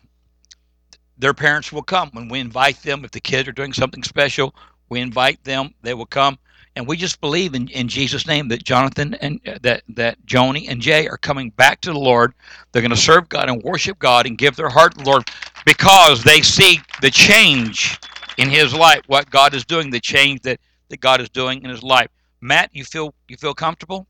their 1.17 1.33
parents 1.33 1.71
will 1.71 1.81
come 1.81 2.09
when 2.11 2.27
we 2.27 2.41
invite 2.41 2.83
them. 2.83 3.05
If 3.05 3.11
the 3.11 3.21
kids 3.21 3.47
are 3.47 3.53
doing 3.53 3.71
something 3.71 4.03
special, 4.03 4.53
we 4.89 4.99
invite 4.99 5.41
them. 5.45 5.73
They 5.81 5.93
will 5.93 6.05
come, 6.05 6.37
and 6.77 6.87
we 6.87 6.95
just 6.95 7.19
believe 7.19 7.55
in, 7.55 7.67
in 7.69 7.87
Jesus' 7.87 8.27
name 8.27 8.47
that 8.49 8.63
Jonathan 8.63 9.15
and 9.15 9.41
uh, 9.47 9.57
that 9.63 9.81
that 9.89 10.23
Joni 10.27 10.69
and 10.69 10.79
Jay 10.79 11.07
are 11.07 11.17
coming 11.17 11.49
back 11.49 11.81
to 11.81 11.91
the 11.91 11.99
Lord. 11.99 12.33
They're 12.71 12.83
going 12.83 12.91
to 12.91 12.95
serve 12.95 13.27
God 13.29 13.49
and 13.49 13.63
worship 13.63 13.97
God 13.97 14.27
and 14.27 14.37
give 14.37 14.55
their 14.55 14.69
heart 14.69 14.95
to 14.95 15.03
the 15.03 15.09
Lord 15.09 15.27
because 15.65 16.23
they 16.23 16.41
see 16.41 16.79
the 17.01 17.09
change 17.09 17.99
in 18.37 18.51
His 18.51 18.75
life, 18.75 19.01
what 19.07 19.27
God 19.31 19.55
is 19.55 19.65
doing, 19.65 19.89
the 19.89 19.99
change 19.99 20.41
that 20.43 20.59
that 20.89 21.01
God 21.01 21.19
is 21.19 21.29
doing 21.29 21.63
in 21.63 21.69
His 21.69 21.81
life. 21.81 22.09
Matt, 22.41 22.69
you 22.73 22.85
feel 22.85 23.15
you 23.27 23.37
feel 23.37 23.55
comfortable? 23.55 24.05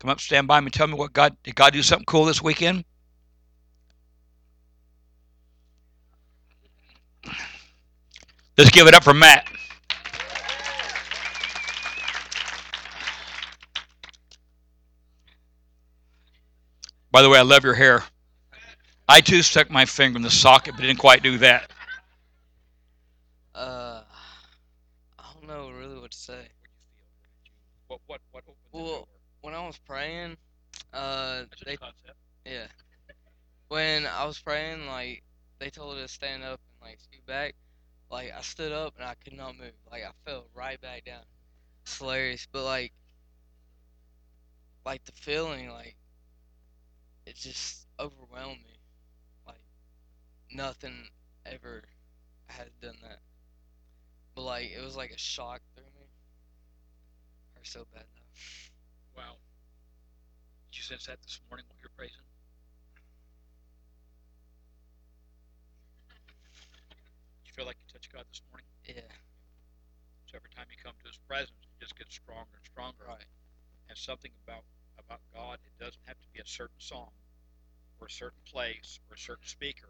Come 0.00 0.10
up, 0.10 0.20
stand 0.20 0.46
by 0.46 0.60
me. 0.60 0.70
Tell 0.70 0.86
me 0.86 0.94
what 0.94 1.14
God 1.14 1.34
did. 1.42 1.56
God 1.56 1.72
do 1.72 1.82
something 1.82 2.04
cool 2.04 2.26
this 2.26 2.42
weekend? 2.42 2.84
Let's 8.58 8.70
give 8.70 8.86
it 8.86 8.94
up 8.94 9.02
for 9.02 9.14
Matt. 9.14 9.48
By 17.10 17.22
the 17.22 17.28
way, 17.30 17.38
I 17.38 17.42
love 17.42 17.64
your 17.64 17.74
hair. 17.74 18.04
I 19.08 19.20
too 19.20 19.42
stuck 19.42 19.70
my 19.70 19.86
finger 19.86 20.16
in 20.16 20.22
the 20.22 20.30
socket, 20.30 20.74
but 20.74 20.82
didn't 20.82 20.98
quite 20.98 21.22
do 21.22 21.38
that. 21.38 21.70
Uh, 23.54 24.02
I 25.18 25.24
don't 25.34 25.48
know 25.48 25.70
really 25.70 25.98
what 25.98 26.10
to 26.10 26.18
say. 26.18 26.48
What 27.88 28.00
what 28.06 28.20
what 28.32 28.44
opened 28.44 28.56
Well. 28.72 29.08
When 29.40 29.54
I 29.54 29.64
was 29.66 29.78
praying, 29.78 30.36
uh, 30.92 31.44
they 31.64 31.78
yeah, 32.44 32.66
when 33.68 34.04
I 34.06 34.24
was 34.24 34.38
praying, 34.38 34.86
like 34.86 35.22
they 35.58 35.70
told 35.70 35.96
us 35.96 36.02
to 36.02 36.08
stand 36.08 36.42
up 36.42 36.60
and 36.80 36.90
like 36.90 37.00
scoot 37.00 37.24
back. 37.26 37.54
Like 38.10 38.32
I 38.36 38.40
stood 38.42 38.72
up 38.72 38.94
and 38.96 39.04
I 39.04 39.14
could 39.22 39.34
not 39.34 39.56
move. 39.56 39.72
Like 39.90 40.02
I 40.02 40.10
fell 40.28 40.46
right 40.54 40.80
back 40.80 41.04
down. 41.04 41.22
It's 41.82 41.98
hilarious, 41.98 42.46
but 42.50 42.64
like, 42.64 42.92
like 44.84 45.04
the 45.04 45.12
feeling, 45.12 45.70
like 45.70 45.96
it 47.28 47.36
just 47.36 47.86
overwhelmed 48.00 48.64
me. 48.66 48.80
Like 49.46 49.60
nothing 50.50 51.08
ever 51.44 51.82
had 52.46 52.70
done 52.80 52.96
that. 53.02 53.20
But 54.34 54.42
like 54.42 54.70
it 54.70 54.82
was 54.82 54.96
like 54.96 55.10
a 55.10 55.18
shock 55.18 55.60
through 55.74 55.84
me. 55.84 56.08
Hurt 57.54 57.66
so 57.66 57.86
bad 57.92 58.04
though. 58.16 59.20
Wow. 59.20 59.36
Did 60.70 60.78
you 60.78 60.82
sense 60.84 61.04
that 61.04 61.20
this 61.22 61.38
morning 61.50 61.66
while 61.68 61.76
you're 61.82 61.92
praising? 61.98 62.24
Did 67.44 67.48
you 67.48 67.52
feel 67.52 67.66
like 67.66 67.76
you 67.76 67.92
touched 67.92 68.10
God 68.10 68.24
this 68.32 68.40
morning? 68.50 68.66
Yeah. 68.86 69.12
So 70.26 70.36
every 70.36 70.50
time 70.56 70.66
you 70.70 70.80
come 70.82 70.94
to 71.02 71.08
His 71.08 71.18
presence, 71.28 71.60
it 71.60 71.84
just 71.84 71.98
gets 71.98 72.14
stronger 72.14 72.56
and 72.56 72.64
stronger. 72.64 73.04
Right. 73.06 73.28
And 73.90 73.98
something 73.98 74.32
about 74.48 74.64
about 75.08 75.20
God, 75.34 75.58
it 75.64 75.82
doesn't 75.82 76.04
have 76.04 76.20
to 76.20 76.28
be 76.34 76.40
a 76.40 76.46
certain 76.46 76.78
song, 76.78 77.08
or 78.00 78.06
a 78.06 78.10
certain 78.10 78.44
place, 78.44 79.00
or 79.08 79.14
a 79.14 79.18
certain 79.18 79.46
speaker. 79.46 79.88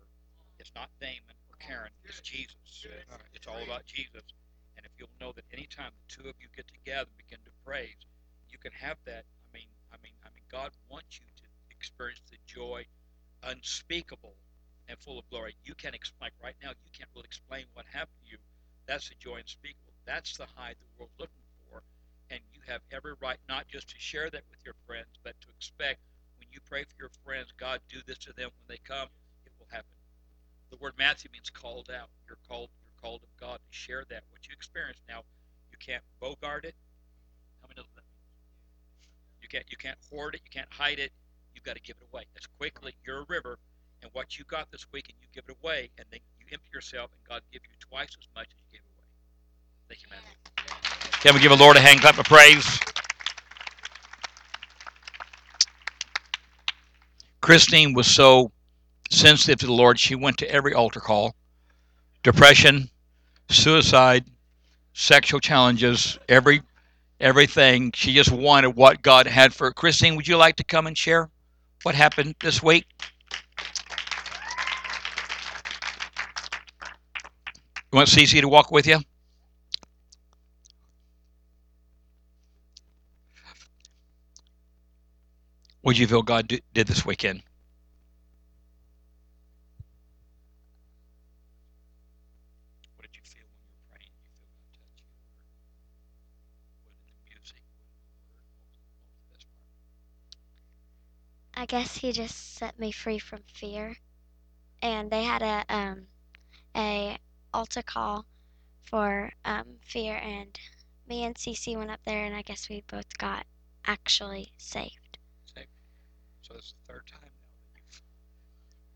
It's 0.59 0.70
not 0.74 0.88
Damon 1.00 1.35
or 1.50 1.57
Karen. 1.59 1.90
It's 2.04 2.20
Jesus. 2.20 2.54
It's 3.35 3.46
all 3.46 3.62
about 3.62 3.85
Jesus. 3.87 4.22
And 4.76 4.87
if 4.87 4.92
you'll 4.98 5.11
know 5.20 5.33
that 5.33 5.44
anytime 5.52 5.90
the 5.90 6.22
two 6.22 6.28
of 6.28 6.35
you 6.40 6.46
get 6.54 6.66
together 6.68 7.11
and 7.11 7.18
begin 7.18 7.38
to 7.44 7.50
praise, 7.66 7.98
you 8.50 8.59
can 8.59 8.72
have 8.72 8.96
that. 9.07 9.24
I 9.26 9.48
mean, 9.52 9.66
I 9.92 9.96
mean, 10.02 10.14
I 10.22 10.31
mean, 10.35 10.44
God 10.50 10.70
wants 10.88 11.18
you 11.18 11.26
to 11.26 11.42
experience 11.74 12.22
the 12.31 12.38
joy 12.46 12.87
unspeakable 13.42 14.35
and 14.88 14.98
full 14.98 15.18
of 15.18 15.28
glory. 15.31 15.54
You 15.64 15.74
can't 15.74 15.94
explain 15.94 16.31
right 16.42 16.54
now. 16.62 16.70
You 16.70 16.92
can't 16.96 17.11
really 17.14 17.26
explain 17.26 17.64
what 17.74 17.87
happened 17.87 18.22
to 18.24 18.31
you. 18.31 18.38
That's 18.87 19.09
the 19.09 19.16
joy 19.18 19.38
unspeakable. 19.38 19.94
That's 20.07 20.37
the 20.37 20.46
high 20.54 20.74
the 20.78 20.87
world's 20.96 21.14
looking 21.18 21.42
have 22.68 22.83
every 22.92 23.14
right 23.20 23.38
not 23.48 23.66
just 23.68 23.88
to 23.90 23.96
share 23.98 24.31
that 24.31 24.42
with 24.50 24.61
your 24.64 24.74
friends, 24.87 25.18
but 25.24 25.35
to 25.40 25.48
expect 25.57 26.00
when 26.38 26.48
you 26.52 26.61
pray 26.68 26.85
for 26.85 26.96
your 26.98 27.11
friends, 27.24 27.52
God 27.57 27.81
do 27.88 27.98
this 28.07 28.18
to 28.18 28.33
them 28.33 28.50
when 28.54 28.66
they 28.68 28.78
come. 28.85 29.09
It 29.44 29.52
will 29.59 29.66
happen. 29.70 29.90
The 30.70 30.76
word 30.76 30.94
Matthew 30.98 31.31
means 31.33 31.50
called 31.50 31.90
out. 31.90 32.09
You're 32.26 32.38
called. 32.48 32.70
You're 32.85 33.00
called 33.00 33.22
of 33.22 33.40
God 33.40 33.59
to 33.59 33.76
share 33.76 34.04
that 34.11 34.22
what 34.31 34.46
you 34.46 34.52
experience. 34.52 34.98
Now, 35.09 35.22
you 35.70 35.78
can't 35.78 36.02
bogart 36.20 36.64
it. 36.64 36.74
How 37.62 37.68
many 37.68 37.81
what 37.81 37.94
that? 37.96 38.04
You 39.42 39.48
can't. 39.48 39.64
You 39.70 39.76
can't 39.76 39.98
hoard 40.11 40.35
it. 40.35 40.42
You 40.44 40.50
can't 40.50 40.72
hide 40.72 40.98
it. 40.98 41.12
You've 41.54 41.64
got 41.64 41.76
to 41.76 41.83
give 41.83 41.96
it 42.00 42.07
away 42.12 42.24
as 42.37 42.46
quickly. 42.46 42.94
You're 43.04 43.22
a 43.22 43.26
river, 43.28 43.59
and 44.02 44.11
what 44.12 44.38
you 44.38 44.44
got 44.44 44.70
this 44.70 44.87
week, 44.92 45.09
and 45.09 45.16
you 45.20 45.28
give 45.35 45.44
it 45.48 45.57
away, 45.62 45.90
and 45.98 46.07
then 46.11 46.20
you 46.38 46.46
empty 46.52 46.68
yourself, 46.72 47.11
and 47.12 47.28
God 47.28 47.42
gives 47.52 47.64
you 47.64 47.76
twice 47.81 48.16
as 48.18 48.28
much 48.35 48.48
as 48.48 48.72
you 48.72 48.78
gave. 48.78 48.88
Thank 49.88 50.03
you, 50.03 50.09
Matthew. 50.11 51.20
Can 51.20 51.35
we 51.35 51.40
give 51.40 51.51
a 51.51 51.57
Lord 51.57 51.77
a 51.79 51.81
hand 51.81 52.01
clap 52.01 52.18
of 52.18 52.27
praise? 52.27 52.79
Christine 57.40 57.94
was 57.94 58.07
so 58.07 58.53
sensitive 59.11 59.61
to 59.61 59.66
the 59.66 59.72
Lord, 59.72 59.98
she 59.98 60.14
went 60.14 60.37
to 60.38 60.51
every 60.51 60.74
altar 60.74 61.01
call. 61.01 61.35
Depression, 62.22 62.90
suicide, 63.48 64.27
sexual 64.92 65.40
challenges, 65.40 66.18
every 66.29 66.61
everything. 67.20 67.91
She 67.95 68.12
just 68.12 68.30
wanted 68.30 68.76
what 68.76 69.01
God 69.01 69.26
had 69.26 69.55
for 69.55 69.68
her. 69.68 69.72
Christine, 69.72 70.16
would 70.16 70.28
you 70.28 70.36
like 70.36 70.57
to 70.57 70.64
come 70.64 70.86
and 70.86 70.97
share 70.97 71.30
what 71.82 71.95
happened 71.95 72.34
this 72.43 72.62
week? 72.62 72.86
You 77.91 77.97
want 77.97 78.09
Cece 78.09 78.41
to 78.41 78.49
walk 78.49 78.70
with 78.70 78.86
you? 78.86 78.99
What 85.83 85.93
did 85.95 86.01
you 86.01 86.07
feel 86.09 86.22
God 86.22 86.49
do, 86.49 86.59
did 86.74 86.87
this 86.87 87.05
weekend? 87.07 87.43
What 92.97 93.03
did 93.03 93.16
you 93.16 93.22
feel 93.24 93.47
when 93.47 93.61
you 93.62 93.68
were 93.70 93.89
praying? 93.91 94.11
You 94.12 94.22
feel 94.35 94.45
God 94.53 94.66
touch 94.74 95.05
you? 95.07 95.12
What 96.85 96.95
in 96.95 97.07
the 97.07 97.22
music? 97.31 97.62
What 98.18 98.29
the 98.31 98.37
word? 98.37 98.61
What 99.22 99.31
was, 99.31 99.31
what 99.31 99.31
was 99.31 99.31
the 99.31 99.31
best 99.33 99.49
part? 99.51 99.62
I 101.55 101.66
guess 101.66 101.97
he 101.97 102.12
just 102.12 102.55
set 102.57 102.79
me 102.79 102.91
free 102.93 103.18
from 103.18 103.43
fear. 103.55 103.97
And 104.83 105.11
they 105.11 105.22
had 105.24 105.43
a 105.43 105.64
um 105.68 106.07
a 106.76 107.18
altar 107.55 107.83
call 107.83 108.26
for 108.83 109.33
um 109.45 109.79
fear 109.83 110.16
and 110.16 110.59
me 111.09 111.24
and 111.24 111.35
Cece 111.37 111.76
went 111.76 111.91
up 111.91 112.01
there, 112.05 112.24
and 112.24 112.35
I 112.35 112.43
guess 112.43 112.68
we 112.68 112.83
both 112.87 113.16
got 113.16 113.47
actually 113.85 114.53
saved. 114.59 115.07
So 116.49 116.57
it's 116.57 116.72
the 116.72 116.92
third 116.92 117.07
time 117.07 117.28
now 117.28 117.59
that 117.74 117.80
you've. 117.84 118.03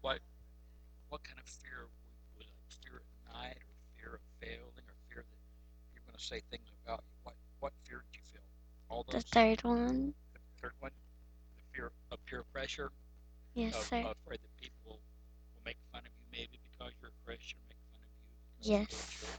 What, 0.01 0.21
what 1.11 1.23
kind 1.25 1.39
of 1.39 1.47
fear 1.47 1.89
was 2.37 2.47
it? 2.47 2.77
Fear 2.83 3.03
at 3.05 3.35
night, 3.35 3.59
or 3.69 3.77
fear 4.01 4.15
of 4.17 4.23
failing, 4.41 4.87
or 4.89 4.97
fear 5.13 5.25
that 5.29 5.41
you're 5.95 6.05
going 6.07 6.17
to 6.17 6.25
say 6.25 6.41
things 6.51 6.69
about 6.85 7.05
you? 7.05 7.15
What, 7.25 7.35
what 7.61 7.73
fear 7.85 8.03
did 8.11 8.19
you 8.19 8.25
feel? 8.33 8.43
All 8.89 9.05
The 9.09 9.21
third 9.21 9.63
one, 9.65 10.15
The 10.33 10.41
third 10.61 10.73
one, 10.81 10.93
the 11.57 11.65
fear 11.77 11.93
of 12.11 12.25
peer 12.27 12.43
pressure, 12.53 12.91
yes, 13.55 13.75
of, 13.77 13.85
sir. 13.85 14.01
afraid 14.01 14.41
that 14.43 14.57
people 14.61 14.81
will, 14.87 15.01
make 15.65 15.77
fun 15.93 16.01
of 16.03 16.11
you 16.19 16.27
maybe 16.33 16.59
because 16.73 16.93
you're 17.01 17.13
a 17.13 17.25
Christian, 17.25 17.59
make 17.69 17.79
fun 17.93 18.01
of 18.03 18.11
you. 18.11 18.27
because 18.57 18.73
you 18.73 18.77
go 18.81 18.97
to 18.97 18.99
Yes. 18.99 19.39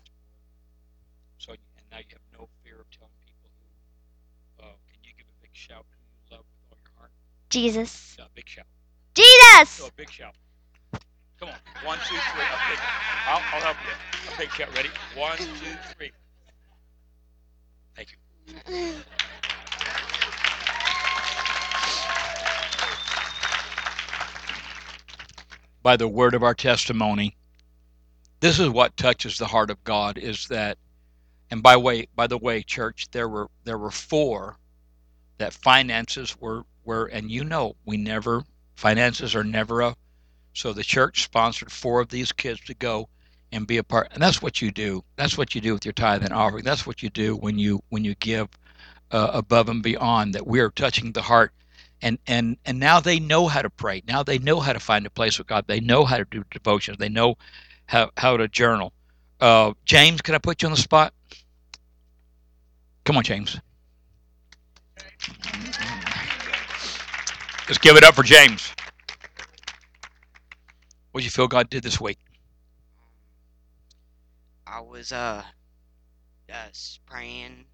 So 1.37 1.51
and 1.53 1.85
now 1.91 1.97
you 1.99 2.13
have 2.15 2.27
no 2.31 2.47
fear 2.63 2.79
of 2.79 2.89
telling 2.91 3.13
people 3.25 3.49
who. 3.59 4.63
Uh, 4.63 4.75
can 4.87 4.99
you 5.03 5.11
give 5.17 5.27
a 5.27 5.37
big 5.41 5.51
shout 5.53 5.85
who 5.91 5.99
you 5.99 6.37
love 6.37 6.45
with 6.47 6.71
all 6.71 6.79
your 6.81 6.93
heart? 6.97 7.11
Jesus. 7.53 8.15
Yeah, 8.17 8.25
big 8.33 8.49
shout. 8.49 8.65
Jesus! 9.13 9.69
So 9.69 9.85
a 9.85 9.91
big 9.95 10.09
shout. 10.09 10.33
Come 11.39 11.49
on, 11.49 11.85
one, 11.85 11.99
two, 11.99 12.15
three. 12.15 12.41
A 12.41 12.59
big. 12.67 12.79
I'll, 13.27 13.41
I'll 13.53 13.61
help 13.61 13.77
you. 13.85 14.33
A 14.33 14.37
big 14.39 14.49
shout. 14.49 14.75
Ready? 14.75 14.89
One, 15.15 15.37
two, 15.37 15.45
three. 15.95 16.11
Thank 17.95 18.09
you. 18.11 18.17
By 25.83 25.95
the 25.95 26.07
word 26.07 26.33
of 26.33 26.41
our 26.41 26.55
testimony, 26.55 27.37
this 28.39 28.59
is 28.59 28.69
what 28.69 28.97
touches 28.97 29.37
the 29.37 29.45
heart 29.45 29.69
of 29.69 29.83
God. 29.83 30.17
Is 30.17 30.47
that, 30.47 30.79
and 31.51 31.61
by 31.61 31.77
way, 31.77 32.07
by 32.15 32.25
the 32.25 32.39
way, 32.39 32.63
church, 32.63 33.11
there 33.11 33.29
were 33.29 33.47
there 33.63 33.77
were 33.77 33.91
four 33.91 34.57
that 35.37 35.53
finances 35.53 36.35
were 36.41 36.63
were, 36.83 37.05
and 37.05 37.31
you 37.31 37.43
know, 37.43 37.75
we 37.85 37.97
never 37.97 38.43
finances 38.75 39.35
are 39.35 39.43
never 39.43 39.81
a 39.81 39.95
so 40.53 40.71
the 40.73 40.83
church 40.83 41.23
sponsored 41.23 41.71
four 41.71 41.99
of 41.99 42.09
these 42.09 42.31
kids 42.31 42.59
to 42.61 42.73
go 42.73 43.09
and 43.51 43.65
be 43.65 43.77
a 43.77 43.83
part 43.83 44.09
and 44.11 44.21
that's 44.21 44.41
what 44.41 44.61
you 44.61 44.71
do. 44.71 45.03
That's 45.15 45.37
what 45.37 45.55
you 45.55 45.61
do 45.61 45.73
with 45.73 45.85
your 45.85 45.93
tithe 45.93 46.23
and 46.23 46.33
offering. 46.33 46.63
That's 46.63 46.85
what 46.85 47.01
you 47.01 47.09
do 47.09 47.35
when 47.35 47.57
you 47.57 47.81
when 47.89 48.03
you 48.03 48.15
give 48.15 48.49
uh, 49.11 49.31
above 49.33 49.69
and 49.69 49.81
beyond 49.81 50.35
that 50.35 50.45
we're 50.45 50.69
touching 50.69 51.11
the 51.11 51.21
heart. 51.21 51.51
And 52.01 52.19
and 52.27 52.57
and 52.65 52.79
now 52.79 52.99
they 52.99 53.19
know 53.19 53.47
how 53.47 53.61
to 53.61 53.69
pray. 53.69 54.03
Now 54.07 54.23
they 54.23 54.37
know 54.37 54.59
how 54.59 54.73
to 54.73 54.79
find 54.79 55.05
a 55.05 55.09
place 55.09 55.37
with 55.37 55.47
god. 55.47 55.65
They 55.67 55.79
know 55.79 56.05
how 56.05 56.17
to 56.17 56.25
do 56.25 56.43
devotions. 56.51 56.97
They 56.97 57.09
know 57.09 57.37
how, 57.85 58.11
how 58.17 58.37
to 58.37 58.47
journal. 58.47 58.93
Uh, 59.39 59.73
james 59.85 60.21
can 60.21 60.35
i 60.35 60.37
put 60.37 60.61
you 60.61 60.67
on 60.67 60.73
the 60.73 60.77
spot? 60.77 61.13
Come 63.05 63.17
on 63.17 63.23
james 63.23 63.59
Let's 67.67 67.77
give 67.77 67.95
it 67.95 68.03
up 68.03 68.15
for 68.15 68.23
James. 68.23 68.73
What 71.11 71.21
do 71.21 71.25
you 71.25 71.31
feel 71.31 71.47
God 71.47 71.69
did 71.69 71.83
this 71.83 72.01
week? 72.01 72.17
I 74.67 74.81
was 74.81 75.11
uh 75.11 75.43
just 76.49 77.05
praying. 77.05 77.65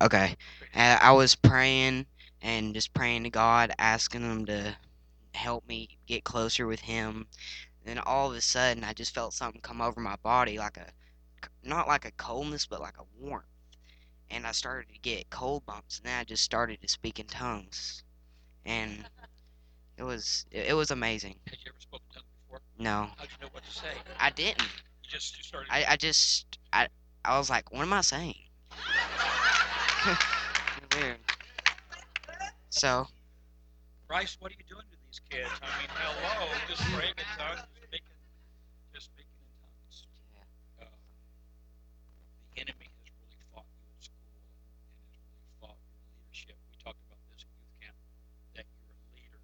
Okay, 0.00 0.36
uh, 0.74 0.98
I 1.00 1.12
was 1.12 1.34
praying 1.34 2.06
and 2.42 2.74
just 2.74 2.92
praying 2.94 3.24
to 3.24 3.30
God, 3.30 3.72
asking 3.78 4.22
Him 4.22 4.46
to 4.46 4.76
help 5.34 5.66
me 5.66 5.88
get 6.06 6.24
closer 6.24 6.66
with 6.66 6.80
Him. 6.80 7.26
Then 7.84 7.98
all 7.98 8.30
of 8.30 8.36
a 8.36 8.40
sudden, 8.40 8.84
I 8.84 8.92
just 8.92 9.14
felt 9.14 9.34
something 9.34 9.60
come 9.60 9.80
over 9.80 10.00
my 10.00 10.16
body, 10.16 10.58
like 10.58 10.76
a 10.76 10.86
not 11.62 11.88
like 11.88 12.04
a 12.04 12.10
coldness, 12.12 12.66
but 12.66 12.80
like 12.80 12.98
a 12.98 13.04
warmth. 13.18 13.44
And 14.30 14.46
I 14.46 14.52
started 14.52 14.92
to 14.92 14.98
get 15.00 15.30
cold 15.30 15.64
bumps, 15.66 15.98
and 15.98 16.06
then 16.06 16.18
I 16.18 16.24
just 16.24 16.42
started 16.42 16.80
to 16.82 16.88
speak 16.88 17.20
in 17.20 17.26
tongues, 17.26 18.02
and 18.66 19.04
it 19.96 20.02
was 20.02 20.46
it, 20.50 20.68
it 20.70 20.74
was 20.74 20.90
amazing. 20.90 21.36
Had 21.46 21.58
you 21.64 21.70
ever 21.72 21.80
spoken 21.80 22.06
tongues 22.14 22.26
before? 22.44 22.60
No, 22.78 23.08
How'd 23.16 23.28
you 23.30 23.36
know 23.42 23.48
what 23.52 23.64
to 23.64 23.70
say? 23.72 23.94
I 24.18 24.30
didn't. 24.30 24.62
You 24.62 25.10
just 25.10 25.36
you 25.38 25.44
started. 25.44 25.70
I, 25.72 25.84
I 25.90 25.96
just 25.96 26.58
I 26.72 26.88
I 27.24 27.38
was 27.38 27.50
like, 27.50 27.72
what 27.72 27.82
am 27.82 27.92
I 27.92 28.00
saying? 28.02 28.36
Weird. 30.96 31.18
So 32.70 33.06
Bryce, 34.08 34.36
what 34.40 34.50
are 34.52 34.54
you 34.58 34.64
doing 34.68 34.84
to 34.90 34.96
these 35.06 35.20
kids? 35.30 35.50
I 35.62 35.68
mean, 35.80 35.88
hello, 35.94 36.46
just 36.68 36.82
praying 36.92 37.14
in 37.18 37.24
tongues, 37.38 37.62
speaking, 37.86 38.18
just 38.92 39.06
speaking 39.06 39.32
in 39.40 39.50
tongues. 39.62 40.06
Uh, 40.80 40.84
the 42.54 42.60
enemy 42.62 42.90
has 43.04 43.10
really 43.20 43.38
fought 43.52 43.66
you 43.74 43.82
in 43.90 44.00
school 44.02 44.30
and, 44.42 44.54
and 44.94 45.08
has 45.10 45.18
really 45.26 45.48
fought 45.60 45.78
your 45.86 45.98
leadership. 46.06 46.56
We 46.70 46.76
talked 46.82 47.00
about 47.08 47.20
this 47.32 47.44
at 47.44 47.50
youth 47.54 47.72
camp 47.82 47.96
that 48.54 48.66
you're 48.74 48.94
a 48.94 49.06
leader, 49.16 49.40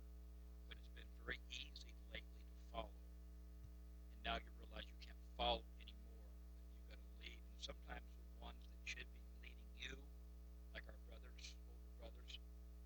but 0.68 0.76
it's 0.78 0.90
been 0.96 1.10
very 1.24 1.40
easy 1.50 1.92
lately 2.12 2.42
to 2.46 2.54
follow. 2.72 2.92
And 4.14 4.22
now 4.24 4.36
you 4.38 4.50
realize 4.60 4.86
you 4.88 5.00
can't 5.02 5.18
follow 5.36 5.62
anymore. 5.82 6.24
That 6.26 6.68
you've 6.70 6.88
got 6.90 6.98
to 7.00 7.10
lead. 7.24 7.38
And 7.40 7.60
sometimes 7.62 8.04
the 8.16 8.28
ones 8.42 8.60
that 8.62 8.82
should 8.84 9.08
be 9.08 9.22
leading 9.44 9.70
you, 9.80 9.94
like 10.74 10.84
our 10.88 10.98
brothers, 11.10 11.44
older 11.68 11.90
brothers, 11.98 12.32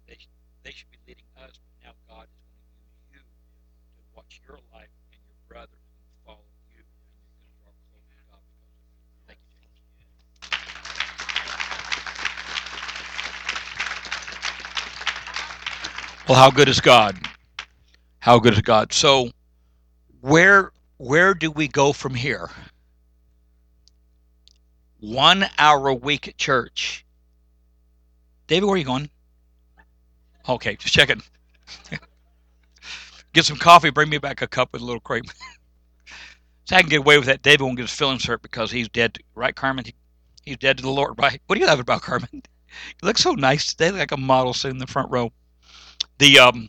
they 0.07 0.17
sh- 0.19 0.33
they 0.65 0.73
should 0.73 0.91
be 0.91 1.01
leading 1.07 1.29
us. 1.37 1.59
But 1.61 1.75
now 1.85 1.95
God 2.09 2.27
is 2.29 2.41
going 2.41 2.57
to 2.57 2.73
use 2.81 3.01
you 3.13 3.23
to 3.23 4.03
watch 4.17 4.41
your 4.47 4.59
life, 4.73 4.93
and 5.13 5.21
your 5.25 5.39
brother 5.49 5.77
is 5.77 5.91
going 5.97 6.09
to 6.09 6.19
follow 6.25 6.49
you, 6.73 6.83
and 6.83 7.21
you're 7.21 7.37
going 7.37 7.53
to 7.53 7.57
draw 7.63 7.73
closer 7.93 8.15
to 8.17 8.25
God 8.31 8.43
because 8.49 8.71
of 8.73 8.79
it. 8.81 9.29
Thank 9.29 9.41
you, 9.49 9.57
James. 9.61 9.75
Well, 16.27 16.39
how 16.39 16.51
good 16.51 16.71
is 16.71 16.81
God? 16.81 17.19
How 18.21 18.39
good 18.39 18.55
is 18.55 18.63
God? 18.63 18.95
So, 18.95 19.29
where 20.23 20.73
where 20.97 21.35
do 21.35 21.51
we 21.51 21.69
go 21.69 21.93
from 21.93 22.15
here? 22.15 22.49
One 25.01 25.45
hour 25.59 25.89
a 25.89 25.95
week 25.95 26.27
at 26.29 26.39
church. 26.39 27.05
David, 28.47 28.65
where 28.65 28.75
are 28.75 28.79
you 28.79 28.85
going? 28.85 29.11
Okay, 30.49 30.77
just 30.77 30.95
checking. 30.95 31.21
get 33.35 33.45
some 33.45 33.59
coffee. 33.59 33.91
Bring 33.91 34.09
me 34.09 34.17
back 34.17 34.41
a 34.41 34.47
cup 34.47 34.73
with 34.73 34.81
a 34.81 34.85
little 34.85 35.01
cream. 35.01 35.25
so 36.65 36.77
I 36.77 36.81
can 36.81 36.89
get 36.89 37.01
away 37.01 37.19
with 37.19 37.27
that. 37.27 37.43
David 37.43 37.65
won't 37.65 37.77
get 37.77 37.83
his 37.83 37.93
feelings 37.93 38.25
hurt 38.25 38.41
because 38.41 38.71
he's 38.71 38.89
dead, 38.89 39.19
right, 39.35 39.55
Carmen? 39.55 39.85
He, 39.85 39.95
he's 40.47 40.57
dead 40.57 40.79
to 40.79 40.83
the 40.83 40.91
Lord, 40.91 41.19
right? 41.19 41.39
What 41.47 41.57
do 41.57 41.61
you 41.61 41.67
have 41.67 41.81
about 41.81 42.01
Carmen? 42.01 42.29
You 42.33 42.43
look 43.03 43.19
so 43.19 43.33
nice 43.33 43.67
today, 43.67 43.91
like 43.91 44.13
a 44.13 44.17
model 44.17 44.55
sitting 44.55 44.77
in 44.77 44.81
the 44.81 44.87
front 44.87 45.11
row. 45.11 45.31
The 46.19 46.39
um, 46.39 46.69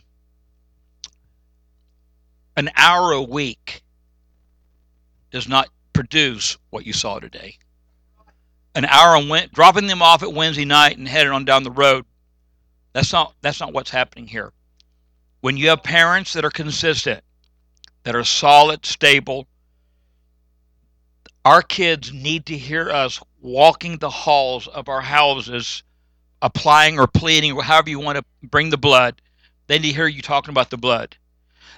an 2.56 2.70
hour 2.76 3.12
a 3.12 3.22
week 3.22 3.82
does 5.30 5.48
not 5.48 5.68
produce 5.92 6.56
what 6.70 6.86
you 6.86 6.92
saw 6.92 7.18
today. 7.18 7.56
An 8.74 8.84
hour 8.84 9.16
on 9.16 9.28
Wed- 9.28 9.52
dropping 9.52 9.86
them 9.86 10.02
off 10.02 10.22
at 10.22 10.32
Wednesday 10.32 10.64
night 10.64 10.98
and 10.98 11.08
heading 11.08 11.32
on 11.32 11.44
down 11.44 11.62
the 11.62 11.70
road. 11.70 12.04
That's 12.92 13.12
not 13.12 13.34
that's 13.42 13.60
not 13.60 13.72
what's 13.72 13.90
happening 13.90 14.26
here. 14.26 14.52
When 15.40 15.56
you 15.56 15.68
have 15.68 15.82
parents 15.82 16.32
that 16.32 16.44
are 16.44 16.50
consistent, 16.50 17.22
that 18.04 18.16
are 18.16 18.24
solid, 18.24 18.84
stable, 18.86 19.46
our 21.44 21.62
kids 21.62 22.12
need 22.12 22.46
to 22.46 22.56
hear 22.56 22.90
us 22.90 23.20
walking 23.40 23.98
the 23.98 24.10
halls 24.10 24.66
of 24.66 24.88
our 24.88 25.00
houses, 25.00 25.82
applying 26.42 26.98
or 26.98 27.06
pleading, 27.06 27.52
or 27.52 27.62
however 27.62 27.90
you 27.90 28.00
want 28.00 28.18
to 28.18 28.24
bring 28.48 28.70
the 28.70 28.76
blood. 28.78 29.20
They 29.66 29.78
need 29.78 29.90
to 29.90 29.96
hear 29.96 30.06
you 30.06 30.22
talking 30.22 30.50
about 30.50 30.70
the 30.70 30.76
blood. 30.76 31.16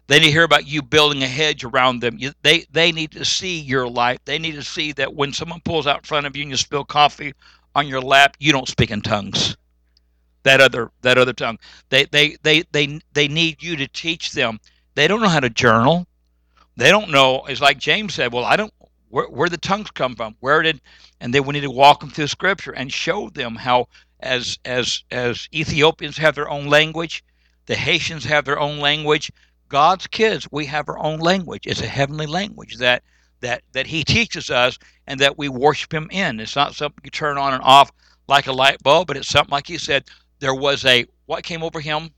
They 0.07 0.19
need 0.19 0.27
to 0.27 0.33
hear 0.33 0.45
about 0.45 0.67
you 0.67 0.83
building 0.83 1.23
a 1.23 1.29
hedge 1.29 1.65
around 1.65 2.01
them. 2.01 2.17
You, 2.19 2.33
they 2.43 2.65
they 2.73 2.93
need 2.93 3.13
to 3.13 3.25
see 3.25 3.61
your 3.61 3.89
life. 3.89 4.19
They 4.25 4.39
need 4.39 4.55
to 4.55 4.63
see 4.63 4.93
that 4.93 5.15
when 5.15 5.33
someone 5.33 5.61
pulls 5.61 5.87
out 5.87 5.99
in 5.99 6.05
front 6.05 6.27
of 6.27 6.37
you 6.37 6.43
and 6.43 6.51
you 6.51 6.57
spill 6.57 6.85
coffee 6.85 7.35
on 7.75 7.87
your 7.87 8.01
lap, 8.01 8.37
you 8.41 8.51
don't 8.53 8.69
speak 8.69 8.91
in 8.91 9.03
tongues. 9.03 9.57
That 10.45 10.61
other 10.61 10.91
that 11.03 11.19
other 11.19 11.35
tongue. 11.35 11.59
They 11.91 12.07
they 12.07 12.37
they 12.43 12.65
they 12.73 13.01
they 13.13 13.29
need 13.29 13.63
you 13.63 13.77
to 13.77 13.87
teach 13.89 14.33
them. 14.33 14.59
They 14.95 15.09
don't 15.09 15.21
know 15.21 15.29
how 15.29 15.41
to 15.41 15.51
journal. 15.51 16.07
They 16.77 16.91
don't 16.91 17.11
know. 17.11 17.45
It's 17.47 17.61
like 17.61 17.79
James 17.79 18.15
said. 18.15 18.33
Well, 18.33 18.45
I 18.45 18.57
don't. 18.57 18.73
Where 19.11 19.27
where 19.29 19.49
the 19.49 19.59
tongues 19.59 19.91
come 19.91 20.15
from? 20.17 20.37
Where 20.41 20.63
did? 20.63 20.81
And 21.21 21.35
then 21.35 21.45
we 21.45 21.53
need 21.53 21.63
to 21.63 21.71
walk 21.71 22.01
them 22.01 22.11
through 22.11 22.29
Scripture 22.29 22.73
and 22.73 22.93
show 22.93 23.29
them 23.31 23.57
how, 23.57 23.89
as 24.21 24.59
as 24.65 25.03
as 25.11 25.49
Ethiopians 25.53 26.17
have 26.19 26.35
their 26.35 26.49
own 26.49 26.69
language, 26.69 27.25
the 27.69 27.77
Haitians 27.77 28.25
have 28.25 28.47
their 28.47 28.59
own 28.59 28.81
language. 28.81 29.31
God's 29.69 30.07
kids, 30.07 30.49
we 30.51 30.65
have 30.67 30.89
our 30.89 30.99
own 30.99 31.21
language. 31.21 31.67
It's 31.67 31.83
a 31.83 31.87
heavenly 31.87 32.27
language 32.27 32.79
that 32.79 33.05
that 33.41 33.63
that 33.73 33.87
He 33.87 34.03
teaches 34.03 34.51
us 34.51 34.79
and 35.07 35.21
that 35.21 35.39
we 35.39 35.49
worship 35.49 35.93
Him 35.93 36.09
in. 36.11 36.41
It's 36.41 36.57
not 36.57 36.75
something 36.75 37.01
you 37.05 37.11
turn 37.11 37.39
on 37.39 37.53
and 37.53 37.63
off 37.63 37.93
like 38.27 38.47
a 38.47 38.53
light 38.53 38.83
bulb, 38.83 39.07
but 39.07 39.19
it's 39.19 39.29
something 39.29 39.53
like 39.53 39.67
He 39.69 39.79
said. 39.79 40.05
There 40.41 40.55
was 40.55 40.85
a 40.87 41.07
what 41.27 41.45
came 41.45 41.63
over 41.63 41.79
him? 41.79 42.11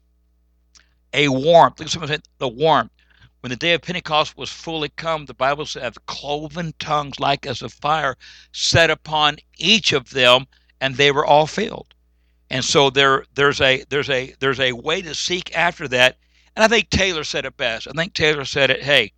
A 1.13 1.29
warmth. 1.29 1.81
Look 1.81 1.89
someone 1.89 2.09
said 2.09 2.23
the 2.39 2.49
warmth. 2.49 2.93
When 3.41 3.51
the 3.51 3.57
day 3.57 3.75
of 3.75 3.83
Pentecost 3.83 4.37
was 4.37 4.51
fully 4.51 4.91
come, 4.91 5.25
the 5.25 5.35
Bible 5.35 5.67
says, 5.67 5.95
cloven 6.07 6.75
tongues 6.79 7.19
like 7.19 7.45
as 7.45 7.61
of 7.61 7.73
fire 7.73 8.15
set 8.53 8.89
upon 8.89 9.39
each 9.59 9.93
of 9.93 10.11
them, 10.11 10.47
and 10.81 10.95
they 10.95 11.11
were 11.11 11.27
all 11.27 11.49
filled. 11.49 11.95
And 12.51 12.65
so 12.65 12.91
there, 12.91 13.25
there's 13.35 13.61
a 13.61 13.85
there's 13.89 14.11
a 14.11 14.35
there's 14.41 14.61
a 14.61 14.73
way 14.73 15.03
to 15.03 15.15
seek 15.15 15.57
after 15.57 15.87
that. 15.89 16.17
And 16.57 16.65
I 16.65 16.69
think 16.69 16.91
Taylor 16.91 17.25
said 17.25 17.45
it 17.45 17.57
best. 17.57 17.87
I 17.87 17.93
think 17.93 18.13
Taylor 18.13 18.45
said 18.45 18.71
it, 18.71 18.83
hey, 18.83 19.13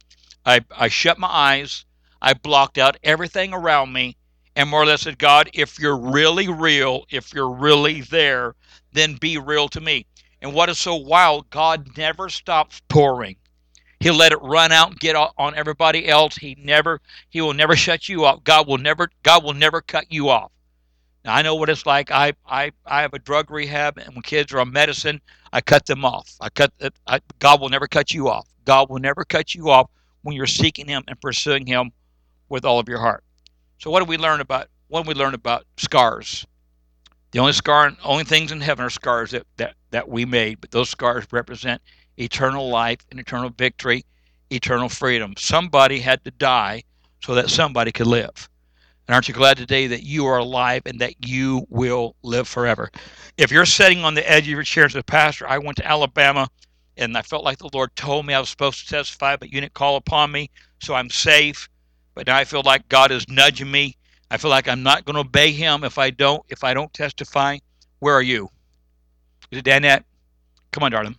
I, 0.44 0.64
I 0.76 0.88
shut 0.88 1.18
my 1.18 1.28
eyes, 1.28 1.84
I 2.20 2.34
blocked 2.34 2.76
out 2.78 2.98
everything 3.02 3.54
around 3.54 3.92
me, 3.92 4.16
and 4.54 4.68
more 4.68 4.82
or 4.82 4.86
less 4.86 5.02
said, 5.02 5.18
God, 5.18 5.48
if 5.54 5.78
you're 5.78 5.96
really 5.96 6.48
real, 6.48 7.04
if 7.10 7.32
you're 7.32 7.50
really 7.50 8.02
there, 8.02 8.54
then 8.92 9.16
be 9.16 9.38
real 9.38 9.68
to 9.68 9.80
me. 9.80 10.06
And 10.42 10.52
what 10.52 10.68
is 10.68 10.78
so 10.78 10.96
wild, 10.96 11.48
God 11.50 11.96
never 11.96 12.28
stops 12.28 12.82
pouring. 12.88 13.36
He'll 14.00 14.14
let 14.14 14.32
it 14.32 14.42
run 14.42 14.72
out 14.72 14.90
and 14.90 15.00
get 15.00 15.14
on 15.14 15.54
everybody 15.54 16.08
else. 16.08 16.36
He 16.36 16.56
never, 16.58 17.00
he 17.30 17.40
will 17.40 17.54
never 17.54 17.76
shut 17.76 18.08
you 18.08 18.24
off. 18.24 18.42
God 18.42 18.66
will 18.66 18.78
never, 18.78 19.08
God 19.22 19.44
will 19.44 19.54
never 19.54 19.80
cut 19.80 20.10
you 20.10 20.28
off. 20.28 20.50
Now 21.24 21.34
I 21.34 21.42
know 21.42 21.54
what 21.54 21.70
it's 21.70 21.86
like. 21.86 22.10
I, 22.10 22.32
I, 22.46 22.72
I 22.84 23.02
have 23.02 23.14
a 23.14 23.18
drug 23.18 23.50
rehab, 23.50 23.98
and 23.98 24.14
when 24.14 24.22
kids 24.22 24.52
are 24.52 24.60
on 24.60 24.72
medicine, 24.72 25.20
I 25.52 25.60
cut 25.60 25.86
them 25.86 26.04
off. 26.04 26.34
I 26.40 26.48
cut. 26.48 26.72
I, 27.06 27.20
God 27.38 27.60
will 27.60 27.68
never 27.68 27.86
cut 27.86 28.12
you 28.12 28.28
off. 28.28 28.48
God 28.64 28.90
will 28.90 28.98
never 28.98 29.24
cut 29.24 29.54
you 29.54 29.70
off 29.70 29.90
when 30.22 30.34
you're 30.34 30.46
seeking 30.46 30.86
Him 30.88 31.02
and 31.08 31.20
pursuing 31.20 31.66
Him 31.66 31.92
with 32.48 32.64
all 32.64 32.78
of 32.78 32.88
your 32.88 32.98
heart. 32.98 33.24
So 33.78 33.90
what 33.90 34.00
do 34.00 34.06
we 34.06 34.16
learn 34.16 34.40
about? 34.40 34.68
What 34.88 35.04
do 35.04 35.08
we 35.08 35.14
learn 35.14 35.34
about 35.34 35.64
scars? 35.76 36.46
The 37.32 37.38
only 37.38 37.54
scar, 37.54 37.86
and 37.86 37.96
only 38.04 38.24
things 38.24 38.52
in 38.52 38.60
heaven 38.60 38.84
are 38.84 38.90
scars 38.90 39.30
that, 39.30 39.46
that, 39.56 39.74
that 39.90 40.06
we 40.08 40.26
made, 40.26 40.60
but 40.60 40.70
those 40.70 40.90
scars 40.90 41.24
represent 41.32 41.80
eternal 42.18 42.68
life 42.68 42.98
and 43.10 43.18
eternal 43.18 43.48
victory, 43.48 44.04
eternal 44.50 44.90
freedom. 44.90 45.32
Somebody 45.38 46.00
had 46.00 46.22
to 46.24 46.30
die 46.30 46.82
so 47.22 47.34
that 47.34 47.48
somebody 47.48 47.90
could 47.90 48.06
live. 48.06 48.50
And 49.08 49.14
aren't 49.14 49.28
you 49.28 49.34
glad 49.34 49.56
today 49.56 49.88
that 49.88 50.04
you 50.04 50.26
are 50.26 50.38
alive 50.38 50.82
and 50.86 51.00
that 51.00 51.26
you 51.26 51.66
will 51.68 52.14
live 52.22 52.46
forever? 52.46 52.90
If 53.36 53.50
you're 53.50 53.66
sitting 53.66 54.04
on 54.04 54.14
the 54.14 54.30
edge 54.30 54.44
of 54.44 54.48
your 54.48 54.62
chair 54.62 54.84
as 54.84 54.94
a 54.94 55.02
pastor, 55.02 55.48
I 55.48 55.58
went 55.58 55.76
to 55.78 55.86
Alabama 55.86 56.48
and 56.96 57.16
I 57.16 57.22
felt 57.22 57.44
like 57.44 57.58
the 57.58 57.70
Lord 57.72 57.94
told 57.96 58.26
me 58.26 58.34
I 58.34 58.40
was 58.40 58.48
supposed 58.48 58.80
to 58.80 58.86
testify, 58.86 59.36
but 59.36 59.52
you 59.52 59.60
didn't 59.60 59.74
call 59.74 59.96
upon 59.96 60.30
me, 60.30 60.50
so 60.80 60.94
I'm 60.94 61.10
safe. 61.10 61.68
But 62.14 62.26
now 62.26 62.36
I 62.36 62.44
feel 62.44 62.62
like 62.64 62.88
God 62.88 63.10
is 63.10 63.28
nudging 63.28 63.70
me. 63.70 63.96
I 64.30 64.36
feel 64.36 64.50
like 64.50 64.68
I'm 64.68 64.82
not 64.82 65.04
going 65.04 65.14
to 65.14 65.20
obey 65.20 65.52
Him 65.52 65.84
if 65.84 65.98
I 65.98 66.10
don't 66.10 66.42
if 66.48 66.64
I 66.64 66.74
don't 66.74 66.92
testify. 66.92 67.58
Where 67.98 68.14
are 68.14 68.22
you? 68.22 68.48
Is 69.50 69.58
it 69.58 69.64
Danette? 69.64 70.04
Come 70.72 70.84
on, 70.84 70.92
darling. 70.92 71.16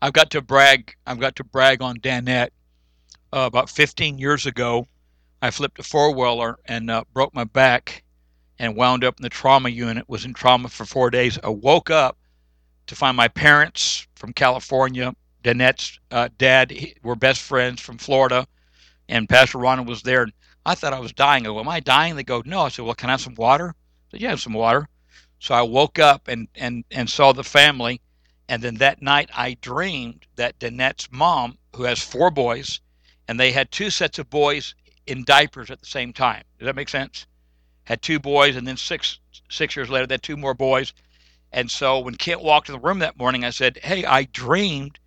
I've 0.00 0.12
got 0.12 0.30
to 0.30 0.42
brag. 0.42 0.94
I've 1.06 1.18
got 1.18 1.36
to 1.36 1.44
brag 1.44 1.82
on 1.82 1.98
Danette. 1.98 2.50
Uh, 3.32 3.40
about 3.40 3.68
15 3.68 4.18
years 4.18 4.46
ago, 4.46 4.86
I 5.42 5.50
flipped 5.50 5.78
a 5.78 5.82
four 5.82 6.14
wheeler 6.14 6.58
and 6.66 6.90
uh, 6.90 7.04
broke 7.12 7.34
my 7.34 7.44
back, 7.44 8.04
and 8.58 8.76
wound 8.76 9.04
up 9.04 9.18
in 9.18 9.22
the 9.22 9.28
trauma 9.28 9.68
unit. 9.68 10.08
Was 10.08 10.24
in 10.24 10.34
trauma 10.34 10.68
for 10.68 10.84
four 10.84 11.10
days. 11.10 11.38
I 11.42 11.48
woke 11.48 11.90
up 11.90 12.16
to 12.86 12.94
find 12.94 13.16
my 13.16 13.28
parents 13.28 14.06
from 14.14 14.32
California. 14.32 15.14
Danette's 15.44 15.98
uh, 16.10 16.28
dad 16.38 16.72
were 17.02 17.16
best 17.16 17.42
friends 17.42 17.80
from 17.80 17.98
Florida, 17.98 18.46
and 19.08 19.28
Pastor 19.28 19.58
Ronald 19.58 19.88
was 19.88 20.02
there. 20.02 20.28
I 20.64 20.74
thought 20.74 20.92
I 20.92 21.00
was 21.00 21.12
dying. 21.12 21.44
I 21.44 21.50
go, 21.50 21.60
"Am 21.60 21.68
I 21.68 21.80
dying?" 21.80 22.16
They 22.16 22.24
go, 22.24 22.42
"No." 22.46 22.62
I 22.62 22.68
said, 22.68 22.84
"Well, 22.84 22.94
can 22.94 23.10
I 23.10 23.14
have 23.14 23.20
some 23.20 23.34
water?" 23.34 23.70
I 23.70 24.10
said, 24.12 24.20
"Yeah, 24.20 24.30
have 24.30 24.40
some 24.40 24.54
water." 24.54 24.88
So 25.40 25.54
I 25.54 25.62
woke 25.62 25.98
up 25.98 26.28
and 26.28 26.48
and 26.54 26.84
and 26.90 27.10
saw 27.10 27.32
the 27.32 27.44
family 27.44 28.00
and 28.48 28.62
then 28.62 28.76
that 28.76 29.02
night, 29.02 29.30
I 29.34 29.58
dreamed 29.60 30.26
that 30.36 30.58
Danette's 30.58 31.08
mom, 31.12 31.58
who 31.76 31.82
has 31.84 32.02
four 32.02 32.30
boys, 32.30 32.80
and 33.28 33.38
they 33.38 33.52
had 33.52 33.70
two 33.70 33.90
sets 33.90 34.18
of 34.18 34.30
boys 34.30 34.74
in 35.06 35.24
diapers 35.24 35.70
at 35.70 35.80
the 35.80 35.86
same 35.86 36.12
time. 36.12 36.44
Does 36.58 36.66
that 36.66 36.76
make 36.76 36.88
sense? 36.88 37.26
Had 37.84 38.00
two 38.00 38.18
boys, 38.18 38.56
and 38.56 38.66
then 38.66 38.76
six 38.76 39.18
six 39.50 39.76
years 39.76 39.90
later, 39.90 40.06
they 40.06 40.14
had 40.14 40.22
two 40.22 40.36
more 40.36 40.54
boys. 40.54 40.92
And 41.52 41.70
so 41.70 42.00
when 42.00 42.14
Kent 42.14 42.42
walked 42.42 42.68
in 42.68 42.74
the 42.74 42.80
room 42.80 42.98
that 42.98 43.18
morning, 43.18 43.44
I 43.44 43.50
said, 43.50 43.78
"Hey, 43.82 44.04
I 44.04 44.24
dreamed 44.24 44.98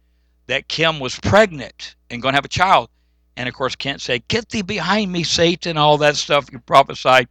that 0.48 0.68
Kim 0.68 1.00
was 1.00 1.20
pregnant 1.20 1.96
and 2.10 2.22
going 2.22 2.34
to 2.34 2.38
have 2.38 2.46
a 2.46 2.50
child." 2.50 2.90
And 3.38 3.48
of 3.48 3.56
course, 3.56 3.76
Kent 3.76 4.02
said, 4.02 4.28
"Get 4.28 4.50
thee 4.50 4.62
behind 4.64 5.12
me, 5.12 5.24
Satan!" 5.24 5.78
All 5.78 5.98
that 6.00 6.16
stuff 6.16 6.50
you 6.52 6.60
prophesied. 6.60 7.28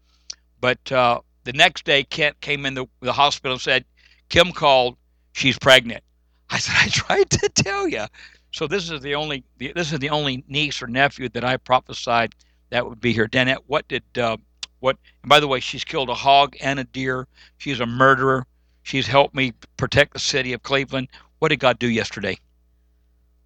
But 0.61 0.91
uh, 0.93 1.21
the 1.45 1.53
next 1.53 1.85
day, 1.85 2.05
Kent 2.05 2.41
came 2.41 2.67
in 2.67 2.75
the, 2.75 2.87
the 3.01 3.13
hospital 3.13 3.55
and 3.55 3.61
said, 3.61 3.85
"Kim 4.29 4.53
called 4.53 4.97
she's 5.33 5.59
pregnant. 5.59 6.03
I 6.51 6.59
said, 6.59 6.75
I 6.79 6.89
tried 6.89 7.31
to 7.31 7.49
tell 7.49 7.89
you. 7.89 8.05
So 8.53 8.67
this 8.67 8.91
is 8.91 9.01
the 9.01 9.15
only 9.15 9.45
this 9.59 9.93
is 9.93 9.99
the 10.01 10.11
only 10.11 10.45
niece 10.49 10.83
or 10.83 10.89
nephew 10.89 11.29
that 11.31 11.45
I 11.45 11.57
prophesied 11.57 12.35
that 12.71 12.89
would 12.89 13.01
be 13.01 13.13
here. 13.13 13.29
Danette, 13.29 13.63
what 13.67 13.87
did 13.89 14.03
uh, 14.17 14.37
what? 14.81 14.97
And 15.23 15.29
by 15.29 15.41
the 15.41 15.49
way, 15.49 15.61
she's 15.61 15.85
killed 15.85 16.09
a 16.09 16.15
hog 16.15 16.57
and 16.61 16.81
a 16.81 16.85
deer. 16.85 17.29
She's 17.59 17.81
a 17.81 17.87
murderer. 17.87 18.47
She's 18.83 19.07
helped 19.07 19.35
me 19.35 19.53
protect 19.77 20.15
the 20.15 20.19
city 20.19 20.53
of 20.53 20.63
Cleveland. 20.63 21.09
What 21.39 21.49
did 21.49 21.61
God 21.61 21.79
do 21.79 21.89
yesterday? 21.89 22.39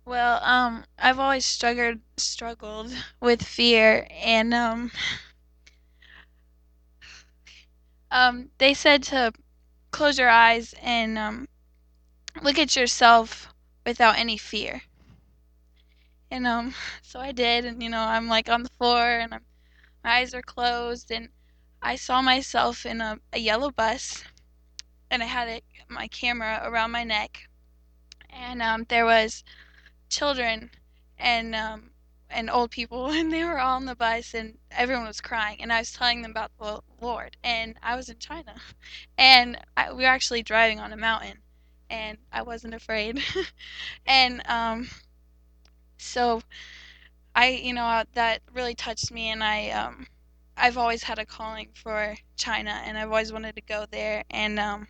Well, 0.07 0.43
um, 0.43 0.85
I've 0.99 1.19
always 1.19 1.45
struggled 1.45 1.99
struggled 2.17 2.93
with 3.21 3.43
fear, 3.43 4.07
and 4.11 4.55
um, 4.55 4.91
um, 8.11 8.51
they 8.59 8.75
said 8.75 9.03
to 9.05 9.33
close 9.91 10.19
your 10.19 10.29
eyes 10.29 10.75
and 10.83 11.19
um, 11.19 11.49
look 12.43 12.59
at 12.59 12.77
yourself 12.77 13.53
without 13.87 14.19
any 14.19 14.37
fear. 14.37 14.83
And 16.31 16.47
um, 16.47 16.75
so 17.03 17.21
I 17.21 17.33
did, 17.33 17.65
and 17.65 17.83
you 17.83 17.89
know, 17.89 18.01
I'm 18.01 18.29
like 18.29 18.49
on 18.49 18.63
the 18.63 18.71
floor, 18.71 19.19
and 19.19 19.35
I'm, 19.35 19.45
my 20.03 20.19
eyes 20.19 20.35
are 20.35 20.43
closed, 20.43 21.11
and 21.11 21.29
I 21.81 21.97
saw 21.97 22.23
myself 22.23 22.85
in 22.87 23.01
a, 23.01 23.19
a 23.33 23.39
yellow 23.39 23.71
bus, 23.71 24.25
and 25.11 25.23
I 25.23 25.27
had 25.27 25.63
my 25.89 26.09
camera 26.09 26.61
around 26.65 26.91
my 26.91 27.05
neck, 27.05 27.49
and 28.31 28.63
um, 28.63 28.87
there 28.89 29.05
was 29.05 29.45
children 30.09 30.71
and 31.19 31.55
um, 31.55 31.91
and 32.31 32.51
old 32.51 32.71
people, 32.71 33.07
and 33.11 33.33
they 33.33 33.45
were 33.45 33.61
all 33.61 33.77
on 33.77 33.85
the 33.87 33.95
bus, 33.95 34.35
and 34.35 34.59
everyone 34.71 35.07
was 35.07 35.21
crying, 35.21 35.63
and 35.63 35.73
I 35.73 35.79
was 35.79 35.93
telling 35.93 36.23
them 36.23 36.33
about 36.33 36.51
the 36.59 36.81
Lord, 37.01 37.37
and 37.45 37.77
I 37.83 37.97
was 37.97 38.09
in 38.09 38.19
China, 38.19 38.57
and 39.19 39.59
I, 39.77 39.93
we 39.93 40.03
were 40.03 40.09
actually 40.09 40.43
driving 40.43 40.81
on 40.81 40.93
a 40.93 40.97
mountain, 40.97 41.39
and 41.91 42.19
I 42.33 42.43
wasn't 42.43 42.75
afraid. 42.75 43.21
and 44.07 44.43
um, 44.49 44.89
so 45.99 46.43
I, 47.35 47.49
you 47.51 47.73
know, 47.73 47.85
uh, 47.85 48.05
that 48.15 48.41
really 48.53 48.75
touched 48.75 49.11
me, 49.11 49.31
and 49.31 49.43
I, 49.43 49.71
um, 49.71 50.07
I've 50.57 50.79
always 50.79 51.03
had 51.03 51.19
a 51.19 51.27
calling 51.27 51.69
for 51.75 52.15
China, 52.37 52.81
and 52.85 52.97
I've 52.97 53.09
always 53.11 53.33
wanted 53.33 53.57
to 53.57 53.63
go 53.63 53.87
there. 53.91 54.25
And 54.31 54.59
um, 54.61 54.87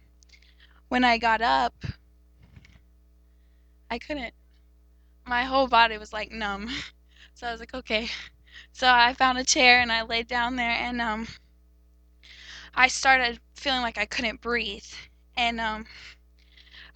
when 0.88 1.04
I 1.04 1.18
got 1.18 1.40
up, 1.40 1.74
I 3.90 3.98
couldn't. 3.98 4.34
My 5.26 5.44
whole 5.44 5.68
body 5.68 5.96
was 5.98 6.12
like 6.12 6.30
numb. 6.30 6.68
So 7.36 7.48
I 7.48 7.50
was 7.50 7.58
like, 7.58 7.74
okay. 7.74 8.08
So 8.72 8.86
I 8.88 9.12
found 9.14 9.38
a 9.38 9.44
chair 9.44 9.80
and 9.80 9.90
I 9.90 10.02
laid 10.02 10.28
down 10.28 10.54
there, 10.54 10.70
and 10.70 11.00
um, 11.00 11.26
I 12.74 12.86
started 12.86 13.40
feeling 13.56 13.82
like 13.82 13.98
I 13.98 14.06
couldn't 14.06 14.40
breathe, 14.40 14.86
and 15.36 15.60
um, 15.60 15.86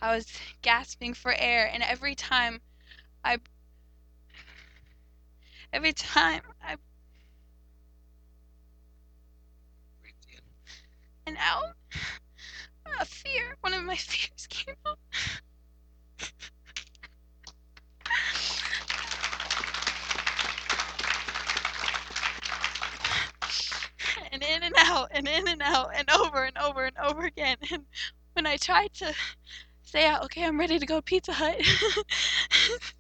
I 0.01 0.15
was 0.15 0.27
gasping 0.63 1.15
for 1.15 1.35
air, 1.35 1.69
and 1.73 1.83
every 1.83 2.15
time 2.15 2.61
I, 3.25 3.39
every 5.73 5.93
time 5.93 6.43
I, 6.63 6.77
and 11.27 11.37
out, 11.39 11.75
a 13.01 13.05
fear, 13.05 13.57
one 13.61 13.75
of 13.75 13.83
my 13.85 13.97
fears 13.97 14.47
came 14.49 14.77
out. 14.87 14.99
and 24.31 24.43
in 24.43 24.63
and 24.63 24.75
out, 24.79 25.09
and 25.11 25.27
in 25.27 25.49
and 25.49 25.63
out, 25.63 25.91
and 25.95 26.09
over 26.11 26.45
and 26.45 26.57
over 26.59 26.85
and 26.85 26.97
over 26.99 27.25
again. 27.25 27.57
And 27.73 27.85
when 28.35 28.47
I 28.47 28.57
tried 28.57 28.95
to 28.95 29.13
say 29.89 30.07
out, 30.07 30.23
okay, 30.25 30.45
I'm 30.45 30.59
ready 30.61 30.79
to 30.79 30.87
go 30.87 31.01
Pizza 31.01 31.33
Hut. 31.33 31.57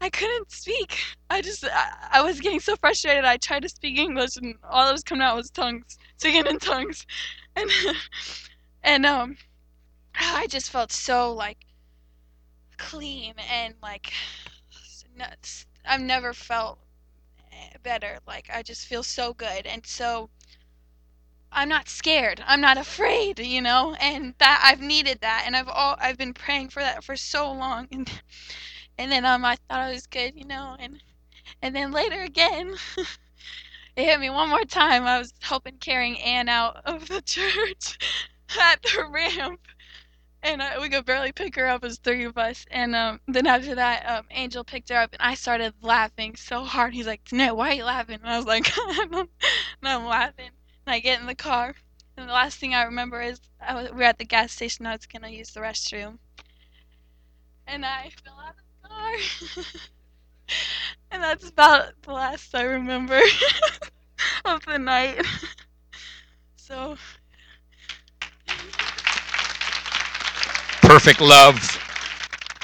I 0.00 0.10
couldn't 0.10 0.50
speak. 0.50 0.98
I 1.30 1.40
just, 1.40 1.64
I, 1.64 2.08
I, 2.14 2.22
was 2.22 2.40
getting 2.40 2.60
so 2.60 2.76
frustrated. 2.76 3.24
I 3.24 3.36
tried 3.36 3.62
to 3.62 3.68
speak 3.68 3.96
English, 3.98 4.36
and 4.36 4.56
all 4.68 4.84
that 4.84 4.92
was 4.92 5.04
coming 5.04 5.22
out 5.22 5.36
was 5.36 5.50
tongues, 5.50 5.98
singing 6.16 6.46
in 6.46 6.58
tongues, 6.58 7.06
and 7.54 7.70
and 8.82 9.06
um, 9.06 9.36
I 10.14 10.48
just 10.48 10.70
felt 10.70 10.92
so 10.92 11.32
like 11.32 11.58
clean 12.76 13.34
and 13.50 13.74
like 13.82 14.12
nuts. 15.16 15.66
I've 15.86 16.00
never 16.00 16.34
felt 16.34 16.78
better. 17.82 18.18
Like 18.26 18.50
I 18.52 18.62
just 18.62 18.86
feel 18.86 19.02
so 19.02 19.32
good, 19.32 19.66
and 19.66 19.86
so 19.86 20.28
I'm 21.56 21.70
not 21.70 21.88
scared. 21.88 22.44
I'm 22.46 22.60
not 22.60 22.76
afraid, 22.76 23.38
you 23.40 23.62
know, 23.62 23.94
and 23.94 24.34
that 24.38 24.60
I've 24.62 24.80
needed 24.80 25.22
that, 25.22 25.44
and 25.46 25.56
I've 25.56 25.68
all 25.68 25.96
I've 25.98 26.18
been 26.18 26.34
praying 26.34 26.68
for 26.68 26.80
that 26.82 27.02
for 27.02 27.16
so 27.16 27.50
long, 27.50 27.88
and 27.90 28.08
and 28.98 29.10
then 29.10 29.24
um 29.24 29.42
I 29.44 29.56
thought 29.56 29.80
I 29.80 29.90
was 29.92 30.06
good, 30.06 30.34
you 30.36 30.44
know, 30.44 30.76
and 30.78 31.02
and 31.62 31.74
then 31.74 31.92
later 31.92 32.22
again, 32.22 32.76
it 33.96 34.04
hit 34.04 34.20
me 34.20 34.30
one 34.30 34.50
more 34.50 34.64
time. 34.64 35.06
I 35.06 35.18
was 35.18 35.32
helping 35.40 35.78
carrying 35.78 36.20
Ann 36.20 36.50
out 36.50 36.82
of 36.84 37.08
the 37.08 37.22
church 37.26 37.98
at 38.60 38.82
the 38.82 39.06
ramp, 39.10 39.60
and 40.42 40.62
uh, 40.62 40.78
we 40.80 40.90
could 40.90 41.06
barely 41.06 41.32
pick 41.32 41.56
her 41.56 41.66
up 41.68 41.84
as 41.84 41.98
three 41.98 42.24
of 42.24 42.38
us. 42.38 42.66
And 42.70 42.94
um, 42.94 43.20
then 43.28 43.46
after 43.46 43.74
that, 43.76 44.06
um, 44.08 44.26
Angel 44.30 44.64
picked 44.64 44.90
her 44.90 44.96
up, 44.98 45.14
and 45.14 45.22
I 45.22 45.34
started 45.34 45.74
laughing 45.82 46.36
so 46.36 46.64
hard. 46.64 46.94
He's 46.94 47.06
like, 47.06 47.24
"Jeanette, 47.24 47.56
why 47.56 47.70
are 47.70 47.74
you 47.74 47.84
laughing?" 47.84 48.20
And 48.22 48.30
I 48.30 48.36
was 48.36 48.46
like, 48.46 48.66
"I 48.76 49.06
don't, 49.10 49.30
and 49.82 49.88
I'm 49.88 50.06
laughing." 50.06 50.50
And 50.86 50.94
I 50.94 51.00
get 51.00 51.20
in 51.20 51.26
the 51.26 51.34
car, 51.34 51.74
and 52.16 52.28
the 52.28 52.32
last 52.32 52.58
thing 52.58 52.74
I 52.74 52.84
remember 52.84 53.20
is 53.20 53.40
I 53.60 53.74
was, 53.74 53.90
we 53.90 53.96
were 53.96 54.02
at 54.04 54.18
the 54.18 54.24
gas 54.24 54.52
station. 54.52 54.86
I 54.86 54.92
was 54.92 55.06
gonna 55.06 55.28
use 55.28 55.50
the 55.50 55.60
restroom, 55.60 56.18
and 57.66 57.84
I 57.84 58.10
fell 58.24 58.38
out 58.38 58.54
of 58.54 58.56
the 58.82 58.88
car. 58.88 59.64
and 61.10 61.22
that's 61.22 61.48
about 61.48 62.00
the 62.02 62.12
last 62.12 62.54
I 62.54 62.62
remember 62.62 63.20
of 64.44 64.64
the 64.64 64.78
night. 64.78 65.26
so 66.56 66.96
Perfect 70.82 71.20
love. 71.20 71.58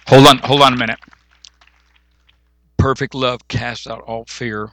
Hold 0.06 0.28
on, 0.28 0.38
hold 0.38 0.62
on 0.62 0.74
a 0.74 0.76
minute. 0.76 1.00
Perfect 2.76 3.16
love 3.16 3.48
casts 3.48 3.88
out 3.88 4.02
all 4.02 4.24
fear. 4.26 4.70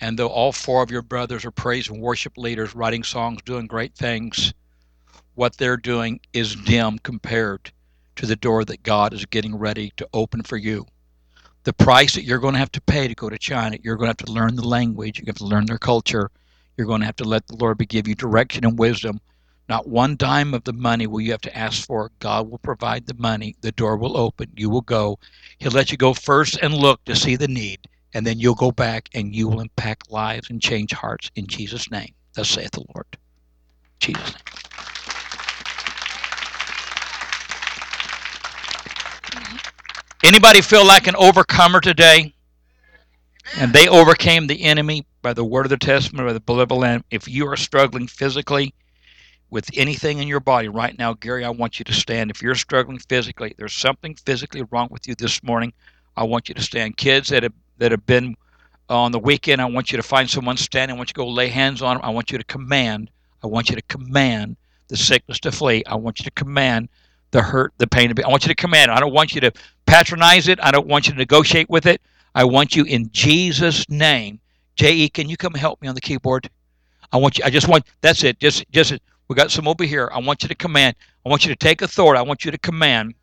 And 0.00 0.18
though 0.18 0.28
all 0.28 0.52
four 0.52 0.82
of 0.82 0.90
your 0.90 1.02
brothers 1.02 1.44
are 1.44 1.50
praise 1.50 1.88
and 1.88 2.00
worship 2.00 2.36
leaders, 2.36 2.74
writing 2.74 3.02
songs, 3.02 3.40
doing 3.42 3.66
great 3.66 3.94
things, 3.94 4.52
what 5.34 5.56
they're 5.56 5.76
doing 5.76 6.20
is 6.32 6.54
dim 6.54 6.98
compared 6.98 7.72
to 8.16 8.26
the 8.26 8.36
door 8.36 8.64
that 8.64 8.82
God 8.82 9.12
is 9.12 9.24
getting 9.26 9.56
ready 9.56 9.92
to 9.96 10.08
open 10.12 10.42
for 10.42 10.56
you. 10.56 10.86
The 11.64 11.72
price 11.72 12.14
that 12.14 12.24
you're 12.24 12.38
going 12.38 12.54
to 12.54 12.60
have 12.60 12.72
to 12.72 12.80
pay 12.80 13.08
to 13.08 13.14
go 13.14 13.28
to 13.28 13.38
China, 13.38 13.76
you're 13.82 13.96
going 13.96 14.06
to 14.06 14.10
have 14.18 14.26
to 14.26 14.32
learn 14.32 14.56
the 14.56 14.66
language, 14.66 15.18
you 15.18 15.24
have 15.26 15.36
to 15.36 15.44
learn 15.44 15.66
their 15.66 15.78
culture, 15.78 16.30
you're 16.76 16.86
going 16.86 17.00
to 17.00 17.06
have 17.06 17.16
to 17.16 17.24
let 17.24 17.46
the 17.46 17.56
Lord 17.56 17.78
give 17.88 18.06
you 18.06 18.14
direction 18.14 18.64
and 18.64 18.78
wisdom. 18.78 19.20
Not 19.68 19.88
one 19.88 20.16
dime 20.16 20.54
of 20.54 20.64
the 20.64 20.72
money 20.72 21.06
will 21.06 21.20
you 21.20 21.32
have 21.32 21.40
to 21.40 21.56
ask 21.56 21.84
for. 21.86 22.12
God 22.20 22.48
will 22.48 22.58
provide 22.58 23.06
the 23.06 23.14
money. 23.14 23.56
The 23.62 23.72
door 23.72 23.96
will 23.96 24.16
open. 24.16 24.52
You 24.56 24.70
will 24.70 24.82
go. 24.82 25.18
He'll 25.58 25.72
let 25.72 25.90
you 25.90 25.96
go 25.96 26.14
first 26.14 26.56
and 26.62 26.72
look 26.72 27.04
to 27.06 27.16
see 27.16 27.34
the 27.34 27.48
need, 27.48 27.88
and 28.14 28.26
then 28.26 28.38
you'll 28.38 28.54
go 28.54 28.70
back 28.70 29.08
and 29.14 29.34
you 29.34 29.48
will 29.48 29.60
impact 29.60 30.10
lives 30.10 30.50
and 30.50 30.60
change 30.60 30.92
hearts 30.92 31.30
in 31.36 31.46
Jesus' 31.46 31.90
name. 31.90 32.14
Thus 32.34 32.48
saith 32.48 32.72
the 32.72 32.84
Lord. 32.94 33.06
Jesus' 34.00 34.34
name. 34.34 34.42
Anybody 40.24 40.60
feel 40.60 40.84
like 40.84 41.06
an 41.06 41.16
overcomer 41.16 41.80
today? 41.80 42.34
And 43.58 43.72
they 43.72 43.88
overcame 43.88 44.46
the 44.46 44.64
enemy 44.64 45.06
by 45.22 45.32
the 45.32 45.44
word 45.44 45.66
of 45.66 45.70
the 45.70 45.76
testament, 45.76 46.26
by 46.26 46.32
the 46.32 46.66
the 46.66 46.74
Lamb. 46.74 47.04
If 47.10 47.28
you 47.28 47.46
are 47.46 47.56
struggling 47.56 48.06
physically 48.06 48.74
with 49.50 49.70
anything 49.74 50.18
in 50.18 50.26
your 50.26 50.40
body 50.40 50.68
right 50.68 50.98
now, 50.98 51.14
Gary, 51.14 51.44
I 51.44 51.50
want 51.50 51.78
you 51.78 51.84
to 51.84 51.92
stand. 51.92 52.30
If 52.30 52.42
you're 52.42 52.54
struggling 52.56 52.98
physically, 52.98 53.54
there's 53.56 53.72
something 53.72 54.14
physically 54.26 54.62
wrong 54.70 54.88
with 54.90 55.06
you 55.06 55.14
this 55.14 55.42
morning. 55.42 55.72
I 56.16 56.24
want 56.24 56.48
you 56.48 56.54
to 56.56 56.62
stand. 56.62 56.96
Kids 56.96 57.28
that 57.28 57.44
have 57.44 57.52
that 57.78 57.90
have 57.90 58.06
been 58.06 58.36
on 58.88 59.12
the 59.12 59.18
weekend, 59.18 59.60
I 59.60 59.66
want 59.66 59.90
you 59.90 59.96
to 59.96 60.02
find 60.02 60.28
someone 60.28 60.56
standing. 60.56 60.94
I 60.94 60.96
want 60.96 61.10
you 61.10 61.14
to 61.14 61.18
go 61.18 61.28
lay 61.28 61.48
hands 61.48 61.82
on 61.82 61.96
them. 61.96 62.04
I 62.04 62.10
want 62.10 62.30
you 62.30 62.38
to 62.38 62.44
command. 62.44 63.10
I 63.42 63.46
want 63.46 63.68
you 63.68 63.76
to 63.76 63.82
command 63.82 64.56
the 64.88 64.96
sickness 64.96 65.40
to 65.40 65.52
flee. 65.52 65.82
I 65.86 65.96
want 65.96 66.18
you 66.18 66.24
to 66.24 66.30
command 66.30 66.88
the 67.32 67.42
hurt, 67.42 67.72
the 67.78 67.86
pain 67.86 68.08
to 68.08 68.14
be. 68.14 68.22
I 68.22 68.28
want 68.28 68.44
you 68.44 68.48
to 68.48 68.54
command. 68.54 68.90
I 68.90 69.00
don't 69.00 69.12
want 69.12 69.34
you 69.34 69.40
to 69.42 69.52
patronize 69.86 70.48
it. 70.48 70.58
I 70.62 70.70
don't 70.70 70.86
want 70.86 71.06
you 71.06 71.12
to 71.12 71.18
negotiate 71.18 71.68
with 71.68 71.86
it. 71.86 72.00
I 72.34 72.44
want 72.44 72.76
you 72.76 72.84
in 72.84 73.10
Jesus' 73.12 73.88
name. 73.88 74.40
J.E., 74.76 75.08
can 75.08 75.28
you 75.28 75.36
come 75.36 75.54
help 75.54 75.80
me 75.80 75.88
on 75.88 75.94
the 75.94 76.00
keyboard? 76.00 76.48
I 77.12 77.16
want 77.16 77.38
you. 77.38 77.44
I 77.44 77.50
just 77.50 77.68
want. 77.68 77.84
That's 78.00 78.24
it. 78.24 78.38
Just, 78.38 78.64
just. 78.70 78.94
We 79.28 79.34
got 79.34 79.50
some 79.50 79.66
over 79.66 79.84
here. 79.84 80.08
I 80.12 80.20
want 80.20 80.42
you 80.42 80.48
to 80.48 80.54
command. 80.54 80.94
I 81.24 81.28
want 81.28 81.44
you 81.44 81.50
to 81.52 81.56
take 81.56 81.82
authority. 81.82 82.18
I 82.18 82.22
want 82.22 82.44
you 82.44 82.50
to 82.52 82.58
command. 82.58 83.14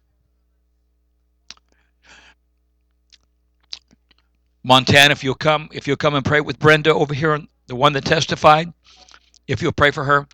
Montana, 4.63 5.11
if 5.11 5.23
you'll 5.23 5.35
come, 5.35 5.69
if 5.73 5.87
you'll 5.87 5.97
come 5.97 6.15
and 6.15 6.23
pray 6.23 6.41
with 6.41 6.57
Brenda 6.57 6.93
over 6.93 7.13
here, 7.13 7.39
the 7.67 7.75
one 7.75 7.93
that 7.93 8.05
testified, 8.05 8.71
if 9.47 9.61
you'll 9.61 9.73
pray 9.73 9.91
for 9.91 10.03
her, 10.05 10.27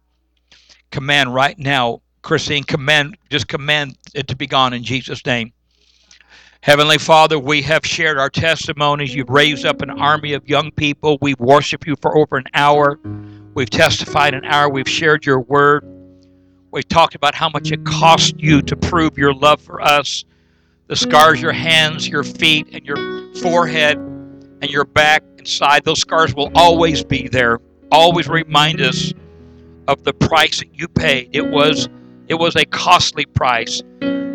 command 0.91 1.33
right 1.33 1.57
now, 1.57 2.01
Christine, 2.21 2.63
command, 2.63 3.17
just 3.29 3.47
command 3.47 3.97
it 4.13 4.27
to 4.27 4.35
be 4.35 4.45
gone 4.45 4.73
in 4.73 4.83
Jesus' 4.83 5.25
name. 5.25 5.51
Heavenly 6.61 6.97
Father, 6.97 7.39
we 7.39 7.61
have 7.61 7.85
shared 7.85 8.17
our 8.19 8.29
testimonies. 8.29 9.15
You've 9.15 9.29
raised 9.29 9.65
up 9.65 9.81
an 9.81 9.89
army 9.89 10.33
of 10.33 10.47
young 10.47 10.71
people. 10.71 11.17
We've 11.21 11.39
worshiped 11.39 11.87
you 11.87 11.95
for 12.01 12.17
over 12.17 12.35
an 12.35 12.47
hour. 12.53 12.99
We've 13.53 13.69
testified 13.69 14.33
an 14.33 14.43
hour. 14.43 14.69
We've 14.69 14.89
shared 14.89 15.25
your 15.25 15.39
word. 15.39 15.85
We've 16.71 16.87
talked 16.87 17.15
about 17.15 17.33
how 17.33 17.49
much 17.49 17.71
it 17.71 17.83
cost 17.85 18.39
you 18.39 18.61
to 18.63 18.75
prove 18.75 19.17
your 19.17 19.33
love 19.33 19.61
for 19.61 19.81
us. 19.81 20.25
The 20.87 20.95
scars, 20.95 21.41
your 21.41 21.53
hands, 21.53 22.07
your 22.07 22.23
feet, 22.23 22.67
and 22.73 22.85
your 22.85 23.33
forehead, 23.35 23.97
and 24.61 24.69
your 24.69 24.85
back 24.85 25.23
and 25.37 25.47
side, 25.47 25.83
those 25.85 25.99
scars 25.99 26.33
will 26.35 26.51
always 26.55 27.03
be 27.03 27.27
there. 27.27 27.59
Always 27.91 28.27
remind 28.27 28.81
us 28.81 29.13
of 29.87 30.03
the 30.03 30.13
price 30.13 30.59
that 30.59 30.73
you 30.73 30.87
paid. 30.87 31.29
It 31.33 31.47
was 31.49 31.89
it 32.27 32.35
was 32.35 32.55
a 32.55 32.65
costly 32.65 33.25
price. 33.25 33.81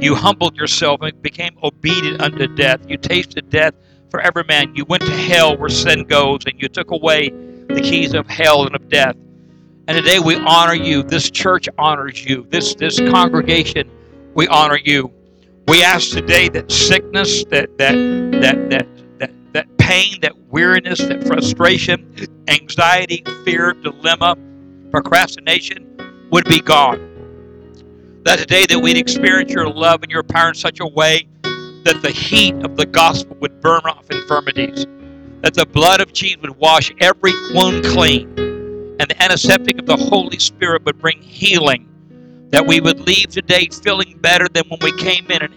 You 0.00 0.16
humbled 0.16 0.56
yourself 0.56 1.00
and 1.02 1.22
became 1.22 1.56
obedient 1.62 2.20
unto 2.20 2.48
death. 2.48 2.80
You 2.88 2.96
tasted 2.96 3.48
death 3.50 3.74
for 4.10 4.20
every 4.20 4.42
man. 4.44 4.74
You 4.74 4.84
went 4.84 5.06
to 5.06 5.12
hell 5.12 5.56
where 5.56 5.68
sin 5.68 6.04
goes, 6.04 6.40
and 6.46 6.60
you 6.60 6.68
took 6.68 6.90
away 6.90 7.30
the 7.30 7.80
keys 7.80 8.12
of 8.12 8.28
hell 8.28 8.66
and 8.66 8.74
of 8.74 8.88
death. 8.88 9.14
And 9.86 9.96
today 9.96 10.18
we 10.18 10.36
honor 10.36 10.74
you. 10.74 11.02
This 11.02 11.30
church 11.30 11.68
honors 11.78 12.24
you. 12.24 12.46
This 12.50 12.74
this 12.74 12.98
congregation, 12.98 13.88
we 14.34 14.48
honor 14.48 14.78
you. 14.82 15.12
We 15.68 15.82
ask 15.82 16.10
today 16.10 16.48
that 16.50 16.72
sickness, 16.72 17.44
that 17.46 17.78
that 17.78 17.94
that 18.40 18.70
that 18.70 18.93
pain, 19.84 20.18
that 20.22 20.34
weariness, 20.48 20.98
that 20.98 21.22
frustration, 21.26 22.16
anxiety, 22.48 23.22
fear, 23.44 23.74
dilemma, 23.74 24.34
procrastination 24.90 26.26
would 26.30 26.46
be 26.46 26.58
gone. 26.58 26.98
That 28.24 28.38
today 28.38 28.64
that 28.70 28.78
we'd 28.78 28.96
experience 28.96 29.52
your 29.52 29.68
love 29.68 30.02
and 30.02 30.10
your 30.10 30.22
power 30.22 30.48
in 30.48 30.54
such 30.54 30.80
a 30.80 30.86
way 30.86 31.28
that 31.42 32.00
the 32.00 32.10
heat 32.10 32.54
of 32.64 32.76
the 32.76 32.86
gospel 32.86 33.36
would 33.40 33.60
burn 33.60 33.82
off 33.84 34.10
infirmities, 34.10 34.86
that 35.42 35.52
the 35.52 35.66
blood 35.66 36.00
of 36.00 36.14
Jesus 36.14 36.40
would 36.40 36.56
wash 36.56 36.90
every 37.02 37.32
wound 37.52 37.84
clean, 37.84 38.26
and 38.98 39.10
the 39.10 39.22
antiseptic 39.22 39.78
of 39.80 39.84
the 39.84 39.96
Holy 39.96 40.38
Spirit 40.38 40.82
would 40.86 40.98
bring 40.98 41.20
healing, 41.20 41.86
that 42.52 42.66
we 42.66 42.80
would 42.80 43.00
leave 43.00 43.26
today 43.26 43.68
feeling 43.82 44.16
better 44.22 44.48
than 44.48 44.64
when 44.68 44.78
we 44.80 44.96
came 44.96 45.30
in 45.30 45.42
and 45.42 45.52